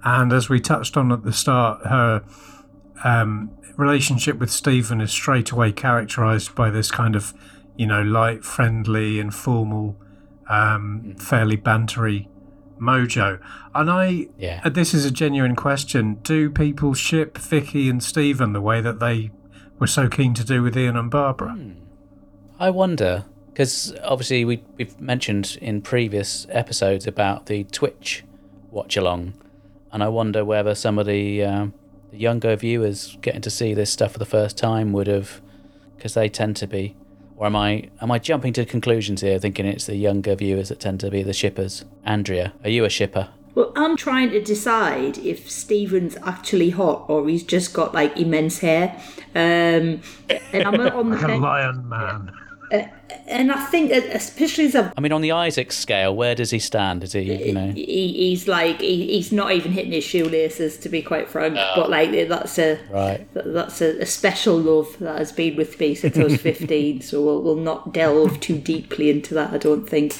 and 0.03 0.33
as 0.33 0.49
we 0.49 0.59
touched 0.59 0.97
on 0.97 1.11
at 1.11 1.23
the 1.23 1.31
start, 1.31 1.85
her 1.85 2.23
um, 3.03 3.51
relationship 3.77 4.39
with 4.39 4.49
Steven 4.49 4.99
is 4.99 5.11
straight 5.11 5.51
away 5.51 5.71
characterised 5.71 6.55
by 6.55 6.71
this 6.71 6.89
kind 6.89 7.15
of, 7.15 7.35
you 7.77 7.85
know, 7.85 8.01
light, 8.01 8.43
friendly, 8.43 9.19
informal, 9.19 9.95
um, 10.49 11.13
fairly 11.19 11.55
bantery 11.55 12.29
mojo. 12.81 13.39
And 13.75 13.91
I, 13.91 14.25
Yeah. 14.39 14.67
this 14.69 14.95
is 14.95 15.05
a 15.05 15.11
genuine 15.11 15.55
question: 15.55 16.15
Do 16.23 16.49
people 16.49 16.95
ship 16.95 17.37
Vicky 17.37 17.91
and 17.91 18.01
Steven 18.01 18.53
the 18.53 18.61
way 18.61 18.81
that 18.81 18.99
they 18.99 19.29
were 19.79 19.87
so 19.87 20.07
keen 20.07 20.33
to 20.35 20.43
do 20.43 20.63
with 20.63 20.77
Ian 20.77 20.95
and 20.95 21.11
Barbara? 21.11 21.57
I 22.59 22.69
wonder, 22.69 23.25
because 23.47 23.93
obviously 24.03 24.45
we, 24.45 24.63
we've 24.77 24.99
mentioned 24.99 25.57
in 25.61 25.81
previous 25.81 26.47
episodes 26.49 27.07
about 27.07 27.47
the 27.47 27.63
Twitch 27.65 28.23
watch 28.71 28.95
along, 28.97 29.33
and 29.91 30.03
I 30.03 30.07
wonder 30.07 30.45
whether 30.45 30.75
some 30.75 30.97
of 30.97 31.05
the, 31.05 31.43
um, 31.43 31.73
the 32.11 32.17
younger 32.17 32.55
viewers 32.55 33.17
getting 33.21 33.41
to 33.41 33.49
see 33.49 33.73
this 33.73 33.91
stuff 33.91 34.13
for 34.13 34.19
the 34.19 34.25
first 34.25 34.57
time 34.57 34.93
would 34.93 35.07
have, 35.07 35.41
because 35.97 36.13
they 36.13 36.29
tend 36.29 36.55
to 36.57 36.67
be, 36.67 36.95
or 37.35 37.47
am 37.47 37.55
I 37.55 37.89
am 38.01 38.11
I 38.11 38.19
jumping 38.19 38.53
to 38.53 38.65
conclusions 38.65 39.21
here, 39.21 39.39
thinking 39.39 39.65
it's 39.65 39.85
the 39.85 39.95
younger 39.95 40.35
viewers 40.35 40.69
that 40.69 40.79
tend 40.79 40.99
to 41.01 41.09
be 41.09 41.23
the 41.23 41.33
shippers? 41.33 41.83
Andrea, 42.05 42.53
are 42.63 42.69
you 42.69 42.85
a 42.85 42.89
shipper? 42.89 43.29
Well, 43.55 43.71
I'm 43.75 43.95
trying 43.95 44.31
to 44.31 44.41
decide 44.41 45.17
if 45.19 45.49
Steven's 45.49 46.17
actually 46.23 46.71
hot 46.71 47.05
or 47.07 47.27
he's 47.29 47.43
just 47.43 47.73
got 47.73 47.93
like 47.93 48.17
immense 48.17 48.59
hair. 48.59 48.99
Um, 49.35 50.01
and 50.51 50.63
I'm 50.65 50.79
on 50.79 51.09
the 51.11 51.17
fence. 51.17 51.41
lion 51.41 51.87
man. 51.89 52.31
And 53.27 53.51
I 53.51 53.63
think, 53.65 53.91
uh, 53.91 54.01
especially 54.13 54.65
as 54.65 54.75
I've 54.75 54.99
mean, 54.99 55.11
on 55.11 55.21
the 55.21 55.31
Isaac 55.31 55.71
scale, 55.71 56.15
where 56.15 56.33
does 56.33 56.49
he 56.49 56.57
stand? 56.57 57.03
Is 57.03 57.13
he, 57.13 57.21
you 57.21 57.53
know? 57.53 57.71
he, 57.71 57.83
he's 58.13 58.47
like 58.47 58.81
he, 58.81 59.05
he's 59.11 59.31
not 59.31 59.51
even 59.51 59.71
hitting 59.73 59.91
his 59.91 60.03
shoelaces 60.03 60.77
to 60.77 60.89
be 60.89 61.03
quite 61.03 61.29
frank 61.29 61.53
but 61.75 61.91
like 61.91 62.09
that's 62.27 62.57
a 62.57 62.79
Right. 62.89 63.31
that- 63.35 63.53
that's 63.53 63.79
a, 63.81 63.99
a 64.01 64.05
special 64.07 64.57
love 64.57 64.97
that 64.99 65.19
has 65.19 65.31
been 65.31 65.55
with 65.55 65.79
me 65.79 65.93
since 65.93 66.17
I 66.17 66.23
was 66.23 66.37
15 66.41 67.01
so 67.01 67.21
we'll, 67.23 67.41
we'll 67.43 67.55
not 67.57 67.93
delve 67.93 68.39
too 68.39 68.57
deeply 68.57 69.11
into 69.11 69.35
that 69.35 69.53
I 69.53 69.59
don't 69.59 69.87
think 69.87 70.17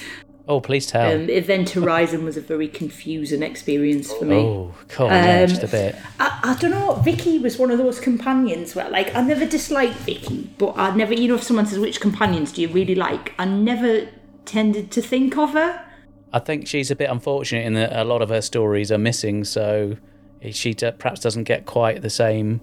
Oh, 0.48 0.60
please 0.60 0.86
tell. 0.88 1.10
um, 1.14 1.30
Event 1.30 1.70
Horizon 1.70 2.26
was 2.26 2.36
a 2.36 2.42
very 2.42 2.68
confusing 2.68 3.42
experience 3.42 4.12
for 4.12 4.26
me 4.26 4.36
oh, 4.36 4.74
cool. 4.90 5.08
yeah, 5.08 5.42
Um, 5.44 5.48
just 5.48 5.64
a 5.64 5.68
bit. 5.68 5.96
I, 6.20 6.40
I 6.44 6.56
don't 6.60 6.72
know. 6.72 6.96
Vicky 6.96 7.40
was 7.40 7.58
one 7.58 7.72
of 7.72 7.78
those 7.78 8.00
companions 8.00 8.76
where, 8.76 8.90
like, 8.90 9.16
I 9.16 9.22
never 9.22 9.46
disliked 9.46 9.96
Vicky, 10.00 10.50
but 10.58 10.74
I 10.76 10.94
never, 10.96 11.14
you 11.14 11.30
know, 11.30 11.36
if 11.36 11.44
someone 11.44 11.66
says 11.66 11.80
which 11.80 12.02
companions 12.02 12.52
do 12.52 12.62
you 12.62 12.68
really 12.68 12.96
like, 12.96 13.34
I 13.40 13.46
never 13.46 14.10
tended 14.44 14.92
to 14.92 15.02
think 15.02 15.38
of 15.38 15.52
her. 15.52 15.86
I 16.34 16.40
think 16.40 16.68
she's 16.68 16.92
a 16.92 16.96
bit 16.96 17.10
unfortunate 17.10 17.66
in 17.66 17.76
that 17.76 17.94
a 17.94 18.04
lot 18.04 18.22
of 18.22 18.30
her 18.30 18.42
stories 18.42 18.92
are 18.92 18.98
missing, 18.98 19.46
so 19.46 19.96
she 20.52 20.74
d- 20.74 20.92
perhaps 20.98 21.22
doesn't 21.22 21.44
get 21.44 21.66
quite 21.66 22.02
the 22.02 22.10
same 22.10 22.60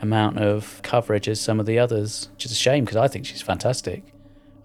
amount 0.00 0.38
of 0.38 0.80
coverage 0.82 1.28
as 1.28 1.40
some 1.40 1.60
of 1.60 1.66
the 1.66 1.78
others, 1.78 2.30
which 2.34 2.46
is 2.46 2.52
a 2.52 2.56
shame 2.56 2.84
because 2.84 2.96
I 2.96 3.08
think 3.08 3.26
she's 3.26 3.42
fantastic. 3.42 4.11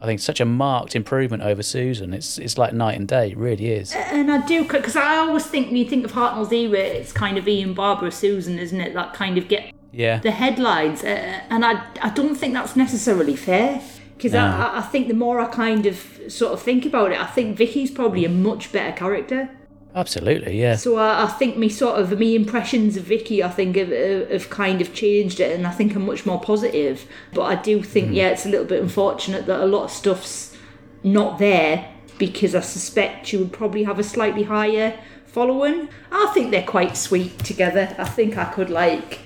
I 0.02 0.06
think 0.06 0.20
such 0.20 0.39
a 0.39 0.45
marked 0.45 0.95
improvement 0.95 1.41
over 1.43 1.64
Susan. 1.64 2.14
It's 2.14 2.38
it's 2.38 2.58
like 2.58 2.74
night 2.74 2.98
and 2.98 3.08
day. 3.08 3.32
It 3.32 3.38
really 3.38 3.72
is. 3.72 3.93
And 3.95 4.32
I 4.32 4.45
do, 4.45 4.64
because 4.64 4.95
I 4.95 5.18
always 5.18 5.45
think 5.45 5.68
when 5.68 5.76
you 5.78 5.86
think 5.86 6.06
of 6.06 6.12
Hartnell's 6.12 6.52
era, 6.54 6.80
it's 6.80 7.12
kind 7.12 7.38
of 7.38 7.48
Ian, 7.48 7.74
Barbara, 7.74 8.12
Susan, 8.12 8.60
isn't 8.60 8.80
it? 8.80 8.93
That 8.93 9.14
kind 9.14 9.38
of 9.38 9.48
get 9.48 9.74
Yeah. 9.91 10.20
the 10.20 10.32
headlines. 10.32 11.04
Uh, 11.04 11.41
and 11.50 11.66
I, 11.66 11.84
I 12.02 12.10
don't 12.10 12.36
think 12.36 12.54
that's 12.54 12.76
necessarily 12.76 13.36
fair. 13.36 13.82
Because 14.16 14.34
No. 14.34 14.39
I, 14.45 14.50
I- 14.74 14.78
I 14.80 14.82
think 14.82 15.08
the 15.08 15.14
more 15.14 15.39
I 15.39 15.45
kind 15.45 15.86
of 15.86 15.98
sort 16.28 16.54
of 16.54 16.62
think 16.62 16.86
about 16.86 17.12
it, 17.12 17.20
I 17.20 17.26
think 17.26 17.58
Vicky's 17.58 17.91
probably 17.91 18.26
a 18.26 18.30
much 18.30 18.72
better 18.72 18.95
character. 18.95 19.50
Absolutely, 19.98 20.62
yeah. 20.62 20.76
So 20.76 20.98
I, 20.98 21.24
I 21.24 21.28
think 21.28 21.58
me 21.58 21.70
sort 21.70 22.00
of 22.00 22.20
me 22.20 22.36
impressions 22.36 22.98
of 22.98 23.06
Vicky, 23.06 23.43
I 23.43 23.50
think 23.50 23.76
have, 23.78 23.89
have 24.30 24.48
kind 24.52 24.80
of 24.80 24.93
changed 24.93 25.39
it, 25.39 25.58
and 25.58 25.66
I 25.66 25.72
think 25.72 25.95
I'm 25.95 26.06
much 26.06 26.24
more 26.24 26.39
positive. 26.39 27.08
But 27.34 27.43
I 27.45 27.56
do 27.56 27.82
think, 27.82 28.10
hmm. 28.10 28.14
yeah, 28.14 28.28
it's 28.28 28.45
a 28.45 28.50
little 28.50 28.68
bit 28.68 28.80
unfortunate 28.80 29.48
that 29.48 29.60
a 29.60 29.66
lot 29.66 29.86
of 29.86 29.91
stuff's 29.91 30.56
not 31.02 31.39
there 31.39 31.91
because 32.20 32.54
I 32.54 32.60
suspect 32.60 33.26
she 33.26 33.38
would 33.38 33.52
probably 33.52 33.86
have 33.86 33.98
a 33.98 34.04
slightly 34.04 34.43
higher 34.43 35.00
following. 35.26 35.89
I 36.12 36.30
think 36.32 36.52
they're 36.52 36.62
quite 36.62 36.95
sweet 36.95 37.39
together. 37.39 37.95
I 37.98 38.06
think 38.06 38.38
I 38.38 38.45
could 38.45 38.70
like. 38.70 39.22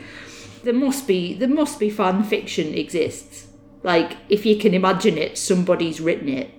There 0.64 0.74
must 0.74 1.06
be 1.06 1.34
there 1.34 1.50
must 1.50 1.82
be 1.82 1.90
fan 1.90 2.24
fiction 2.24 2.74
exists. 2.76 3.48
Like 3.84 4.16
if 4.30 4.46
you 4.46 4.56
can 4.56 4.74
imagine 4.74 5.18
it, 5.18 5.38
somebody's 5.38 6.00
written 6.00 6.30
it. 6.30 6.50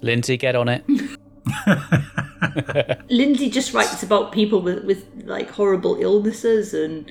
Lindsay, 0.00 0.36
get 0.36 0.56
on 0.56 0.68
it. 0.68 0.84
Lindsay 3.08 3.50
just 3.50 3.72
writes 3.74 4.02
about 4.02 4.32
people 4.32 4.60
with, 4.60 4.84
with 4.84 5.06
like 5.24 5.50
horrible 5.50 5.96
illnesses 6.00 6.74
and 6.74 7.10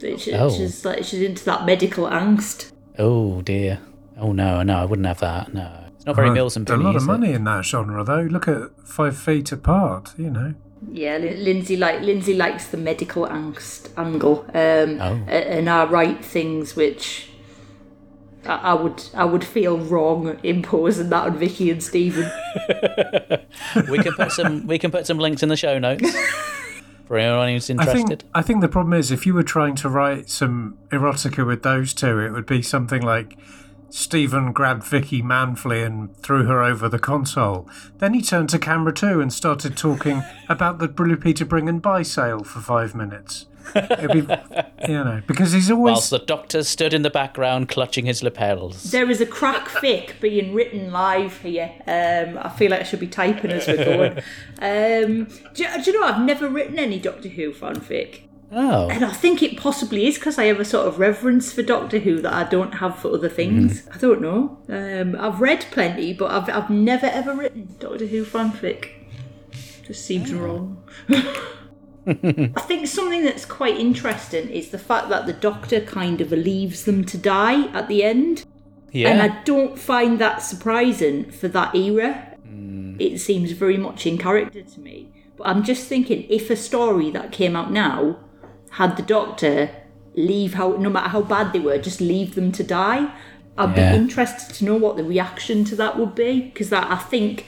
she, 0.00 0.32
Oh. 0.32 0.50
she's 0.50 0.84
like 0.84 1.04
she's 1.04 1.22
into 1.22 1.44
that 1.44 1.66
medical 1.66 2.06
angst. 2.06 2.72
Oh 2.98 3.42
dear. 3.42 3.80
Oh 4.18 4.32
no, 4.32 4.62
no, 4.62 4.76
I 4.78 4.84
wouldn't 4.84 5.06
have 5.06 5.20
that. 5.20 5.52
No, 5.54 5.70
it's 5.96 6.04
not 6.06 6.16
very 6.16 6.28
Uh, 6.30 6.34
Mills 6.34 6.56
and 6.56 6.68
A 6.68 6.76
lot 6.76 6.90
of 6.90 6.96
is 6.96 7.04
it? 7.04 7.06
money 7.06 7.32
in 7.32 7.44
that 7.44 7.64
genre, 7.64 8.04
though. 8.04 8.22
Look 8.22 8.48
at 8.48 8.70
Five 8.84 9.16
Feet 9.16 9.50
Apart, 9.52 10.12
you 10.18 10.30
know. 10.30 10.54
Yeah, 10.90 11.16
Lin- 11.18 11.44
Lindsay 11.44 11.76
like 11.76 12.00
Lindsay 12.02 12.34
likes 12.34 12.66
the 12.68 12.76
medical 12.76 13.26
angst 13.26 13.88
angle, 13.96 14.44
um, 14.54 14.98
Oh. 15.00 15.20
and 15.30 15.68
I 15.68 15.84
write 15.84 16.24
things 16.24 16.74
which 16.76 17.29
I, 18.46 18.54
I 18.56 18.74
would 18.74 19.02
I 19.14 19.24
would 19.24 19.44
feel 19.44 19.78
wrong 19.78 20.38
imposing 20.42 21.10
that 21.10 21.26
on 21.26 21.38
Vicky 21.38 21.70
and 21.70 21.82
Steven. 21.82 22.30
We 23.88 23.98
can 23.98 24.14
put 24.14 24.32
some. 24.32 24.66
We 24.66 24.78
can 24.78 24.90
put 24.90 25.06
some 25.06 25.18
links 25.18 25.42
in 25.42 25.48
the 25.48 25.56
show 25.56 25.78
notes 25.78 26.12
for 27.06 27.16
anyone 27.18 27.48
who's 27.52 27.70
I 27.70 27.74
interested. 27.74 28.20
think 28.20 28.22
I 28.34 28.42
think 28.42 28.60
the 28.60 28.68
problem 28.68 28.94
is 28.94 29.10
if 29.10 29.26
you 29.26 29.34
were 29.34 29.42
trying 29.42 29.74
to 29.76 29.88
write 29.88 30.28
some 30.28 30.78
erotica 30.88 31.46
with 31.46 31.62
those 31.62 31.92
two, 31.94 32.18
it 32.18 32.30
would 32.32 32.46
be 32.46 32.62
something 32.62 33.02
like 33.02 33.36
Steven 33.90 34.52
grabbed 34.52 34.84
Vicky 34.84 35.20
manfully 35.22 35.82
and 35.82 36.16
threw 36.16 36.44
her 36.44 36.62
over 36.62 36.88
the 36.88 36.98
console. 36.98 37.68
Then 37.98 38.14
he 38.14 38.22
turned 38.22 38.48
to 38.50 38.58
camera 38.58 38.92
two 38.92 39.20
and 39.20 39.32
started 39.32 39.76
talking 39.76 40.22
about 40.48 40.78
the 40.78 40.88
Blue 40.88 41.16
Peter 41.16 41.44
Bring 41.44 41.68
and 41.68 41.82
Buy 41.82 42.02
sale 42.02 42.44
for 42.44 42.60
five 42.60 42.94
minutes. 42.94 43.46
It'd 43.74 44.10
be, 44.12 44.34
you 44.88 45.04
know, 45.04 45.22
because 45.26 45.52
he's 45.52 45.70
always 45.70 45.92
Whilst 45.92 46.10
the 46.10 46.18
doctor 46.18 46.62
stood 46.64 46.92
in 46.94 47.02
the 47.02 47.10
background 47.10 47.68
clutching 47.68 48.06
his 48.06 48.22
lapels. 48.22 48.90
There 48.90 49.10
is 49.10 49.20
a 49.20 49.26
crack 49.26 49.68
fic 49.68 50.20
being 50.20 50.54
written 50.54 50.90
live 50.92 51.38
here. 51.38 51.70
Um, 51.86 52.38
I 52.42 52.48
feel 52.50 52.70
like 52.70 52.80
I 52.80 52.84
should 52.84 53.00
be 53.00 53.06
typing 53.06 53.50
as 53.50 53.66
we're 53.66 53.84
going. 53.84 54.12
Um, 54.60 55.28
do, 55.54 55.62
you- 55.64 55.82
do 55.84 55.90
you 55.90 56.00
know 56.00 56.06
I've 56.06 56.20
never 56.22 56.48
written 56.48 56.78
any 56.78 56.98
Doctor 56.98 57.28
Who 57.28 57.52
fanfic. 57.52 58.22
Oh, 58.52 58.88
And 58.90 59.04
I 59.04 59.12
think 59.12 59.44
it 59.44 59.56
possibly 59.56 60.06
is 60.08 60.16
because 60.18 60.36
I 60.36 60.46
have 60.46 60.58
a 60.58 60.64
sort 60.64 60.88
of 60.88 60.98
reverence 60.98 61.52
for 61.52 61.62
Doctor 61.62 62.00
Who 62.00 62.20
that 62.22 62.32
I 62.32 62.42
don't 62.42 62.72
have 62.74 62.98
for 62.98 63.14
other 63.14 63.28
things. 63.28 63.86
I 63.94 63.98
don't 63.98 64.20
know. 64.20 64.58
Um, 64.68 65.14
I've 65.20 65.40
read 65.40 65.64
plenty, 65.70 66.12
but 66.12 66.32
I've, 66.32 66.48
I've 66.48 66.68
never 66.68 67.06
ever 67.06 67.32
written 67.32 67.76
Doctor 67.78 68.06
Who 68.06 68.24
fanfic. 68.24 68.88
Just 69.86 70.04
seems 70.04 70.34
wrong. 70.34 70.82
I 72.06 72.60
think 72.62 72.86
something 72.86 73.24
that's 73.24 73.44
quite 73.44 73.76
interesting 73.76 74.48
is 74.48 74.70
the 74.70 74.78
fact 74.78 75.08
that 75.10 75.26
the 75.26 75.32
Doctor 75.32 75.80
kind 75.80 76.20
of 76.20 76.32
leaves 76.32 76.84
them 76.84 77.04
to 77.04 77.18
die 77.18 77.68
at 77.68 77.88
the 77.88 78.02
end. 78.04 78.44
yeah. 78.92 79.08
And 79.08 79.22
I 79.22 79.42
don't 79.44 79.78
find 79.78 80.18
that 80.18 80.42
surprising 80.42 81.30
for 81.30 81.48
that 81.48 81.74
era. 81.74 82.36
Hmm. 82.44 82.96
It 82.98 83.18
seems 83.18 83.52
very 83.52 83.76
much 83.76 84.06
in 84.06 84.18
character 84.18 84.62
to 84.62 84.80
me. 84.80 85.12
But 85.36 85.46
I'm 85.48 85.62
just 85.62 85.86
thinking 85.86 86.26
if 86.28 86.50
a 86.50 86.56
story 86.56 87.10
that 87.10 87.32
came 87.32 87.56
out 87.56 87.70
now 87.70 88.18
had 88.72 88.96
the 88.96 89.02
Doctor 89.02 89.70
leave 90.14 90.54
how 90.54 90.72
no 90.72 90.90
matter 90.90 91.08
how 91.08 91.22
bad 91.22 91.52
they 91.52 91.60
were, 91.60 91.78
just 91.78 92.00
leave 92.00 92.34
them 92.34 92.52
to 92.52 92.64
die. 92.64 93.14
I'd 93.58 93.76
Yeah. 93.76 93.92
be 93.92 93.96
interested 93.98 94.54
to 94.56 94.64
know 94.64 94.76
what 94.76 94.96
the 94.96 95.04
reaction 95.04 95.64
to 95.66 95.76
that 95.76 95.98
would 95.98 96.14
be 96.14 96.40
because 96.42 96.70
that 96.70 96.90
I 96.90 96.96
think 96.96 97.44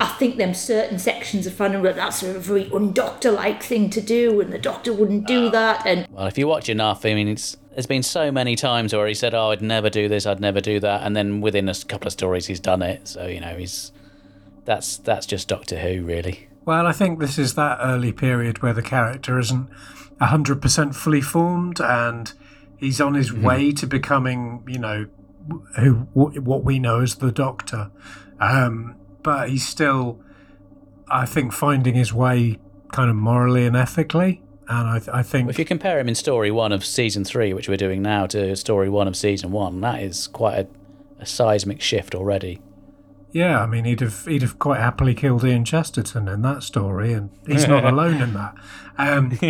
I 0.00 0.06
think 0.18 0.36
them 0.36 0.54
certain 0.54 0.98
sections 0.98 1.46
of 1.46 1.52
fandom 1.54 1.82
that 1.82 1.96
that's 1.96 2.22
a 2.22 2.38
very 2.38 2.66
undoctor 2.66 3.34
like 3.34 3.62
thing 3.62 3.90
to 3.90 4.00
do, 4.00 4.40
and 4.40 4.52
the 4.52 4.58
Doctor 4.58 4.92
wouldn't 4.92 5.26
do 5.26 5.50
that, 5.50 5.84
and 5.84 6.06
Well, 6.12 6.26
if 6.26 6.38
you 6.38 6.46
watch 6.46 6.68
enough, 6.68 7.04
I 7.04 7.14
mean, 7.14 7.28
it's 7.28 7.56
there's 7.74 7.86
been 7.86 8.02
so 8.02 8.30
many 8.32 8.56
times 8.56 8.94
where 8.94 9.06
he 9.06 9.14
said, 9.14 9.34
"Oh, 9.34 9.50
I'd 9.50 9.60
never 9.62 9.90
do 9.90 10.08
this, 10.08 10.24
I'd 10.26 10.40
never 10.40 10.60
do 10.60 10.78
that," 10.80 11.02
and 11.02 11.16
then 11.16 11.40
within 11.40 11.68
a 11.68 11.74
couple 11.74 12.06
of 12.06 12.12
stories, 12.12 12.46
he's 12.46 12.60
done 12.60 12.82
it. 12.82 13.06
So 13.08 13.26
you 13.26 13.40
know, 13.40 13.56
he's 13.56 13.92
that's 14.64 14.96
that's 14.98 15.26
just 15.26 15.48
Doctor 15.48 15.78
Who, 15.78 16.04
really. 16.04 16.48
Well, 16.64 16.86
I 16.86 16.92
think 16.92 17.18
this 17.18 17.38
is 17.38 17.54
that 17.54 17.78
early 17.82 18.12
period 18.12 18.62
where 18.62 18.74
the 18.74 18.82
character 18.82 19.38
isn't 19.38 19.68
100% 20.20 20.94
fully 20.94 21.20
formed 21.20 21.80
and 21.80 22.32
he's 22.78 23.00
on 23.00 23.14
his 23.14 23.32
way 23.32 23.72
to 23.72 23.86
becoming, 23.86 24.64
you 24.66 24.78
know, 24.78 25.06
who 25.76 25.94
what 26.14 26.64
we 26.64 26.78
know 26.78 27.00
as 27.00 27.16
the 27.16 27.32
Doctor. 27.32 27.90
Um, 28.40 28.96
but 29.22 29.50
he's 29.50 29.66
still, 29.66 30.20
I 31.08 31.26
think, 31.26 31.52
finding 31.52 31.94
his 31.94 32.12
way 32.12 32.58
kind 32.92 33.10
of 33.10 33.16
morally 33.16 33.66
and 33.66 33.76
ethically. 33.76 34.42
And 34.68 34.88
I, 34.88 34.98
th- 34.98 35.08
I 35.08 35.22
think, 35.22 35.48
If 35.48 35.58
you 35.58 35.64
compare 35.64 35.98
him 35.98 36.08
in 36.08 36.14
story 36.14 36.50
one 36.50 36.72
of 36.72 36.84
season 36.84 37.24
three, 37.24 37.54
which 37.54 37.68
we're 37.68 37.78
doing 37.78 38.02
now, 38.02 38.26
to 38.26 38.54
story 38.54 38.90
one 38.90 39.08
of 39.08 39.16
season 39.16 39.50
one, 39.50 39.80
that 39.80 40.02
is 40.02 40.26
quite 40.26 40.58
a, 40.58 40.68
a 41.20 41.26
seismic 41.26 41.80
shift 41.80 42.14
already. 42.14 42.60
Yeah, 43.32 43.60
I 43.62 43.66
mean, 43.66 43.84
he'd 43.84 44.00
have 44.00 44.24
he'd 44.26 44.42
have 44.42 44.58
quite 44.58 44.80
happily 44.80 45.14
killed 45.14 45.44
Ian 45.44 45.64
Chesterton 45.64 46.28
in 46.28 46.42
that 46.42 46.62
story, 46.62 47.12
and 47.12 47.30
he's 47.46 47.68
not 47.68 47.84
alone 47.84 48.20
in 48.22 48.32
that. 48.34 48.54
Um, 48.96 49.28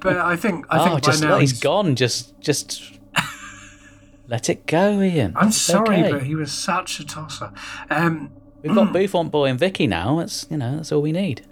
but 0.00 0.16
I 0.18 0.36
think 0.36 0.66
I 0.70 0.78
think 0.78 0.90
oh, 0.90 0.94
by 0.94 1.00
just 1.00 1.22
now 1.22 1.38
he's 1.38 1.58
gone. 1.58 1.96
Just 1.96 2.38
just 2.40 2.98
let 4.28 4.48
it 4.48 4.66
go, 4.66 5.00
Ian. 5.00 5.32
I'm 5.36 5.48
It's 5.48 5.56
sorry, 5.56 6.00
okay. 6.00 6.12
but 6.12 6.22
he 6.24 6.34
was 6.34 6.52
such 6.52 7.00
a 7.00 7.06
tosser. 7.06 7.52
Um, 7.90 8.30
We've 8.62 8.74
got 8.74 8.92
Buffon 8.92 9.28
Boy 9.28 9.46
and 9.50 9.58
Vicky 9.58 9.86
now. 9.86 10.18
That's 10.18 10.46
you 10.50 10.56
know 10.56 10.76
that's 10.76 10.92
all 10.92 11.00
we 11.02 11.12
need. 11.12 11.42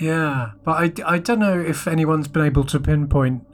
yeah, 0.00 0.52
but 0.64 0.72
I, 0.72 1.14
I 1.14 1.18
don't 1.18 1.40
know 1.40 1.58
if 1.60 1.86
anyone's 1.86 2.28
been 2.28 2.44
able 2.46 2.64
to 2.64 2.80
pinpoint 2.80 3.44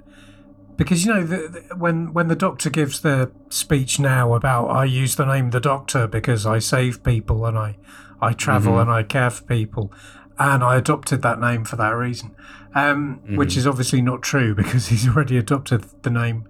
because 0.79 1.05
you 1.05 1.13
know 1.13 1.25
the, 1.25 1.49
the, 1.49 1.77
when 1.77 2.15
when 2.15 2.29
the 2.29 2.37
doctor 2.37 2.71
gives 2.71 3.03
the 3.03 3.31
speech 3.51 4.01
now 4.01 4.33
about 4.33 4.69
I 4.69 4.85
use 4.85 5.17
the 5.17 5.27
name 5.27 5.51
the 5.51 5.61
doctor 5.61 6.07
because 6.07 6.47
I 6.47 6.61
save 6.61 7.03
people 7.03 7.45
and 7.45 7.59
I 7.59 7.77
I 8.23 8.33
travel 8.33 8.79
and 8.79 8.91
I 8.91 9.03
care 9.03 9.29
for 9.29 9.45
people 9.45 9.93
and 10.39 10.63
I 10.65 10.77
adopted 10.77 11.21
that 11.23 11.41
name 11.41 11.65
for 11.65 11.77
that 11.77 11.91
reason, 11.91 12.35
um, 12.75 13.21
which 13.37 13.57
is 13.57 13.67
obviously 13.67 14.01
not 14.01 14.23
true 14.23 14.55
because 14.55 14.87
he's 14.89 15.07
already 15.09 15.37
adopted 15.37 15.85
the 16.03 16.11
name 16.11 16.49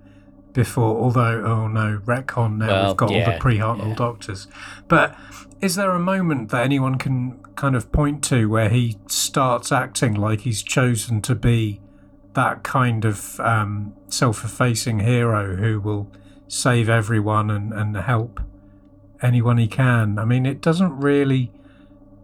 before. 0.52 0.96
Although 0.96 1.42
oh 1.44 1.66
no, 1.66 2.00
retcon 2.04 2.58
now 2.58 2.66
Well, 2.66 2.86
we've 2.88 2.96
got 2.96 3.10
all 3.10 3.24
the 3.24 3.38
pre-Hartnell 3.40 3.88
yeah. 3.88 3.94
doctors, 3.94 4.46
but 4.88 5.16
is 5.60 5.74
there 5.74 5.90
a 5.90 5.98
moment 5.98 6.50
that 6.50 6.62
anyone 6.62 6.98
can 6.98 7.40
kind 7.56 7.74
of 7.74 7.90
point 7.90 8.22
to 8.24 8.48
where 8.48 8.68
he 8.68 8.98
starts 9.06 9.72
acting 9.72 10.14
like 10.14 10.42
he's 10.42 10.62
chosen 10.62 11.20
to 11.22 11.34
be 11.34 11.80
that 12.34 12.62
kind 12.62 13.04
of 13.04 13.40
um, 13.40 13.94
self-effacing 14.08 15.00
hero 15.00 15.56
who 15.56 15.80
will 15.80 16.10
save 16.46 16.88
everyone 16.88 17.50
and, 17.50 17.72
and 17.72 17.96
help 17.96 18.40
anyone 19.22 19.58
he 19.58 19.68
can? 19.68 20.18
I 20.18 20.24
mean, 20.24 20.46
it 20.46 20.60
doesn't 20.60 20.98
really. 20.98 21.52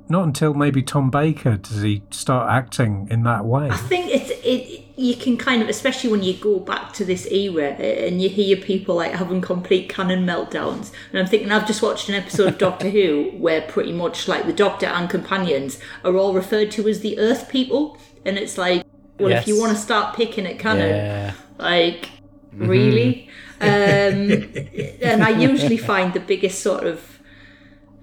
Not 0.06 0.24
until 0.24 0.52
maybe 0.52 0.82
Tom 0.82 1.10
Baker 1.10 1.56
does 1.56 1.80
he 1.80 2.02
start 2.10 2.50
acting 2.50 3.08
in 3.10 3.22
that 3.22 3.46
way. 3.46 3.70
I 3.70 3.76
think 3.76 4.10
it's 4.10 4.30
it. 4.44 4.82
You 4.96 5.16
can 5.16 5.38
kind 5.38 5.60
of, 5.60 5.68
especially 5.68 6.10
when 6.10 6.22
you 6.22 6.34
go 6.34 6.60
back 6.60 6.92
to 6.92 7.04
this 7.04 7.26
era 7.26 7.70
and 7.70 8.22
you 8.22 8.28
hear 8.28 8.56
people 8.56 8.96
like 8.96 9.12
having 9.12 9.40
complete 9.40 9.88
canon 9.88 10.24
meltdowns. 10.24 10.92
And 11.10 11.18
I'm 11.18 11.26
thinking, 11.26 11.50
I've 11.50 11.66
just 11.66 11.82
watched 11.82 12.08
an 12.10 12.14
episode 12.14 12.48
of 12.48 12.58
Doctor 12.58 12.90
Who 12.90 13.30
where 13.38 13.62
pretty 13.62 13.92
much 13.92 14.28
like 14.28 14.46
the 14.46 14.52
Doctor 14.52 14.86
and 14.86 15.08
companions 15.08 15.80
are 16.04 16.16
all 16.16 16.34
referred 16.34 16.70
to 16.72 16.86
as 16.86 17.00
the 17.00 17.18
Earth 17.18 17.48
people, 17.48 17.98
and 18.26 18.36
it's 18.36 18.56
like, 18.58 18.84
well, 19.18 19.32
if 19.32 19.46
you 19.46 19.58
want 19.58 19.72
to 19.72 19.78
start 19.78 20.16
picking 20.16 20.46
at 20.46 20.58
canon, 20.58 20.88
Yeah. 20.88 21.32
like 21.58 22.10
really? 22.52 23.28
Um 23.60 23.68
and 25.02 25.22
i 25.22 25.30
usually 25.30 25.76
find 25.78 26.12
the 26.12 26.20
biggest 26.20 26.60
sort 26.60 26.84
of 26.84 27.20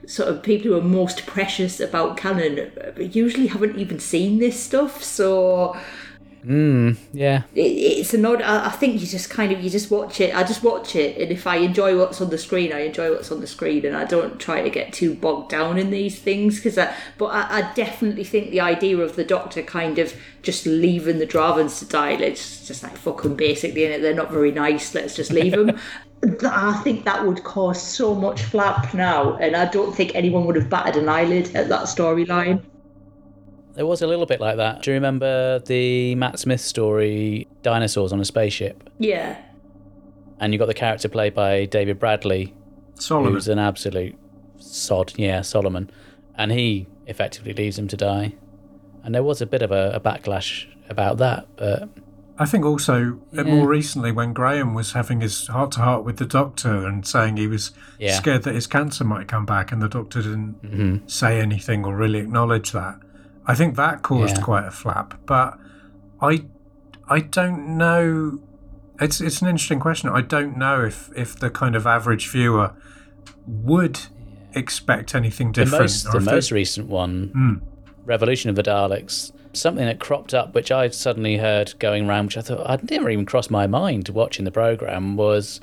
sort 0.08 0.30
of 0.30 0.42
people 0.42 0.72
who 0.72 0.78
are 0.78 0.82
most 0.82 1.26
precious 1.26 1.80
about 1.80 2.18
canon 2.18 2.72
uh, 2.82 3.00
usually 3.02 3.48
haven't 3.48 3.78
even 3.78 4.00
seen 4.00 4.40
this 4.40 4.62
stuff 4.62 5.04
so 5.04 5.76
Mm, 6.46 6.98
yeah. 7.14 7.44
it, 7.54 7.62
it's 7.62 8.16
an 8.16 8.26
odd 8.26 8.42
I, 8.42 8.68
I 8.68 8.70
think 8.70 9.00
you 9.00 9.06
just 9.06 9.30
kind 9.30 9.52
of 9.52 9.62
you 9.62 9.70
just 9.70 9.92
watch 9.92 10.20
it 10.20 10.36
i 10.36 10.44
just 10.44 10.64
watch 10.64 10.96
it 10.96 11.16
and 11.22 11.32
if 11.32 11.46
i 11.46 11.58
enjoy 11.58 11.96
what's 11.98 12.20
on 12.20 12.32
the 12.32 12.38
screen 12.38 12.74
i 12.74 12.80
enjoy 12.80 13.12
what's 13.12 13.32
on 13.32 13.42
the 13.42 13.48
screen 13.48 13.86
and 13.86 13.96
i 13.96 14.06
don't 14.06 14.40
try 14.40 14.64
to 14.64 14.70
get 14.72 14.92
too 14.92 15.14
bogged 15.14 15.52
down 15.52 15.78
in 15.78 15.92
these 15.92 16.18
things 16.18 16.56
because 16.56 16.80
I, 16.80 16.96
but 17.20 17.28
I, 17.28 17.60
I 17.60 17.74
definitely 17.74 18.24
think 18.24 18.50
the 18.50 18.62
idea 18.62 18.98
of 18.98 19.16
the 19.16 19.24
doctor 19.24 19.62
kind 19.62 20.00
of 20.00 20.16
just 20.42 20.66
leaving 20.66 21.20
the 21.20 21.28
Drahvins 21.28 21.78
to 21.80 21.86
die 21.86 22.14
it's 22.14 22.68
just 22.68 22.82
like 22.82 22.98
fucking 22.98 23.36
basically 23.36 23.84
it 23.84 24.02
they're 24.02 24.16
not 24.16 24.32
very 24.32 24.52
nice 24.52 24.96
let's 24.96 25.16
just 25.16 25.32
leave 25.32 25.52
them 25.52 25.80
I 26.44 26.80
think 26.84 27.06
that 27.06 27.26
would 27.26 27.44
cause 27.44 27.82
so 27.82 28.14
much 28.14 28.44
flap 28.44 28.94
now, 28.94 29.38
and 29.38 29.56
I 29.56 29.66
don't 29.66 29.96
think 29.96 30.14
anyone 30.14 30.46
would 30.46 30.56
have 30.56 30.70
batted 30.70 31.02
an 31.02 31.10
eyelid 31.10 31.56
at 31.56 31.68
that 31.70 31.86
storyline. 31.86 32.62
There 33.82 33.88
was 33.88 34.04
a 34.04 34.06
little 34.06 34.28
bit 34.28 34.40
like 34.40 34.58
that. 34.58 34.84
Do 34.84 34.92
you 34.92 34.94
remember 34.94 35.58
the 35.58 36.14
Matt 36.14 36.38
Smith 36.38 36.62
story, 36.62 37.48
Dinosaurs 37.64 38.14
on 38.14 38.20
a 38.20 38.26
Spaceship? 38.26 38.88
Yeah. 39.00 39.42
And 40.40 40.54
you 40.54 40.60
got 40.60 40.68
the 40.68 40.76
character 40.76 41.10
played 41.10 41.34
by 41.34 41.66
David 41.66 41.98
Bradley, 41.98 42.54
Solomon. 43.00 43.34
who's 43.34 43.48
an 43.48 43.58
absolute 43.58 44.16
sod. 44.60 45.14
Yeah, 45.18 45.42
Solomon. 45.42 45.90
And 46.36 46.52
he 46.52 46.86
effectively 47.08 47.54
leaves 47.54 47.80
him 47.80 47.88
to 47.88 47.98
die. 47.98 48.36
And 49.04 49.16
there 49.16 49.24
was 49.24 49.42
a 49.42 49.48
bit 49.48 49.64
of 49.64 49.72
a, 49.72 49.94
a 49.96 50.00
backlash 50.00 50.68
about 50.88 51.18
that, 51.18 51.48
but 51.56 51.90
I 52.38 52.46
think 52.46 52.64
also 52.64 53.18
uh, 53.36 53.44
Yeah. 53.44 53.56
more 53.56 53.68
recently 53.68 54.12
when 54.12 54.32
Graham 54.32 54.76
was 54.76 54.92
having 54.94 55.22
his 55.22 55.48
heart 55.48 55.72
to 55.72 55.80
heart 55.80 56.04
with 56.06 56.18
the 56.18 56.28
doctor 56.28 56.86
and 56.86 57.04
saying 57.04 57.38
he 57.38 57.48
was 57.48 57.72
Yeah. 57.98 58.14
scared 58.14 58.44
that 58.44 58.54
his 58.54 58.68
cancer 58.68 59.04
might 59.04 59.28
come 59.28 59.48
back, 59.48 59.72
and 59.72 59.82
the 59.82 59.90
doctor 59.90 60.22
didn't 60.22 60.62
Mhm. 60.62 61.10
say 61.10 61.40
anything 61.42 61.84
or 61.84 61.96
really 61.96 62.20
acknowledge 62.20 62.74
that. 62.74 63.00
I 63.48 63.56
think 63.56 63.76
that 63.76 64.02
caused 64.04 64.38
Yeah. 64.38 64.44
quite 64.44 64.66
a 64.68 64.72
flap. 64.72 65.20
But 65.26 65.58
I, 66.22 66.46
I 67.10 67.20
don't 67.22 67.78
know. 67.78 68.40
It's 69.00 69.20
it's 69.20 69.42
an 69.42 69.48
interesting 69.48 69.80
question. 69.80 70.10
I 70.10 70.22
don't 70.22 70.58
know 70.58 70.84
if 70.86 71.10
if 71.16 71.38
the 71.40 71.50
kind 71.50 71.76
of 71.76 71.88
average 71.88 72.30
viewer 72.30 72.74
would 73.48 74.00
expect 74.54 75.16
anything 75.16 75.48
the 75.52 75.64
different. 75.64 75.82
most, 75.84 76.12
the 76.12 76.20
most 76.20 76.52
recent 76.52 76.88
one, 76.88 77.32
Hmm. 77.34 77.54
Revolution 78.06 78.50
of 78.50 78.56
the 78.56 78.64
Daleks, 78.64 79.32
something 79.54 79.86
that 79.86 80.00
cropped 80.00 80.34
up, 80.34 80.54
which 80.54 80.72
I 80.72 80.90
suddenly 80.90 81.38
heard 81.38 81.74
going 81.80 82.08
around, 82.08 82.26
which 82.28 82.38
I 82.38 82.42
thought 82.42 82.70
I'd 82.70 82.90
never 82.92 83.10
even 83.10 83.26
crossed 83.26 83.50
my 83.52 83.66
mind 83.68 84.10
watching 84.10 84.46
the 84.46 84.52
program, 84.52 85.16
was 85.16 85.60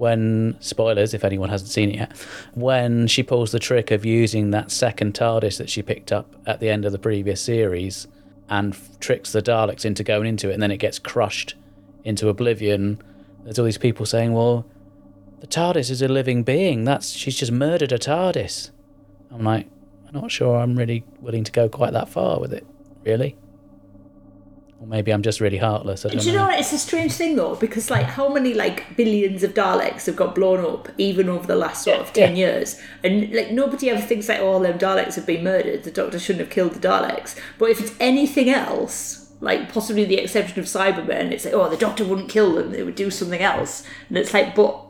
when 0.00 0.56
spoilers, 0.60 1.12
if 1.12 1.24
anyone 1.24 1.50
hasn't 1.50 1.70
seen 1.70 1.90
it 1.90 1.96
yet, 1.96 2.16
when 2.54 3.06
she 3.06 3.22
pulls 3.22 3.52
the 3.52 3.58
trick 3.58 3.90
of 3.90 4.02
using 4.02 4.50
that 4.50 4.70
second 4.70 5.12
TARDIS 5.12 5.58
that 5.58 5.68
she 5.68 5.82
picked 5.82 6.10
up 6.10 6.34
at 6.46 6.58
the 6.58 6.70
end 6.70 6.86
of 6.86 6.92
the 6.92 6.98
previous 6.98 7.38
series 7.38 8.08
and 8.48 8.72
f- 8.72 8.98
tricks 8.98 9.30
the 9.30 9.42
Daleks 9.42 9.84
into 9.84 10.02
going 10.02 10.26
into 10.26 10.48
it, 10.48 10.54
and 10.54 10.62
then 10.62 10.70
it 10.70 10.78
gets 10.78 10.98
crushed 10.98 11.54
into 12.02 12.30
oblivion. 12.30 12.98
There's 13.44 13.58
all 13.58 13.66
these 13.66 13.76
people 13.76 14.06
saying, 14.06 14.32
"Well, 14.32 14.64
the 15.40 15.46
TARDIS 15.46 15.90
is 15.90 16.00
a 16.00 16.08
living 16.08 16.44
being. 16.44 16.84
That's 16.84 17.10
she's 17.10 17.36
just 17.36 17.52
murdered 17.52 17.92
a 17.92 17.98
TARDIS." 17.98 18.70
I'm 19.30 19.44
like, 19.44 19.66
I'm 20.08 20.18
not 20.18 20.30
sure 20.30 20.56
I'm 20.56 20.76
really 20.76 21.04
willing 21.20 21.44
to 21.44 21.52
go 21.52 21.68
quite 21.68 21.92
that 21.92 22.08
far 22.08 22.40
with 22.40 22.54
it, 22.54 22.66
really. 23.04 23.36
Or 24.80 24.86
maybe 24.86 25.12
I'm 25.12 25.20
just 25.20 25.40
really 25.40 25.58
heartless. 25.58 26.06
I 26.06 26.08
don't 26.08 26.22
Do 26.22 26.26
you 26.26 26.32
know. 26.32 26.38
know 26.40 26.46
what? 26.46 26.58
It's 26.58 26.72
a 26.72 26.78
strange 26.78 27.12
thing 27.12 27.36
though, 27.36 27.54
because 27.54 27.90
like 27.90 28.06
how 28.06 28.32
many 28.32 28.54
like 28.54 28.96
billions 28.96 29.42
of 29.42 29.52
Daleks 29.52 30.06
have 30.06 30.16
got 30.16 30.34
blown 30.34 30.64
up 30.64 30.88
even 30.96 31.28
over 31.28 31.46
the 31.46 31.54
last 31.54 31.84
sort 31.84 32.00
of 32.00 32.14
ten 32.14 32.34
years, 32.34 32.80
and 33.04 33.30
like 33.30 33.50
nobody 33.50 33.90
ever 33.90 34.00
thinks 34.00 34.30
like, 34.30 34.40
oh, 34.40 34.58
them 34.62 34.78
Daleks 34.78 35.16
have 35.16 35.26
been 35.26 35.44
murdered. 35.44 35.84
The 35.84 35.90
Doctor 35.90 36.18
shouldn't 36.18 36.40
have 36.40 36.50
killed 36.50 36.72
the 36.72 36.88
Daleks. 36.88 37.38
But 37.58 37.70
if 37.70 37.80
it's 37.80 37.92
anything 38.00 38.48
else, 38.48 39.30
like 39.40 39.70
possibly 39.70 40.06
the 40.06 40.16
exception 40.16 40.58
of 40.58 40.64
Cybermen, 40.64 41.30
it's 41.30 41.44
like, 41.44 41.52
oh, 41.52 41.68
the 41.68 41.76
Doctor 41.76 42.06
wouldn't 42.06 42.30
kill 42.30 42.54
them; 42.54 42.72
they 42.72 42.82
would 42.82 42.94
do 42.94 43.10
something 43.10 43.42
else. 43.42 43.84
And 44.08 44.16
it's 44.16 44.32
like, 44.32 44.54
but 44.54 44.82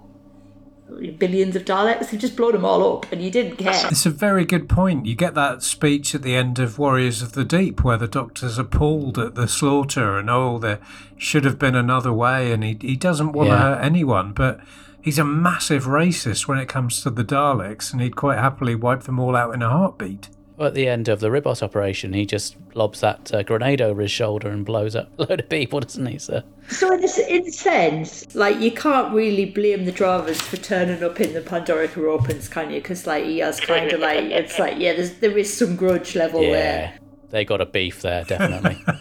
billions 1.18 1.56
of 1.56 1.64
Daleks, 1.64 2.10
they've 2.10 2.20
just 2.20 2.36
blown 2.36 2.52
them 2.52 2.64
all 2.64 2.96
up, 2.96 3.10
and 3.12 3.22
you 3.22 3.30
didn't 3.30 3.56
care. 3.56 3.86
It's 3.90 4.06
a 4.06 4.10
very 4.10 4.44
good 4.44 4.68
point. 4.68 5.06
You 5.06 5.14
get 5.14 5.34
that 5.34 5.62
speech 5.62 6.14
at 6.14 6.22
the 6.22 6.34
end 6.36 6.58
of 6.58 6.78
Warriors 6.78 7.22
of 7.22 7.32
the 7.32 7.44
Deep 7.44 7.82
where 7.84 7.96
the 7.96 8.08
doctor's 8.08 8.58
appalled 8.58 9.18
at 9.18 9.34
the 9.34 9.48
slaughter 9.48 10.18
and 10.18 10.28
oh, 10.30 10.58
there 10.58 10.78
should 11.16 11.44
have 11.44 11.58
been 11.58 11.74
another 11.74 12.12
way, 12.12 12.52
and 12.52 12.62
he, 12.64 12.76
he 12.80 12.96
doesn't 12.96 13.32
want 13.32 13.48
to 13.48 13.54
Yeah. 13.54 13.60
hurt 13.60 13.84
anyone, 13.84 14.32
but 14.32 14.60
he's 15.00 15.18
a 15.18 15.24
massive 15.24 15.84
racist 15.84 16.48
when 16.48 16.58
it 16.58 16.68
comes 16.68 17.02
to 17.02 17.10
the 17.10 17.24
Daleks, 17.24 17.92
and 17.92 18.00
he'd 18.00 18.16
quite 18.16 18.38
happily 18.38 18.74
wipe 18.74 19.02
them 19.02 19.18
all 19.18 19.36
out 19.36 19.54
in 19.54 19.62
a 19.62 19.68
heartbeat. 19.70 20.28
Well, 20.60 20.68
at 20.68 20.74
the 20.74 20.88
end 20.88 21.08
of 21.08 21.20
the 21.20 21.28
Ribos 21.28 21.62
operation, 21.62 22.12
he 22.12 22.26
just 22.26 22.54
lobs 22.74 23.00
that 23.00 23.32
uh, 23.32 23.42
grenade 23.42 23.80
over 23.80 24.02
his 24.02 24.10
shoulder 24.10 24.50
and 24.50 24.62
blows 24.62 24.94
up 24.94 25.08
a 25.18 25.22
load 25.22 25.40
of 25.40 25.48
people, 25.48 25.80
doesn't 25.80 26.04
he? 26.04 26.18
sir? 26.18 26.44
So 26.68 26.92
in 26.92 27.00
this 27.00 27.16
in 27.16 27.46
a 27.46 27.50
sense, 27.50 28.34
like 28.34 28.60
you 28.60 28.70
can't 28.70 29.14
really 29.14 29.46
blame 29.46 29.86
the 29.86 29.90
Drahvins 29.90 30.36
for 30.42 30.58
turning 30.58 31.02
up 31.02 31.18
in 31.18 31.32
the 31.32 31.40
Pandorica 31.40 32.04
Opens, 32.06 32.50
can 32.50 32.70
you? 32.70 32.82
Because 32.82 33.06
like 33.06 33.24
he 33.24 33.38
has 33.38 33.58
kind 33.58 33.90
of 33.90 34.00
like 34.00 34.24
it's 34.24 34.58
like 34.58 34.78
yeah, 34.78 34.92
there's 34.92 35.14
there 35.14 35.38
is 35.38 35.50
some 35.50 35.76
grudge 35.76 36.14
level 36.14 36.42
yeah, 36.42 36.50
there. 36.50 36.98
they 37.30 37.46
got 37.46 37.62
a 37.62 37.66
beef 37.66 38.02
there, 38.02 38.24
definitely. 38.24 38.84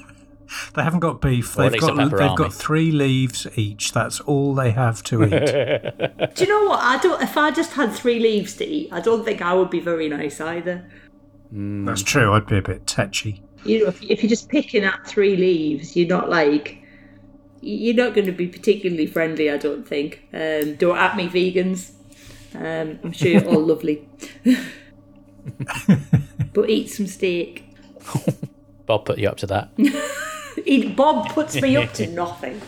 They 0.73 0.81
haven't 0.81 1.01
got 1.01 1.21
beef. 1.21 1.55
Or 1.55 1.61
They've 1.61 1.73
least 1.73 1.83
a 1.83 1.87
got 1.89 1.97
they've 1.97 2.07
pepperami. 2.07 2.35
got 2.35 2.51
three 2.51 2.91
leaves 2.91 3.45
each. 3.55 3.91
That's 3.91 4.19
all 4.21 4.55
they 4.55 4.71
have 4.71 5.03
to 5.03 5.23
eat. 5.23 5.29
Do 6.35 6.43
you 6.43 6.49
know 6.49 6.69
what? 6.69 6.79
I 6.79 6.97
don't. 6.97 7.21
If 7.21 7.37
I 7.37 7.51
just 7.51 7.73
had 7.73 7.93
three 7.93 8.19
leaves 8.19 8.55
to 8.55 8.65
eat, 8.65 8.89
I 8.91 8.99
don't 8.99 9.23
think 9.23 9.43
I 9.43 9.53
would 9.53 9.69
be 9.69 9.79
very 9.79 10.09
nice 10.09 10.41
either. 10.41 10.89
That's 11.51 12.03
true. 12.03 12.33
I'd 12.33 12.47
be 12.47 12.57
a 12.57 12.61
bit 12.61 12.85
tetchy. 12.85 13.41
You 13.65 13.83
know, 13.83 13.87
if, 13.87 14.01
if 14.03 14.23
you're 14.23 14.29
just 14.29 14.49
picking 14.49 14.85
up 14.85 15.05
three 15.05 15.35
leaves, 15.35 15.95
you're 15.95 16.07
not 16.07 16.29
like 16.29 16.77
you're 17.61 17.95
not 17.95 18.13
going 18.13 18.25
to 18.25 18.31
be 18.31 18.47
particularly 18.47 19.05
friendly. 19.05 19.49
I 19.49 19.57
don't 19.57 19.87
think. 19.87 20.23
Um, 20.33 20.75
don't 20.75 20.97
at 20.97 21.17
me, 21.17 21.27
vegans. 21.27 21.91
Um, 22.55 22.99
I'm 23.03 23.11
sure 23.11 23.29
you're 23.29 23.47
all 23.47 23.61
lovely, 23.65 24.07
but 26.53 26.69
eat 26.69 26.89
some 26.89 27.07
steak. 27.07 27.65
Bob 28.85 29.05
put 29.05 29.19
you 29.19 29.27
up 29.27 29.37
to 29.37 29.47
that. 29.47 30.95
Bob 30.95 31.29
puts 31.29 31.61
me 31.61 31.77
up 31.77 31.93
to 31.93 32.07
nothing. 32.07 32.61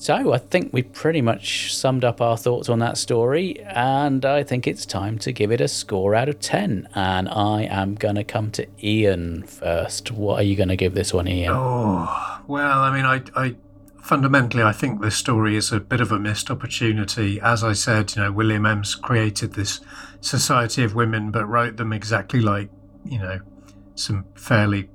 So 0.00 0.32
I 0.32 0.38
think 0.38 0.72
we 0.72 0.82
pretty 0.82 1.20
much 1.20 1.74
summed 1.74 2.06
up 2.06 2.22
our 2.22 2.38
thoughts 2.38 2.70
on 2.70 2.78
that 2.78 2.96
story, 2.96 3.60
and 3.60 4.24
I 4.24 4.42
think 4.42 4.66
it's 4.66 4.86
time 4.86 5.18
to 5.18 5.30
give 5.30 5.52
it 5.52 5.60
a 5.60 5.68
score 5.68 6.14
out 6.14 6.26
of 6.26 6.40
10. 6.40 6.88
And 6.94 7.28
I 7.28 7.64
am 7.64 7.96
going 7.96 8.14
to 8.14 8.24
come 8.24 8.50
to 8.52 8.66
Ian 8.82 9.42
first. 9.42 10.10
What 10.10 10.40
are 10.40 10.42
you 10.42 10.56
going 10.56 10.70
to 10.70 10.76
give 10.76 10.94
this 10.94 11.12
one, 11.12 11.28
Ian? 11.28 11.52
Oh 11.54 12.40
well, 12.48 12.78
I 12.78 12.96
mean, 12.96 13.04
I, 13.04 13.22
I 13.36 13.56
fundamentally 14.00 14.62
I 14.62 14.72
think 14.72 15.02
this 15.02 15.16
story 15.16 15.54
is 15.54 15.70
a 15.70 15.80
bit 15.80 16.00
of 16.00 16.10
a 16.10 16.18
missed 16.18 16.50
opportunity. 16.50 17.38
As 17.38 17.62
I 17.62 17.74
said, 17.74 18.16
you 18.16 18.22
know, 18.22 18.32
William 18.32 18.62
Emms 18.62 18.98
created 18.98 19.52
this 19.52 19.80
society 20.22 20.82
of 20.82 20.94
women, 20.94 21.30
but 21.30 21.44
wrote 21.44 21.76
them 21.76 21.92
exactly 21.92 22.40
like 22.40 22.70
you 23.04 23.18
know 23.18 23.40
some 23.96 24.24
fairly 24.34 24.88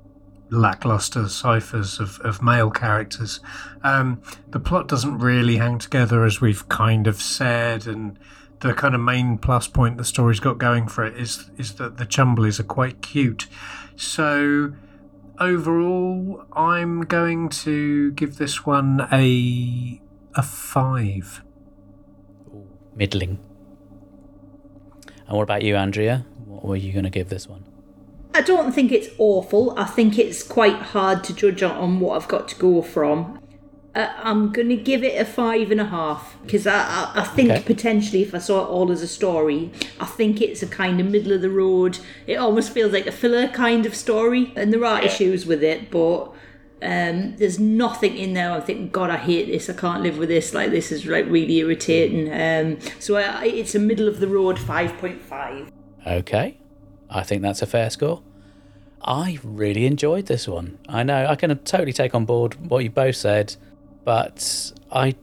lackluster 0.50 1.28
ciphers 1.28 1.98
of, 1.98 2.20
of 2.20 2.42
male 2.42 2.70
characters. 2.70 3.40
Um, 3.82 4.22
the 4.48 4.60
plot 4.60 4.88
doesn't 4.88 5.18
really 5.18 5.56
hang 5.56 5.78
together, 5.78 6.24
as 6.24 6.40
we've 6.40 6.68
kind 6.68 7.06
of 7.06 7.20
said, 7.20 7.86
and 7.86 8.18
the 8.60 8.72
kind 8.72 8.94
of 8.94 9.00
main 9.00 9.38
plus 9.38 9.68
point 9.68 9.98
the 9.98 10.04
story's 10.04 10.40
got 10.40 10.58
going 10.58 10.88
for 10.88 11.04
it 11.04 11.16
is 11.16 11.50
is 11.58 11.74
that 11.74 11.98
the 11.98 12.06
Chumblies 12.06 12.58
are 12.58 12.64
quite 12.64 13.02
cute. 13.02 13.46
So 13.96 14.72
overall, 15.38 16.44
I'm 16.52 17.02
going 17.02 17.48
to 17.50 18.12
give 18.12 18.38
this 18.38 18.64
one 18.64 19.06
a 19.12 20.00
a 20.34 20.42
five. 20.42 21.42
Middling. 22.94 23.38
And 25.26 25.36
what 25.36 25.42
about 25.42 25.62
you, 25.62 25.76
Andrea? 25.76 26.24
What 26.44 26.64
were 26.64 26.76
you 26.76 26.92
going 26.92 27.04
to 27.04 27.10
give 27.10 27.28
this 27.28 27.46
one? 27.46 27.64
I 28.36 28.42
don't 28.42 28.72
think 28.72 28.92
it's 28.92 29.08
awful. 29.18 29.76
I 29.78 29.84
think 29.86 30.18
it's 30.18 30.42
quite 30.42 30.76
hard 30.76 31.24
to 31.24 31.32
judge 31.32 31.62
on, 31.62 32.00
what 32.00 32.20
I've 32.20 32.28
got 32.28 32.48
to 32.48 32.56
go 32.56 32.82
from. 32.82 33.40
Uh, 33.94 34.12
I'm 34.18 34.52
going 34.52 34.68
to 34.68 34.76
give 34.76 35.02
it 35.02 35.18
a 35.18 35.24
five 35.24 35.70
and 35.70 35.80
a 35.80 35.86
half 35.86 36.36
because 36.42 36.66
I, 36.66 36.74
I, 36.76 37.12
I 37.22 37.24
think 37.24 37.50
Okay. 37.50 37.62
potentially 37.64 38.20
if 38.20 38.34
I 38.34 38.38
saw 38.38 38.62
it 38.62 38.68
all 38.68 38.92
as 38.92 39.00
a 39.00 39.08
story, 39.08 39.72
I 39.98 40.04
think 40.04 40.42
it's 40.42 40.62
a 40.62 40.66
kind 40.66 41.00
of 41.00 41.06
middle 41.06 41.32
of 41.32 41.40
the 41.40 41.48
road. 41.48 41.98
It 42.26 42.34
almost 42.34 42.72
feels 42.72 42.92
like 42.92 43.06
a 43.06 43.12
filler 43.12 43.48
kind 43.48 43.86
of 43.86 43.94
story, 43.94 44.52
and 44.54 44.70
there 44.70 44.84
are 44.84 45.00
issues 45.02 45.46
with 45.46 45.62
it, 45.64 45.90
but 45.90 46.24
um, 46.82 47.36
there's 47.38 47.58
nothing 47.58 48.18
in 48.18 48.34
there. 48.34 48.52
I 48.52 48.60
think, 48.60 48.92
God, 48.92 49.08
I 49.08 49.16
hate 49.16 49.46
this. 49.46 49.70
I 49.70 49.72
can't 49.72 50.02
live 50.02 50.18
with 50.18 50.28
this. 50.28 50.52
Like 50.52 50.72
this 50.72 50.92
is 50.92 51.06
like 51.06 51.24
really 51.26 51.56
irritating. 51.56 52.30
Um, 52.30 52.78
so 53.00 53.16
I, 53.16 53.46
it's 53.46 53.74
a 53.74 53.78
middle 53.78 54.08
of 54.08 54.20
the 54.20 54.28
road 54.28 54.58
five 54.58 54.92
point 54.98 55.22
five. 55.22 55.70
Okay. 56.06 56.60
I 57.10 57.22
think 57.22 57.42
that's 57.42 57.62
a 57.62 57.66
fair 57.66 57.90
score. 57.90 58.22
I 59.02 59.38
really 59.42 59.86
enjoyed 59.86 60.26
this 60.26 60.48
one. 60.48 60.78
I 60.88 61.02
know 61.02 61.26
I 61.26 61.36
can 61.36 61.56
totally 61.58 61.92
take 61.92 62.14
on 62.14 62.24
board 62.24 62.68
what 62.68 62.82
you 62.82 62.90
both 62.90 63.16
said, 63.16 63.56
but 64.04 64.72
I 64.90 65.14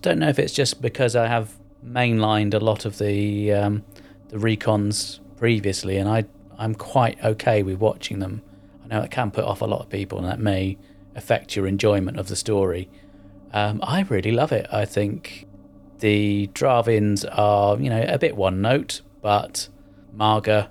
don't 0.00 0.18
know 0.18 0.28
if 0.28 0.38
it's 0.38 0.52
just 0.52 0.80
because 0.80 1.14
I 1.14 1.26
have 1.26 1.54
mainlined 1.84 2.54
a 2.54 2.58
lot 2.58 2.84
of 2.84 2.98
the 2.98 3.52
um, 3.52 3.84
the 4.28 4.38
recons 4.38 5.20
previously, 5.36 5.96
and 5.98 6.08
I 6.08 6.24
I'm 6.58 6.74
quite 6.74 7.22
okay 7.24 7.62
with 7.62 7.78
watching 7.78 8.20
them. 8.20 8.42
I 8.84 8.88
know 8.88 9.02
it 9.02 9.10
can 9.10 9.30
put 9.30 9.44
off 9.44 9.60
a 9.60 9.66
lot 9.66 9.80
of 9.80 9.90
people, 9.90 10.18
and 10.18 10.26
that 10.26 10.38
may 10.40 10.78
affect 11.14 11.56
your 11.56 11.66
enjoyment 11.66 12.18
of 12.18 12.28
the 12.28 12.36
story. 12.36 12.88
Um, 13.52 13.80
I 13.82 14.02
really 14.02 14.32
love 14.32 14.52
it. 14.52 14.66
I 14.72 14.86
think 14.86 15.46
the 15.98 16.48
Drahvins 16.54 17.26
are, 17.30 17.76
you 17.78 17.90
know, 17.90 18.04
a 18.08 18.18
bit 18.18 18.36
one 18.36 18.62
note, 18.62 19.02
but 19.20 19.68
Maaga 20.16 20.68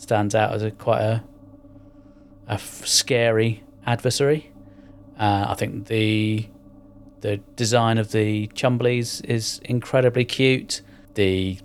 stands 0.00 0.34
out 0.34 0.52
as 0.54 0.62
a 0.62 0.70
quite 0.70 1.02
a, 1.02 1.22
scary 2.58 3.62
adversary. 3.86 4.50
Uh, 5.18 5.46
I 5.48 5.54
think 5.54 5.86
the 5.86 6.48
the 7.20 7.36
design 7.54 7.98
of 7.98 8.12
the 8.12 8.48
Chumblies 8.48 9.22
is 9.24 9.60
incredibly 9.64 10.24
cute. 10.24 10.80
The 11.14 11.58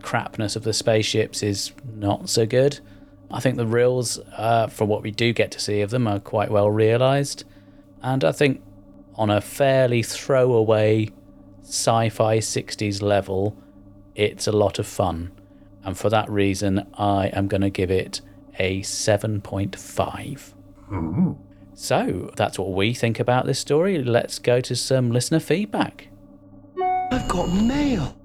crapness 0.00 0.56
of 0.56 0.64
the 0.64 0.72
spaceships 0.72 1.42
is 1.42 1.72
not 1.94 2.30
so 2.30 2.46
good. 2.46 2.80
I 3.30 3.40
think 3.40 3.56
the 3.56 3.66
Rills, 3.66 4.18
uh, 4.36 4.68
for 4.68 4.86
what 4.86 5.02
we 5.02 5.10
do 5.10 5.34
get 5.34 5.50
to 5.50 5.60
see 5.60 5.82
of 5.82 5.90
them, 5.90 6.08
are 6.08 6.18
quite 6.18 6.50
well 6.50 6.70
realised. 6.70 7.44
And 8.02 8.24
I 8.24 8.32
think 8.32 8.62
on 9.16 9.28
a 9.28 9.42
fairly 9.42 10.02
throwaway 10.02 11.10
sci 11.62 12.08
fi 12.08 12.38
60s 12.38 13.02
level, 13.02 13.54
it's 14.14 14.46
a 14.46 14.52
lot 14.52 14.78
of 14.78 14.86
fun. 14.86 15.30
And 15.88 15.96
for 15.96 16.10
that 16.10 16.28
reason, 16.28 16.86
I 16.98 17.28
am 17.28 17.48
going 17.48 17.62
to 17.62 17.70
give 17.70 17.90
it 17.90 18.20
a 18.58 18.82
7.5. 18.82 20.52
So 21.72 22.30
that's 22.36 22.58
what 22.58 22.72
we 22.74 22.92
think 22.92 23.18
about 23.18 23.46
this 23.46 23.58
story. 23.58 24.04
Let's 24.04 24.38
go 24.38 24.60
to 24.60 24.76
some 24.76 25.10
listener 25.10 25.40
feedback. 25.40 26.08
I've 27.10 27.26
got 27.26 27.46
mail. 27.46 28.18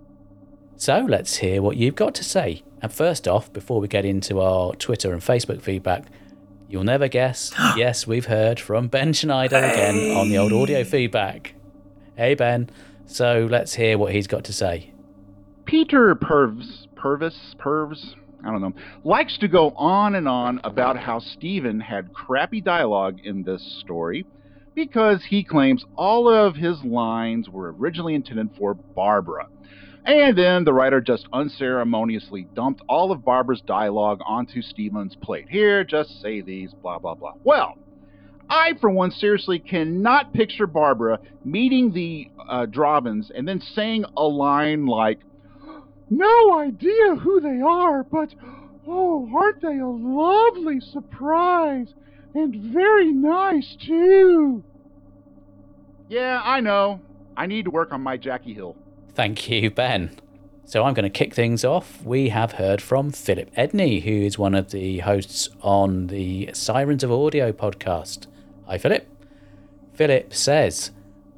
So 0.76 1.06
let's 1.08 1.38
hear 1.38 1.62
what 1.62 1.78
you've 1.78 1.96
got 1.96 2.14
to 2.16 2.24
say. 2.26 2.64
And 2.82 2.92
first 2.92 3.30
off, 3.30 3.54
before 3.54 3.80
we 3.80 3.88
get 3.88 4.04
into 4.04 4.42
our 4.42 4.76
Twitter 4.76 5.14
and 5.14 5.22
Facebook 5.22 5.62
feedback, 5.62 6.08
you'll 6.68 6.84
never 6.84 7.08
guess. 7.08 7.54
yes, 7.78 8.06
we've 8.06 8.26
heard 8.26 8.60
from 8.60 8.90
Ben 8.90 9.14
Schneider 9.14 9.56
again 9.56 10.18
on 10.18 10.28
the 10.28 10.38
old 10.38 10.52
audio 10.52 10.84
feedback. 10.84 11.56
Hey, 12.18 12.36
Ben. 12.36 12.70
So 13.06 13.48
let's 13.50 13.76
hear 13.76 13.98
what 13.98 14.12
he's 14.12 14.28
got 14.28 14.44
to 14.44 14.52
say. 14.52 14.92
Peter 15.64 16.14
Purves, 16.14 16.83
Purves, 17.04 17.56
Purves, 17.60 18.16
I 18.46 18.52
don't 18.52 18.62
know, 18.62 18.72
likes 19.04 19.38
to 19.40 19.50
go 19.50 19.72
on 19.72 20.16
and 20.16 20.26
on 20.26 20.62
about 20.64 20.98
how 20.98 21.20
Steven 21.20 21.82
had 21.82 22.14
crappy 22.14 22.62
dialogue 22.62 23.20
in 23.22 23.44
this 23.44 23.82
story 23.82 24.26
because 24.74 25.26
he 25.30 25.44
claims 25.44 25.84
all 25.98 26.34
of 26.34 26.56
his 26.56 26.82
lines 26.82 27.50
were 27.50 27.74
originally 27.74 28.16
intended 28.16 28.52
for 28.58 28.74
Barbara. 28.74 29.48
And 30.06 30.38
then 30.38 30.64
the 30.64 30.72
writer 30.72 31.02
just 31.02 31.28
unceremoniously 31.34 32.48
dumped 32.56 32.82
all 32.88 33.12
of 33.12 33.26
Barbara's 33.26 33.62
dialogue 33.68 34.20
onto 34.26 34.62
Steven's 34.62 35.18
plate. 35.18 35.48
Here, 35.50 35.84
just 35.84 36.22
say 36.22 36.40
these, 36.40 36.74
blah, 36.74 37.00
blah, 37.00 37.16
blah. 37.16 37.34
Well, 37.44 37.78
I, 38.50 38.76
for 38.80 38.90
one, 38.90 39.12
seriously 39.12 39.60
cannot 39.60 40.34
picture 40.34 40.68
Barbara 40.68 41.20
meeting 41.44 41.92
the 41.92 42.32
uh, 42.48 42.66
Drahvins 42.66 43.30
and 43.36 43.46
then 43.46 43.60
saying 43.60 44.06
a 44.16 44.24
line 44.24 44.86
like, 44.86 45.20
No 46.10 46.60
idea 46.60 47.16
who 47.16 47.40
they 47.42 47.62
are, 47.62 48.04
but 48.04 48.36
oh, 48.88 49.30
aren't 49.36 49.62
they 49.62 49.80
a 49.80 49.88
lovely 49.88 50.80
surprise? 50.80 51.94
And 52.36 52.56
very 52.56 53.12
nice, 53.12 53.76
too. 53.76 54.64
Yeah, 56.10 56.42
I 56.44 56.60
know. 56.60 57.00
I 57.38 57.46
need 57.46 57.66
to 57.66 57.72
work 57.72 57.94
on 57.94 58.02
my 58.02 58.18
Jackie 58.18 58.54
Hill. 58.54 58.76
Thank 59.14 59.50
you, 59.50 59.70
Ben. 59.72 60.20
So 60.66 60.84
I'm 60.84 60.94
going 60.94 61.04
to 61.04 61.10
kick 61.10 61.34
things 61.34 61.66
off. 61.66 62.04
We 62.04 62.30
have 62.30 62.54
heard 62.54 62.82
from 62.82 63.12
Philip 63.12 63.54
Edney, 63.56 64.02
who 64.02 64.12
is 64.12 64.40
one 64.40 64.56
of 64.56 64.72
the 64.72 65.00
hosts 65.00 65.50
on 65.62 66.08
the 66.08 66.50
Sirens 66.54 67.04
of 67.04 67.12
Audio 67.12 67.52
podcast. 67.52 68.28
Hi, 68.66 68.78
Philip. 68.78 69.08
Philip 69.94 70.34
says, 70.34 70.92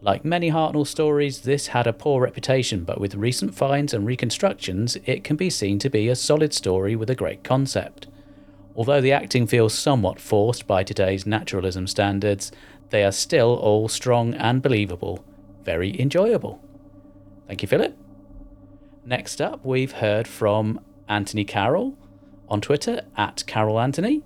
like 0.05 0.23
many 0.23 0.51
Hartnell 0.51 0.85
stories, 0.85 1.41
this 1.41 1.67
had 1.67 1.87
a 1.87 1.93
poor 1.93 2.21
reputation, 2.21 2.83
but 2.83 3.01
with 3.01 3.15
recent 3.15 3.55
finds 3.55 3.91
and 3.91 4.05
reconstructions, 4.05 4.97
it 5.05 5.23
can 5.23 5.35
be 5.35 5.49
seen 5.49 5.79
to 5.79 5.89
be 5.89 6.07
a 6.07 6.15
solid 6.15 6.53
story 6.53 6.95
with 6.95 7.09
a 7.09 7.15
great 7.15 7.43
concept. 7.43 8.05
Although 8.75 9.01
the 9.01 9.11
acting 9.11 9.47
feels 9.47 9.73
somewhat 9.73 10.19
forced 10.19 10.67
by 10.67 10.83
today's 10.83 11.25
naturalism 11.25 11.87
standards, 11.87 12.51
they 12.91 13.03
are 13.03 13.11
still 13.11 13.55
all 13.55 13.87
strong 13.87 14.35
and 14.35 14.61
believable. 14.61 15.25
Very 15.63 15.99
enjoyable. 15.99 16.61
Thank 17.47 17.63
you, 17.63 17.67
Philip. 17.67 17.97
Next 19.03 19.41
up, 19.41 19.65
we've 19.65 19.93
heard 19.93 20.27
from 20.27 20.81
Anthony 21.09 21.45
Carroll 21.45 21.97
on 22.47 22.61
Twitter 22.61 23.01
at 23.17 23.43
Carroll 23.47 23.79
Anthony. 23.79 24.21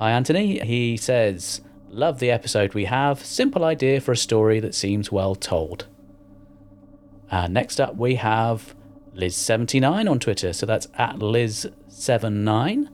Hi, 0.00 0.10
Anthony. 0.10 0.58
He 0.58 0.96
says, 0.96 1.60
Love 1.94 2.18
the 2.18 2.28
episode 2.32 2.74
we 2.74 2.86
have. 2.86 3.24
Simple 3.24 3.62
idea 3.62 4.00
for 4.00 4.10
a 4.10 4.16
story 4.16 4.58
that 4.58 4.74
seems 4.74 5.12
well 5.12 5.36
told. 5.36 5.86
Uh, 7.30 7.46
next 7.46 7.80
up, 7.80 7.94
we 7.94 8.16
have 8.16 8.74
Liz79 9.14 10.10
on 10.10 10.18
Twitter. 10.18 10.52
So 10.52 10.66
that's 10.66 10.88
at 10.94 11.20
Liz79. 11.20 12.88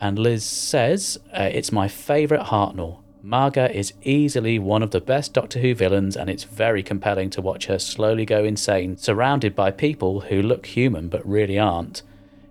And 0.00 0.18
Liz 0.18 0.46
says, 0.46 1.18
uh, 1.38 1.50
It's 1.52 1.72
my 1.72 1.88
favourite 1.88 2.46
Hartnell. 2.46 3.00
Maaga 3.22 3.70
is 3.70 3.92
easily 4.00 4.58
one 4.58 4.82
of 4.82 4.92
the 4.92 5.00
best 5.02 5.34
Doctor 5.34 5.58
Who 5.58 5.74
villains, 5.74 6.16
and 6.16 6.30
it's 6.30 6.44
very 6.44 6.82
compelling 6.82 7.28
to 7.30 7.42
watch 7.42 7.66
her 7.66 7.78
slowly 7.78 8.24
go 8.24 8.44
insane, 8.44 8.96
surrounded 8.96 9.54
by 9.54 9.70
people 9.70 10.20
who 10.20 10.40
look 10.40 10.64
human 10.64 11.08
but 11.08 11.28
really 11.28 11.58
aren't. 11.58 12.02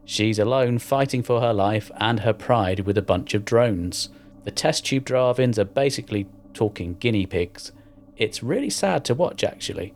She's 0.05 0.38
alone 0.38 0.77
fighting 0.77 1.23
for 1.23 1.41
her 1.41 1.53
life 1.53 1.89
and 1.97 2.19
her 2.19 2.34
pride 2.34 2.82
with 2.82 2.99
a 2.99 3.01
bunch 3.01 3.34
of 3.34 3.45
drones. 3.45 4.09
The 4.43 4.51
test 4.51 4.85
tube 4.85 5.05
Drahvins 5.05 5.57
are 5.57 5.65
basically 5.65 6.27
talking 6.53 6.95
guinea 6.95 7.25
pigs. 7.25 7.71
It's 8.17 8.43
really 8.43 8.69
sad 8.69 9.05
to 9.05 9.15
watch, 9.15 9.43
actually. 9.43 9.93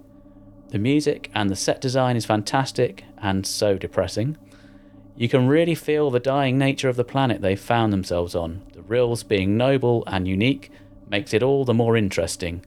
The 0.69 0.79
music 0.79 1.29
and 1.33 1.49
the 1.49 1.55
set 1.55 1.81
design 1.81 2.15
is 2.15 2.25
fantastic 2.25 3.03
and 3.17 3.45
so 3.45 3.77
depressing. 3.77 4.37
You 5.15 5.29
can 5.29 5.47
really 5.47 5.75
feel 5.75 6.11
the 6.11 6.19
dying 6.19 6.57
nature 6.57 6.89
of 6.89 6.95
the 6.95 7.03
planet 7.03 7.41
they've 7.41 7.59
found 7.59 7.93
themselves 7.93 8.35
on. 8.35 8.63
The 8.73 8.81
Rills 8.81 9.23
being 9.23 9.55
noble 9.55 10.03
and 10.07 10.27
unique 10.27 10.71
makes 11.09 11.33
it 11.33 11.43
all 11.43 11.63
the 11.65 11.73
more 11.73 11.95
interesting. 11.95 12.65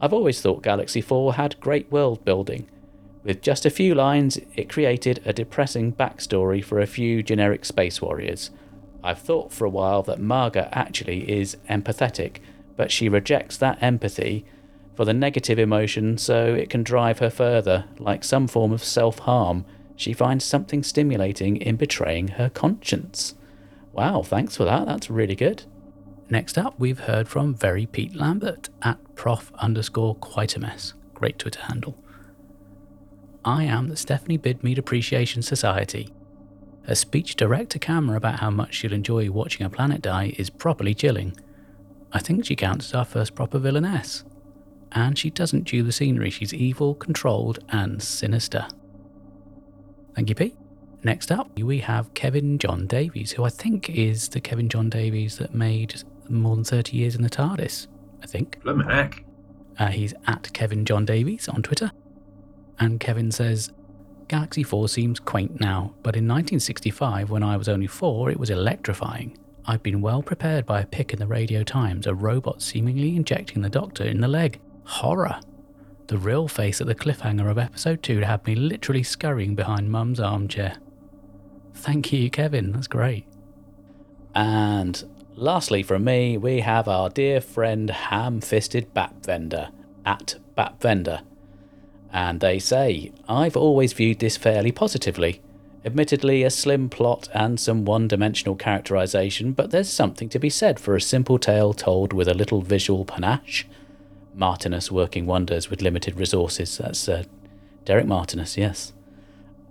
I've 0.00 0.14
always 0.14 0.40
thought 0.40 0.62
Galaxy 0.62 1.00
4 1.00 1.34
had 1.34 1.60
great 1.60 1.92
world 1.92 2.24
building. 2.24 2.68
With 3.22 3.42
just 3.42 3.66
a 3.66 3.70
few 3.70 3.94
lines, 3.94 4.38
it 4.56 4.70
created 4.70 5.20
a 5.26 5.34
depressing 5.34 5.92
backstory 5.92 6.64
for 6.64 6.80
a 6.80 6.86
few 6.86 7.22
generic 7.22 7.66
space 7.66 8.00
warriors. 8.00 8.50
I've 9.02 9.20
thought 9.20 9.52
for 9.52 9.64
a 9.64 9.70
while 9.70 10.02
that 10.04 10.20
Maaga 10.20 10.68
actually 10.72 11.30
is 11.30 11.56
empathetic, 11.68 12.38
but 12.76 12.90
she 12.90 13.08
rejects 13.08 13.56
that 13.58 13.82
empathy 13.82 14.44
for 14.94 15.04
the 15.04 15.14
negative 15.14 15.58
emotion 15.58 16.18
so 16.18 16.54
it 16.54 16.70
can 16.70 16.82
drive 16.82 17.20
her 17.20 17.30
further, 17.30 17.86
like 17.98 18.24
some 18.24 18.46
form 18.46 18.72
of 18.72 18.84
self 18.84 19.20
harm 19.20 19.64
she 20.00 20.14
finds 20.14 20.46
something 20.46 20.82
stimulating 20.82 21.58
in 21.58 21.76
betraying 21.76 22.28
her 22.28 22.48
conscience. 22.48 23.34
Wow, 23.92 24.22
thanks 24.22 24.56
for 24.56 24.64
that. 24.64 24.86
That's 24.86 25.10
really 25.10 25.36
good. 25.36 25.64
Next 26.30 26.56
up, 26.56 26.74
we've 26.78 27.00
heard 27.00 27.28
from 27.28 27.54
Very 27.54 27.84
Pete 27.84 28.14
Lambert 28.14 28.70
at 28.80 28.96
prof 29.14 29.52
underscore 29.58 30.14
quite 30.14 30.56
a 30.56 30.58
mess. 30.58 30.94
Great 31.12 31.38
Twitter 31.38 31.60
handle. 31.60 32.02
I 33.44 33.64
am 33.64 33.88
the 33.88 33.96
Stephanie 33.96 34.38
Bidmead 34.38 34.78
Appreciation 34.78 35.42
Society. 35.42 36.08
Her 36.84 36.94
speech 36.94 37.36
direct 37.36 37.70
to 37.70 37.78
camera 37.78 38.16
about 38.16 38.40
how 38.40 38.50
much 38.50 38.74
she'll 38.74 38.92
enjoy 38.92 39.30
watching 39.30 39.64
a 39.64 39.70
planet 39.70 40.02
die 40.02 40.34
is 40.38 40.50
properly 40.50 40.94
chilling. 40.94 41.36
I 42.12 42.18
think 42.18 42.44
she 42.44 42.56
counts 42.56 42.86
as 42.86 42.94
our 42.94 43.04
first 43.04 43.34
proper 43.34 43.58
villainess. 43.58 44.24
And 44.92 45.16
she 45.16 45.30
doesn't 45.30 45.66
chew 45.66 45.82
the 45.82 45.92
scenery, 45.92 46.30
she's 46.30 46.52
evil, 46.52 46.94
controlled, 46.94 47.60
and 47.68 48.02
sinister. 48.02 48.66
Thank 50.14 50.28
you, 50.28 50.34
Pete. 50.34 50.56
Next 51.02 51.30
up, 51.30 51.56
we 51.58 51.78
have 51.78 52.12
Kevin 52.14 52.58
John 52.58 52.86
Davies, 52.86 53.32
who 53.32 53.44
I 53.44 53.48
think 53.48 53.88
is 53.88 54.28
the 54.28 54.40
Kevin 54.40 54.68
John 54.68 54.90
Davies 54.90 55.38
that 55.38 55.54
made 55.54 56.02
more 56.28 56.56
than 56.56 56.64
30 56.64 56.96
years 56.96 57.14
in 57.14 57.22
the 57.22 57.30
TARDIS, 57.30 57.86
I 58.22 58.26
think. 58.26 58.62
Blimey 58.62 58.84
heck. 58.84 59.24
Uh, 59.78 59.86
he's 59.86 60.12
at 60.26 60.52
Kevin 60.52 60.84
John 60.84 61.04
Davies 61.06 61.48
on 61.48 61.62
Twitter. 61.62 61.92
And 62.78 63.00
Kevin 63.00 63.30
says, 63.30 63.70
Galaxy 64.30 64.62
4 64.62 64.88
seems 64.88 65.18
quaint 65.18 65.58
now, 65.60 65.92
but 66.04 66.14
in 66.14 66.28
1965, 66.28 67.30
when 67.30 67.42
I 67.42 67.56
was 67.56 67.68
only 67.68 67.88
four, 67.88 68.30
it 68.30 68.38
was 68.38 68.48
electrifying. 68.48 69.36
I'd 69.66 69.82
been 69.82 70.00
well 70.00 70.22
prepared 70.22 70.64
by 70.66 70.80
a 70.80 70.86
pic 70.86 71.12
in 71.12 71.18
the 71.18 71.26
Radio 71.26 71.64
Times, 71.64 72.06
a 72.06 72.14
robot 72.14 72.62
seemingly 72.62 73.16
injecting 73.16 73.60
the 73.60 73.68
Doctor 73.68 74.04
in 74.04 74.20
the 74.20 74.28
leg. 74.28 74.60
Horror. 74.84 75.40
The 76.06 76.16
Rill 76.16 76.46
face 76.46 76.80
at 76.80 76.86
the 76.86 76.94
cliffhanger 76.94 77.50
of 77.50 77.58
episode 77.58 78.04
2 78.04 78.20
had 78.20 78.46
me 78.46 78.54
literally 78.54 79.02
scurrying 79.02 79.56
behind 79.56 79.90
Mum's 79.90 80.20
armchair. 80.20 80.76
Thank 81.74 82.12
you, 82.12 82.30
Kevin, 82.30 82.70
that's 82.70 82.86
great. 82.86 83.26
And 84.32 85.02
lastly, 85.34 85.82
from 85.82 86.04
me, 86.04 86.38
we 86.38 86.60
have 86.60 86.86
our 86.86 87.10
dear 87.10 87.40
friend 87.40 87.90
Ham 87.90 88.40
Fisted 88.40 88.94
Bap 88.94 89.26
Vendor 89.26 89.70
at 90.06 90.36
Bap 90.54 90.80
Vendor. 90.80 91.22
And 92.12 92.40
they 92.40 92.58
say, 92.58 93.12
I've 93.28 93.56
always 93.56 93.92
viewed 93.92 94.18
this 94.18 94.36
fairly 94.36 94.72
positively. 94.72 95.40
Admittedly, 95.84 96.42
a 96.42 96.50
slim 96.50 96.90
plot 96.90 97.28
and 97.32 97.58
some 97.58 97.84
one 97.84 98.06
dimensional 98.06 98.54
characterization, 98.54 99.52
but 99.52 99.70
there's 99.70 99.88
something 99.88 100.28
to 100.28 100.38
be 100.38 100.50
said 100.50 100.78
for 100.78 100.94
a 100.94 101.00
simple 101.00 101.38
tale 101.38 101.72
told 101.72 102.12
with 102.12 102.28
a 102.28 102.34
little 102.34 102.60
visual 102.60 103.04
panache. 103.04 103.66
Martinus 104.34 104.90
working 104.90 105.26
wonders 105.26 105.70
with 105.70 105.82
limited 105.82 106.18
resources. 106.18 106.78
That's 106.78 107.08
uh, 107.08 107.24
Derek 107.84 108.06
Martinus, 108.06 108.56
yes. 108.56 108.92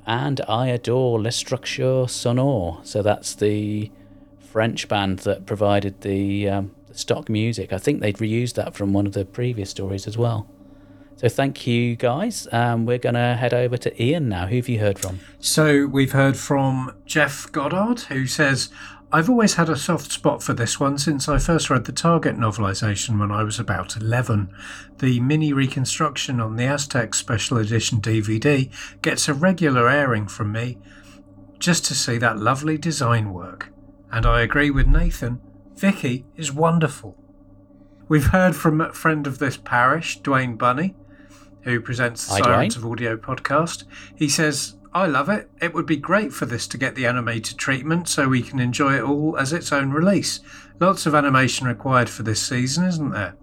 And 0.05 0.41
I 0.47 0.67
adore 0.67 1.21
Les 1.21 1.35
Structures 1.35 2.11
Sonores. 2.11 2.85
So 2.85 3.03
that's 3.03 3.35
the 3.35 3.91
French 4.39 4.87
band 4.87 5.19
that 5.19 5.45
provided 5.45 6.01
the, 6.01 6.49
um, 6.49 6.71
the 6.87 6.97
stock 6.97 7.29
music. 7.29 7.71
I 7.71 7.77
think 7.77 7.99
they'd 7.99 8.17
reused 8.17 8.55
that 8.55 8.73
from 8.73 8.93
one 8.93 9.05
of 9.05 9.13
the 9.13 9.25
previous 9.25 9.69
stories 9.69 10.07
as 10.07 10.17
well. 10.17 10.47
So 11.19 11.27
thank 11.27 11.67
you 11.67 11.97
guys. 11.97 12.47
Um, 12.49 12.85
we're 12.85 12.97
going 12.97 13.15
to 13.15 13.35
head 13.35 13.53
over 13.53 13.75
to 13.75 14.01
Ian 14.01 14.29
now. 14.29 14.47
Who 14.47 14.55
have 14.55 14.69
you 14.69 14.79
heard 14.79 14.97
from? 14.97 15.19
So 15.37 15.85
we've 15.85 16.13
heard 16.13 16.37
from 16.37 16.95
Jeff 17.05 17.51
Goddard, 17.51 17.99
who 18.03 18.25
says, 18.25 18.69
I've 19.11 19.29
always 19.29 19.55
had 19.55 19.67
a 19.67 19.75
soft 19.75 20.13
spot 20.13 20.41
for 20.41 20.53
this 20.53 20.79
one 20.79 20.97
since 20.97 21.27
I 21.27 21.37
first 21.37 21.69
read 21.69 21.83
the 21.83 21.91
Target 21.91 22.37
novelisation 22.37 23.19
when 23.19 23.33
I 23.33 23.43
was 23.43 23.59
about 23.59 23.97
11. 23.97 24.49
The 24.99 25.19
mini 25.19 25.51
reconstruction 25.51 26.39
on 26.39 26.55
the 26.55 26.63
Aztec 26.63 27.13
Special 27.13 27.57
Edition 27.57 27.99
DVD 27.99 28.71
gets 29.01 29.27
a 29.27 29.33
regular 29.33 29.89
airing 29.89 30.29
from 30.29 30.53
me 30.53 30.77
just 31.57 31.83
to 31.87 31.95
see 31.95 32.17
that 32.19 32.39
lovely 32.39 32.77
design 32.77 33.33
work. 33.33 33.73
And 34.09 34.25
I 34.25 34.39
agree 34.39 34.71
with 34.71 34.87
Nathan, 34.87 35.41
Vicky 35.75 36.25
is 36.37 36.53
wonderful. 36.53 37.17
We've 38.07 38.27
heard 38.27 38.55
from 38.55 38.79
a 38.79 38.93
friend 38.93 39.27
of 39.27 39.39
this 39.39 39.57
parish, 39.57 40.21
Dwayne 40.21 40.57
Bunny, 40.57 40.95
who 41.63 41.79
presents 41.79 42.25
the 42.27 42.33
Hi, 42.35 42.39
Sirens 42.39 42.75
Dwayne. 42.75 42.77
of 42.77 42.85
Audio 42.91 43.17
podcast. 43.17 43.83
He 44.15 44.29
says, 44.29 44.75
I 44.93 45.05
love 45.05 45.29
it. 45.29 45.49
It 45.61 45.73
would 45.73 45.85
be 45.85 45.97
great 45.97 46.33
for 46.33 46.45
this 46.45 46.67
to 46.67 46.77
get 46.77 46.95
the 46.95 47.05
animated 47.05 47.57
treatment 47.57 48.07
so 48.07 48.27
we 48.27 48.41
can 48.41 48.59
enjoy 48.59 48.95
it 48.95 49.03
all 49.03 49.37
as 49.37 49.53
its 49.53 49.71
own 49.71 49.91
release. 49.91 50.39
Lots 50.79 51.05
of 51.05 51.13
animation 51.13 51.67
required 51.67 52.09
for 52.09 52.23
this 52.23 52.41
season, 52.41 52.85
isn't 52.85 53.11
there? 53.11 53.35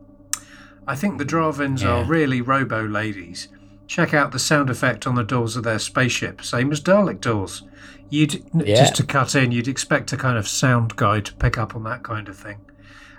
I 0.88 0.94
think 0.96 1.18
the 1.18 1.24
Drahvins 1.24 1.84
are 1.84 2.04
really 2.04 2.40
robo 2.40 2.86
ladies. 2.86 3.48
Check 3.86 4.12
out 4.14 4.32
the 4.32 4.38
sound 4.38 4.70
effect 4.70 5.06
on 5.06 5.14
the 5.14 5.22
doors 5.22 5.56
of 5.56 5.62
their 5.64 5.78
spaceship, 5.78 6.42
same 6.42 6.72
as 6.72 6.80
Dalek 6.80 7.20
doors. 7.20 7.62
You'd 8.08 8.44
Yeah. 8.54 8.76
just 8.76 8.96
to 8.96 9.02
cut 9.04 9.34
in, 9.34 9.52
you'd 9.52 9.68
expect 9.68 10.12
a 10.12 10.16
kind 10.16 10.38
of 10.38 10.48
sound 10.48 10.96
guy 10.96 11.20
to 11.20 11.34
pick 11.34 11.56
up 11.58 11.74
on 11.76 11.82
that 11.84 12.02
kind 12.02 12.28
of 12.28 12.36
thing. 12.36 12.58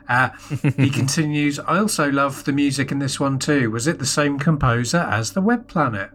Uh, 0.10 0.30
he 0.78 0.90
continues, 1.02 1.60
I 1.60 1.80
also 1.80 2.10
love 2.10 2.44
the 2.46 2.54
music 2.54 2.92
in 2.92 3.00
this 3.00 3.20
one 3.20 3.40
too. 3.40 3.72
Was 3.72 3.88
it 3.88 4.00
the 4.00 4.06
same 4.06 4.40
composer 4.40 5.00
as 5.00 5.34
the 5.34 5.42
Web 5.42 5.68
Planet? 5.68 6.12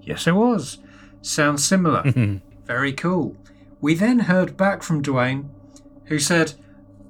Yes, 0.00 0.26
it 0.26 0.32
was. 0.32 0.78
Sounds 1.20 1.64
similar. 1.64 2.02
Very 2.66 2.92
cool. 2.92 3.36
We 3.80 3.94
then 3.94 4.20
heard 4.20 4.56
back 4.56 4.82
from 4.82 5.02
Dwayne, 5.02 5.48
who 6.04 6.18
said, 6.18 6.54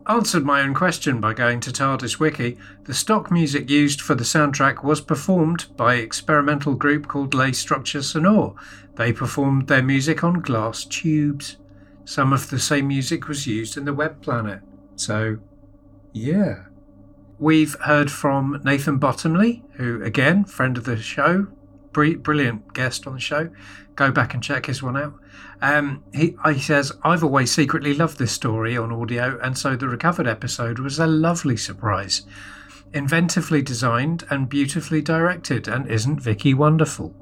Answered 0.07 0.45
my 0.45 0.63
own 0.63 0.75
question 0.75 1.21
by 1.21 1.33
going 1.33 1.61
to 1.61 1.71
TARDIS 1.71 2.19
Wiki. 2.19 2.59
The 2.85 2.95
stock 2.95 3.31
music 3.31 3.71
used 3.71 4.01
for 4.01 4.17
the 4.17 4.25
soundtrack 4.25 4.83
was 4.83 5.01
performed 5.01 5.67
by 5.77 5.95
experimental 5.95 6.75
group 6.75 7.07
called 7.07 7.35
Les 7.35 7.53
Structures 7.53 8.13
Sonores. 8.13 8.57
They 8.97 9.13
performed 9.13 9.69
their 9.69 9.83
music 9.83 10.25
on 10.25 10.41
glass 10.41 10.85
tubes. 10.85 11.57
Some 12.05 12.33
of 12.33 12.51
the 12.51 12.59
same 12.59 12.89
music 12.89 13.29
was 13.29 13.47
used 13.47 13.77
in 13.77 13.85
the 13.85 13.95
Web 13.95 14.21
Planet. 14.23 14.61
So, 14.97 15.39
yeah. 16.13 16.65
We've 17.39 17.75
heard 17.81 18.11
from 18.11 18.61
Nathan 18.65 18.99
Bottomley, 18.99 19.65
who, 19.73 20.03
again, 20.03 20.45
friend 20.45 20.79
of 20.79 20.85
the 20.85 20.97
show, 20.97 21.49
br- 21.93 22.17
brilliant 22.17 22.73
guest 22.73 23.07
on 23.07 23.15
the 23.15 23.21
show. 23.21 23.51
Go 23.97 24.13
back 24.13 24.33
and 24.33 24.43
check 24.43 24.67
his 24.67 24.83
one 24.83 24.97
out. 24.97 25.15
Um, 25.61 26.05
he, 26.15 26.37
he 26.47 26.61
says, 26.61 26.93
I've 27.03 27.25
always 27.25 27.53
secretly 27.53 27.95
loved 27.95 28.19
this 28.19 28.33
story 28.33 28.77
on 28.77 28.93
audio, 28.93 29.39
and 29.43 29.59
so 29.59 29.75
the 29.77 29.89
recovered 29.89 30.29
episode 30.29 30.79
was 30.79 30.99
a 30.99 31.07
lovely 31.07 31.57
surprise. 31.57 32.23
Inventively 32.93 33.65
designed 33.65 34.25
and 34.31 34.49
beautifully 34.49 35.03
directed, 35.03 35.67
and 35.67 35.89
isn't 35.91 36.21
Vicki 36.21 36.55
wonderful? 36.55 37.15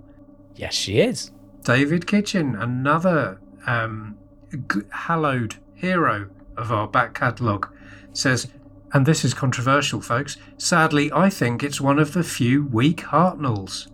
Yes, 0.55 0.75
she 0.75 1.01
is. 1.01 1.33
David 1.63 2.07
Kitchen, 2.07 2.55
another 2.57 3.41
um, 3.67 4.19
g- 4.53 4.81
hallowed 4.91 5.57
hero 5.75 6.29
of 6.57 6.71
our 6.73 6.89
back 6.89 7.15
catalogue, 7.15 7.69
says, 8.13 8.49
and 8.93 9.07
this 9.07 9.25
is 9.25 9.35
controversial, 9.35 10.01
folks. 10.01 10.37
Sadly, 10.59 11.11
I 11.13 11.31
think 11.31 11.63
it's 11.63 11.81
one 11.81 11.99
of 11.99 12.13
the 12.13 12.25
few 12.25 12.65
weak 12.65 13.03
Hartnells. 13.03 13.89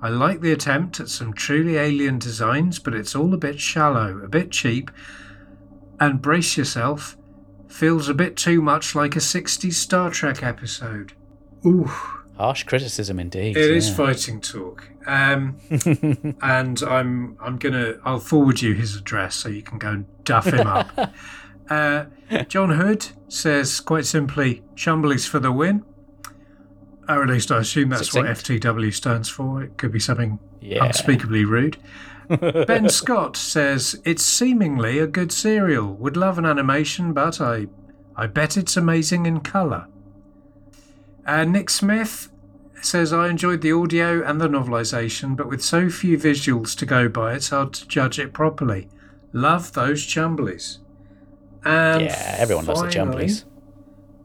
I 0.00 0.08
like 0.08 0.40
the 0.40 0.52
attempt 0.52 1.00
at 1.00 1.08
some 1.08 1.34
truly 1.34 1.76
alien 1.76 2.18
designs, 2.18 2.78
but 2.78 2.94
it's 2.94 3.14
all 3.14 3.34
a 3.34 3.38
bit 3.38 3.60
shallow, 3.60 4.18
a 4.18 4.28
bit 4.28 4.50
cheap, 4.50 4.90
and 5.98 6.22
brace 6.22 6.56
yourself, 6.56 7.16
feels 7.66 8.08
a 8.08 8.14
bit 8.14 8.36
too 8.36 8.62
much 8.62 8.94
like 8.94 9.16
a 9.16 9.20
60s 9.20 9.72
Star 9.74 10.10
Trek 10.10 10.42
episode. 10.42 11.12
Ooh. 11.66 11.90
Harsh 12.36 12.62
criticism 12.62 13.18
indeed. 13.18 13.56
It 13.56 13.70
is 13.70 13.88
yeah. 13.88 13.96
fighting 13.96 14.40
talk. 14.40 14.88
Um, 15.06 15.56
and 16.42 16.80
I'm 16.84 17.36
I'm 17.40 17.58
gonna 17.58 17.94
I'll 18.04 18.20
forward 18.20 18.62
you 18.62 18.74
his 18.74 18.94
address 18.94 19.34
so 19.34 19.48
you 19.48 19.62
can 19.62 19.78
go 19.78 19.88
and 19.88 20.24
duff 20.24 20.46
him 20.46 20.66
up. 20.66 20.88
uh, 21.70 22.06
John 22.48 22.70
Hood 22.70 23.08
says 23.28 23.80
quite 23.80 24.06
simply, 24.06 24.62
Chumblies 24.74 25.28
for 25.28 25.38
the 25.38 25.52
win. 25.52 25.84
Or 27.08 27.22
at 27.22 27.28
least 27.28 27.50
I 27.50 27.58
assume 27.60 27.88
that's 27.88 28.12
what 28.14 28.26
FTW 28.26 28.92
stands 28.92 29.28
for. 29.30 29.62
It 29.62 29.78
could 29.78 29.92
be 29.92 30.00
something 30.00 30.38
Yeah. 30.60 30.84
unspeakably 30.84 31.44
rude. 31.44 31.78
ben 32.28 32.90
Scott 32.90 33.36
says 33.38 33.98
it's 34.04 34.22
seemingly 34.22 34.98
a 34.98 35.06
good 35.06 35.32
serial. 35.32 35.94
Would 35.94 36.16
love 36.18 36.38
an 36.38 36.44
animation, 36.44 37.14
but 37.14 37.40
I 37.40 37.68
I 38.14 38.26
bet 38.26 38.56
it's 38.58 38.76
amazing 38.76 39.24
in 39.24 39.40
colour. 39.40 39.86
Uh, 41.26 41.44
Nick 41.44 41.70
Smith 41.70 42.28
says 42.82 43.12
I 43.12 43.28
enjoyed 43.28 43.62
the 43.62 43.72
audio 43.72 44.22
and 44.22 44.40
the 44.40 44.48
novelisation, 44.48 45.36
but 45.36 45.48
with 45.48 45.62
so 45.62 45.88
few 45.88 46.18
visuals 46.18 46.76
to 46.78 46.84
go 46.86 47.08
by, 47.08 47.34
it's 47.34 47.48
hard 47.48 47.72
to 47.74 47.88
judge 47.88 48.18
it 48.18 48.32
properly. 48.34 48.88
Love 49.32 49.72
those 49.72 50.04
Chumblies. 50.06 50.78
And 51.68 52.02
yeah, 52.02 52.36
everyone 52.38 52.66
loves 52.66 52.80
the 52.82 52.90
finally, 52.90 53.26
Chumblies. 53.26 53.44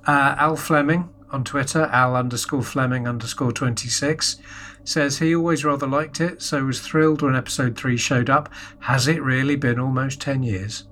uh, 0.07 0.35
Al 0.37 0.55
Fleming 0.55 1.09
on 1.31 1.43
Twitter, 1.43 1.83
Al 1.91 2.15
underscore 2.15 2.63
Fleming 2.63 3.07
underscore 3.07 3.51
26, 3.51 4.37
says 4.85 5.19
he 5.19 5.35
always 5.35 5.65
rather 5.65 5.87
liked 5.87 6.21
it, 6.21 6.41
so 6.41 6.63
was 6.65 6.79
thrilled 6.79 7.21
when 7.21 7.35
episode 7.35 7.75
3 7.77 7.97
showed 7.97 8.29
up. 8.29 8.49
Has 8.81 9.07
it 9.07 9.21
really 9.21 9.55
been 9.55 9.79
almost 9.79 10.21
10 10.21 10.43
years? 10.43 10.85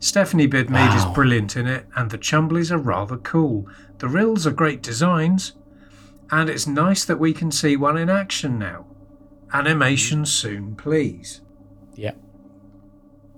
Stephanie 0.00 0.48
Bidmead 0.48 0.96
is 0.96 1.04
brilliant 1.14 1.56
in 1.56 1.66
it, 1.68 1.86
and 1.94 2.10
the 2.10 2.18
Chumblies 2.18 2.72
are 2.72 2.78
rather 2.78 3.16
cool. 3.18 3.68
The 3.98 4.08
Rills 4.08 4.46
are 4.46 4.50
great 4.52 4.82
designs, 4.82 5.52
and 6.30 6.48
it's 6.50 6.66
nice 6.66 7.04
that 7.04 7.20
we 7.20 7.32
can 7.32 7.52
see 7.52 7.76
one 7.76 7.96
in 7.96 8.10
action 8.10 8.58
now. 8.58 8.86
Animation 9.52 10.26
soon, 10.26 10.74
please. 10.74 11.42
Yep. 11.94 12.16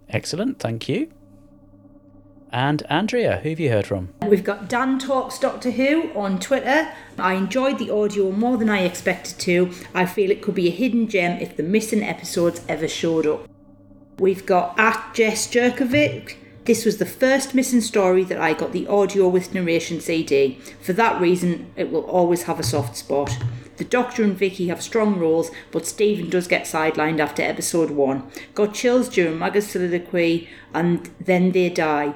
Excellent, 0.09 0.59
thank 0.61 0.89
you. 0.89 1.11
And 2.55 2.85
Andrea, 2.89 3.39
who 3.39 3.49
have 3.49 3.59
you 3.59 3.69
heard 3.69 3.85
from? 3.85 4.11
We've 4.29 4.45
got 4.45 4.69
Dan 4.69 5.01
Talks 5.01 5.41
Doctor 5.41 5.73
Who 5.73 6.13
on 6.15 6.39
Twitter. 6.39 6.89
I 7.19 7.35
enjoyed 7.35 7.81
the 7.81 7.91
audio 7.91 8.31
more 8.31 8.57
than 8.57 8.71
I 8.71 8.83
expected 8.83 9.41
to. 9.41 9.73
I 9.93 10.07
feel 10.07 10.31
it 10.31 10.41
could 10.41 10.55
be 10.55 10.69
a 10.69 10.71
hidden 10.71 11.09
gem 11.09 11.41
if 11.41 11.57
the 11.57 11.65
missing 11.65 12.05
episodes 12.05 12.61
ever 12.69 12.87
showed 12.87 13.27
up. 13.27 13.49
We've 14.21 14.47
got 14.47 14.79
at 14.79 15.15
Jess 15.15 15.49
Jerkovic. 15.49 16.37
This 16.65 16.85
was 16.85 16.99
the 16.99 17.05
first 17.05 17.57
missing 17.57 17.81
story 17.81 18.23
that 18.23 18.41
I 18.41 18.55
got 18.55 18.71
the 18.71 18.87
audio 18.87 19.27
with 19.27 19.53
narration 19.53 20.01
CD. 20.01 20.61
For 20.81 20.93
that 20.93 21.21
reason, 21.21 21.73
it 21.75 21.91
will 21.91 22.05
always 22.05 22.45
have 22.45 22.61
a 22.61 22.63
soft 22.63 22.97
spot. 22.97 23.37
The 23.79 23.85
Doctor 23.85 24.23
and 24.23 24.39
Vicki 24.39 24.69
have 24.69 24.81
strong 24.81 25.19
roles, 25.19 25.51
but 25.73 25.89
Steven 25.89 26.31
does 26.31 26.47
get 26.47 26.67
sidelined 26.67 27.19
after 27.19 27.43
episode 27.43 27.91
1. 27.91 28.31
Got 28.55 28.75
chills 28.75 29.09
during 29.09 29.39
Maaga's 29.39 29.67
soliloquy, 29.67 30.49
and 30.73 31.11
then 31.19 31.51
they 31.51 31.69
die 31.69 32.15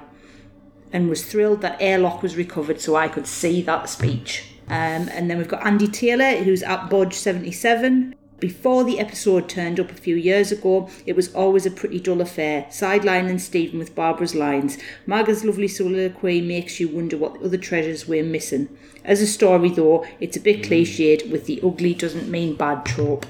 and 0.92 1.08
was 1.08 1.24
thrilled 1.24 1.60
that 1.62 1.80
airlock 1.80 2.22
was 2.22 2.36
recovered 2.36 2.80
so 2.80 2.96
I 2.96 3.08
could 3.08 3.26
see 3.26 3.62
that 3.62 3.88
speech. 3.88 4.44
Um, 4.68 5.08
and 5.12 5.30
then 5.30 5.38
we've 5.38 5.48
got 5.48 5.66
Andy 5.66 5.88
Taylor, 5.88 6.42
who's 6.42 6.62
at 6.62 6.90
Bodge77. 6.90 8.14
Before 8.38 8.84
the 8.84 9.00
episode 9.00 9.48
turned 9.48 9.80
up 9.80 9.90
a 9.90 9.94
few 9.94 10.14
years 10.14 10.52
ago, 10.52 10.88
it 11.06 11.16
was 11.16 11.34
always 11.34 11.66
a 11.66 11.72
pretty 11.72 11.98
dull 11.98 12.20
affair, 12.20 12.66
sidelining 12.70 13.40
Steven 13.40 13.80
with 13.80 13.96
Barbara's 13.96 14.34
lines. 14.34 14.78
Maaga's 15.06 15.44
lovely 15.44 15.66
soliloquy 15.66 16.40
makes 16.40 16.78
you 16.78 16.88
wonder 16.88 17.16
what 17.16 17.42
other 17.42 17.56
treasures 17.56 18.06
we're 18.06 18.22
missing. 18.22 18.68
As 19.04 19.20
a 19.20 19.26
story, 19.26 19.70
though, 19.70 20.06
it's 20.20 20.36
a 20.36 20.40
bit 20.40 20.62
cliched 20.62 21.28
with 21.32 21.46
the 21.46 21.60
ugly 21.64 21.94
doesn't 21.94 22.28
mean 22.30 22.54
bad 22.54 22.84
trope. 22.84 23.26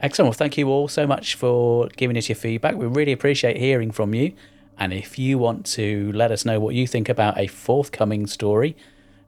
Excellent. 0.00 0.28
Well, 0.28 0.34
thank 0.34 0.56
you 0.58 0.68
all 0.68 0.86
so 0.86 1.06
much 1.06 1.34
for 1.34 1.88
giving 1.96 2.16
us 2.16 2.28
your 2.28 2.36
feedback. 2.36 2.76
We 2.76 2.86
really 2.86 3.12
appreciate 3.12 3.56
hearing 3.56 3.90
from 3.90 4.14
you. 4.14 4.32
And 4.78 4.92
if 4.92 5.18
you 5.18 5.38
want 5.38 5.64
to 5.66 6.12
let 6.12 6.30
us 6.30 6.44
know 6.44 6.60
what 6.60 6.74
you 6.74 6.86
think 6.86 7.08
about 7.08 7.38
a 7.38 7.46
forthcoming 7.46 8.26
story, 8.26 8.76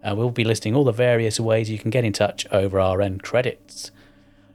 uh, 0.04 0.14
we'll 0.14 0.30
be 0.30 0.44
listing 0.44 0.74
all 0.74 0.84
the 0.84 0.92
various 0.92 1.40
ways 1.40 1.70
you 1.70 1.78
can 1.78 1.90
get 1.90 2.04
in 2.04 2.12
touch 2.12 2.46
over 2.52 2.78
our 2.78 3.00
end 3.00 3.22
credits. 3.22 3.90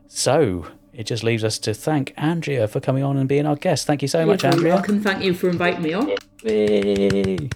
So 0.08 0.68
it 0.94 1.06
just 1.06 1.24
leaves 1.24 1.44
us 1.44 1.58
to 1.60 1.74
thank 1.74 2.14
Andrea 2.18 2.68
for 2.68 2.80
coming 2.80 3.04
on 3.04 3.18
and 3.18 3.28
being 3.28 3.48
our 3.48 3.56
guest. 3.56 3.88
Thank 3.88 4.02
you 4.04 4.08
so 4.08 4.26
much, 4.26 4.44
You're 4.44 4.52
very 4.52 4.72
Andrea. 4.72 4.76
welcome. 4.76 5.02
Thank 5.02 5.24
you 5.24 5.34
for 5.34 5.50
inviting 5.50 5.82
me 5.82 5.94
on. 5.94 6.12
Yay. 6.44 7.50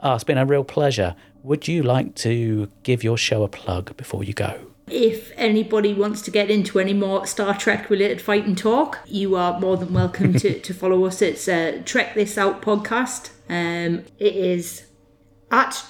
Ah, 0.00 0.14
it's 0.14 0.24
been 0.24 0.38
a 0.38 0.46
real 0.46 0.64
pleasure. 0.64 1.14
Would 1.42 1.68
you 1.68 1.82
like 1.82 2.14
to 2.16 2.70
give 2.82 3.04
your 3.04 3.16
show 3.18 3.42
a 3.42 3.48
plug 3.48 3.96
before 3.96 4.24
you 4.24 4.32
go? 4.32 4.58
If 4.88 5.32
anybody 5.34 5.92
wants 5.92 6.22
to 6.22 6.30
get 6.30 6.48
into 6.48 6.78
any 6.78 6.92
more 6.92 7.26
Star 7.26 7.58
Trek 7.58 7.90
related 7.90 8.20
fight 8.20 8.46
and 8.46 8.56
talk, 8.56 9.00
you 9.06 9.34
are 9.34 9.58
more 9.58 9.76
than 9.76 9.92
welcome 9.92 10.34
to, 10.34 10.60
to 10.66 10.74
follow 10.74 11.04
us. 11.06 11.20
It's 11.20 11.48
a 11.48 11.82
Trek 11.82 12.14
This 12.14 12.38
Out 12.38 12.62
podcast. 12.62 13.30
Um, 13.48 14.04
it 14.18 14.36
is 14.36 14.86
at 15.50 15.84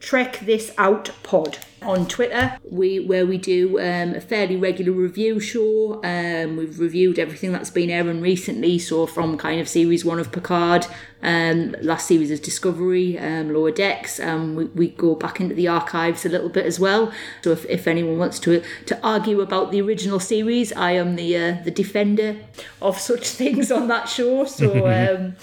Trek 0.00 0.40
This 0.40 0.72
Out 0.78 1.10
Pod 1.22 1.58
on 1.82 2.06
Twitter, 2.06 2.58
we 2.68 3.00
where 3.00 3.26
we 3.26 3.38
do 3.38 3.78
um, 3.78 4.14
a 4.14 4.20
fairly 4.20 4.56
regular 4.56 4.92
review 4.92 5.38
show. 5.40 6.02
Um, 6.04 6.56
we've 6.56 6.78
reviewed 6.78 7.18
everything 7.18 7.52
that's 7.52 7.70
been 7.70 7.90
airing 7.90 8.20
recently, 8.20 8.78
so 8.78 9.06
from 9.06 9.38
kind 9.38 9.60
of 9.60 9.68
series 9.68 10.04
one 10.04 10.18
of 10.18 10.32
Picard, 10.32 10.86
um, 11.22 11.74
last 11.80 12.08
series 12.08 12.30
of 12.30 12.42
Discovery, 12.42 13.18
um, 13.18 13.52
Lower 13.52 13.70
Decks. 13.70 14.18
Um, 14.20 14.54
we, 14.54 14.64
we 14.66 14.88
go 14.88 15.14
back 15.14 15.40
into 15.40 15.54
the 15.54 15.68
archives 15.68 16.24
a 16.24 16.28
little 16.28 16.48
bit 16.50 16.66
as 16.66 16.80
well. 16.80 17.12
So 17.42 17.52
if, 17.52 17.64
if 17.66 17.86
anyone 17.86 18.18
wants 18.18 18.38
to 18.40 18.62
to 18.86 19.06
argue 19.06 19.40
about 19.40 19.70
the 19.70 19.80
original 19.80 20.20
series, 20.20 20.72
I 20.72 20.92
am 20.92 21.16
the 21.16 21.36
uh, 21.36 21.56
the 21.64 21.70
defender 21.70 22.36
of 22.82 22.98
such 22.98 23.28
things 23.40 23.70
on 23.70 23.88
that 23.88 24.08
show. 24.08 24.44
So. 24.44 24.86
Um, 24.96 25.36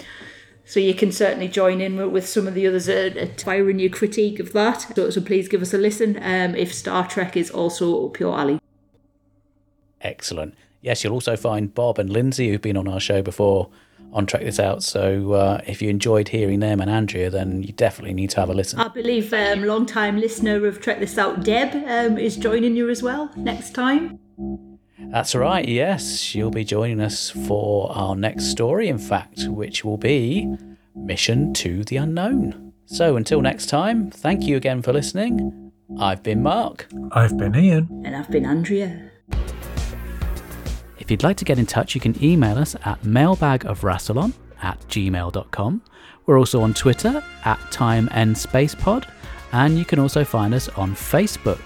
so 0.73 0.79
you 0.79 0.95
can 0.95 1.11
certainly 1.11 1.47
join 1.47 1.81
in 1.81 2.11
with, 2.11 2.27
some 2.27 2.47
of 2.47 2.55
the 2.55 2.65
others 2.65 2.89
at, 2.89 3.15
at 3.15 3.39
firing 3.39 3.77
your 3.77 3.91
critique 3.91 4.39
of 4.39 4.53
that. 4.53 4.87
So, 4.95 5.11
so 5.11 5.21
please 5.21 5.47
give 5.47 5.61
us 5.61 5.71
a 5.71 5.77
listen 5.77 6.17
um, 6.19 6.55
if 6.55 6.73
Star 6.73 7.07
Trek 7.07 7.37
is 7.37 7.51
also 7.51 8.07
up 8.07 8.19
your 8.19 8.35
alley. 8.35 8.59
Excellent. 10.01 10.55
Yes, 10.81 11.03
you'll 11.03 11.13
also 11.13 11.35
find 11.35 11.71
Bob 11.71 11.99
and 11.99 12.09
Lindsay, 12.09 12.49
who've 12.49 12.59
been 12.59 12.75
on 12.75 12.87
our 12.87 12.99
show 12.99 13.21
before, 13.21 13.69
on 14.13 14.25
Trek 14.25 14.41
This 14.41 14.59
Out. 14.59 14.81
So 14.81 15.33
uh, 15.33 15.61
if 15.67 15.79
you 15.79 15.91
enjoyed 15.91 16.29
hearing 16.29 16.59
them 16.59 16.81
and 16.81 16.89
Andrea, 16.89 17.29
then 17.29 17.61
you 17.61 17.73
definitely 17.73 18.15
need 18.15 18.31
to 18.31 18.39
have 18.39 18.49
a 18.49 18.55
listen. 18.55 18.79
I 18.79 18.87
believe 18.87 19.31
um, 19.31 19.63
long-time 19.63 20.17
listener 20.17 20.65
of 20.65 20.81
Trek 20.81 20.97
This 20.97 21.19
Out, 21.19 21.43
Deb, 21.43 21.75
um, 21.87 22.17
is 22.17 22.35
joining 22.35 22.75
you 22.75 22.89
as 22.89 23.03
well 23.03 23.29
next 23.35 23.75
time. 23.75 24.17
That's 24.99 25.35
right, 25.35 25.67
yes. 25.67 26.19
She'll 26.19 26.51
be 26.51 26.63
joining 26.63 27.01
us 27.01 27.29
for 27.29 27.91
our 27.91 28.15
next 28.15 28.45
story, 28.45 28.87
in 28.87 28.97
fact, 28.97 29.45
which 29.47 29.83
will 29.83 29.97
be 29.97 30.47
Mission 30.95 31.53
to 31.55 31.83
the 31.83 31.97
Unknown. 31.97 32.73
So 32.85 33.15
until 33.15 33.41
next 33.41 33.67
time, 33.67 34.11
thank 34.11 34.43
you 34.43 34.55
again 34.55 34.81
for 34.81 34.93
listening. 34.93 35.71
I've 35.99 36.23
been 36.23 36.43
Mark. 36.43 36.87
I've 37.11 37.37
been 37.37 37.55
Ian. 37.55 38.03
And 38.05 38.15
I've 38.15 38.29
been 38.29 38.45
Andrea. 38.45 39.11
If 40.99 41.11
you'd 41.11 41.23
like 41.23 41.37
to 41.37 41.45
get 41.45 41.59
in 41.59 41.65
touch, 41.65 41.95
you 41.95 42.01
can 42.01 42.21
email 42.23 42.57
us 42.57 42.75
at 42.85 43.01
mailbagofrassilon 43.01 44.33
at 44.61 44.79
gmail.com. 44.87 45.81
We're 46.25 46.39
also 46.39 46.61
on 46.61 46.73
Twitter 46.73 47.23
at 47.43 47.59
Time 47.71 48.07
and 48.11 48.37
Space 48.37 48.73
Pod, 48.73 49.07
and 49.51 49.77
you 49.77 49.85
can 49.85 49.99
also 49.99 50.23
find 50.23 50.53
us 50.53 50.69
on 50.69 50.95
Facebook. 50.95 51.61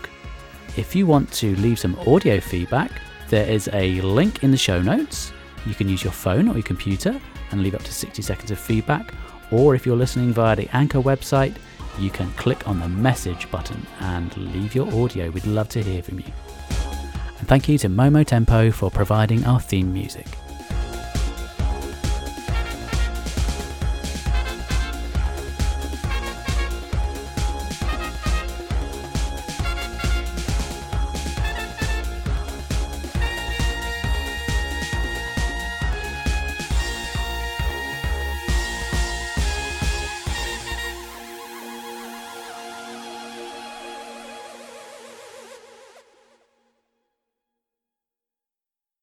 If 0.75 0.95
you 0.95 1.05
want 1.05 1.31
to 1.33 1.55
leave 1.57 1.77
some 1.77 1.97
audio 2.07 2.39
feedback, 2.39 2.91
there 3.29 3.47
is 3.47 3.69
a 3.73 4.01
link 4.01 4.43
in 4.43 4.51
the 4.51 4.57
show 4.57 4.81
notes. 4.81 5.31
You 5.65 5.75
can 5.75 5.89
use 5.89 6.03
your 6.03 6.13
phone 6.13 6.47
or 6.47 6.53
your 6.53 6.63
computer 6.63 7.19
and 7.51 7.61
leave 7.61 7.75
up 7.75 7.83
to 7.83 7.93
60 7.93 8.21
seconds 8.21 8.51
of 8.51 8.59
feedback. 8.59 9.13
Or 9.51 9.75
if 9.75 9.85
you're 9.85 9.95
listening 9.97 10.33
via 10.33 10.55
the 10.55 10.69
Anchor 10.73 10.99
website, 10.99 11.55
you 11.99 12.09
can 12.09 12.31
click 12.33 12.67
on 12.67 12.79
the 12.79 12.87
message 12.87 13.49
button 13.49 13.85
and 13.99 14.35
leave 14.37 14.75
your 14.75 14.87
audio. 15.03 15.29
We'd 15.29 15.45
love 15.45 15.69
to 15.69 15.83
hear 15.83 16.03
from 16.03 16.19
you. 16.19 16.31
And 17.39 17.47
thank 17.47 17.67
you 17.67 17.77
to 17.79 17.89
Momo 17.89 18.25
Tempo 18.25 18.71
for 18.71 18.89
providing 18.89 19.45
our 19.45 19.59
theme 19.59 19.93
music. 19.93 20.27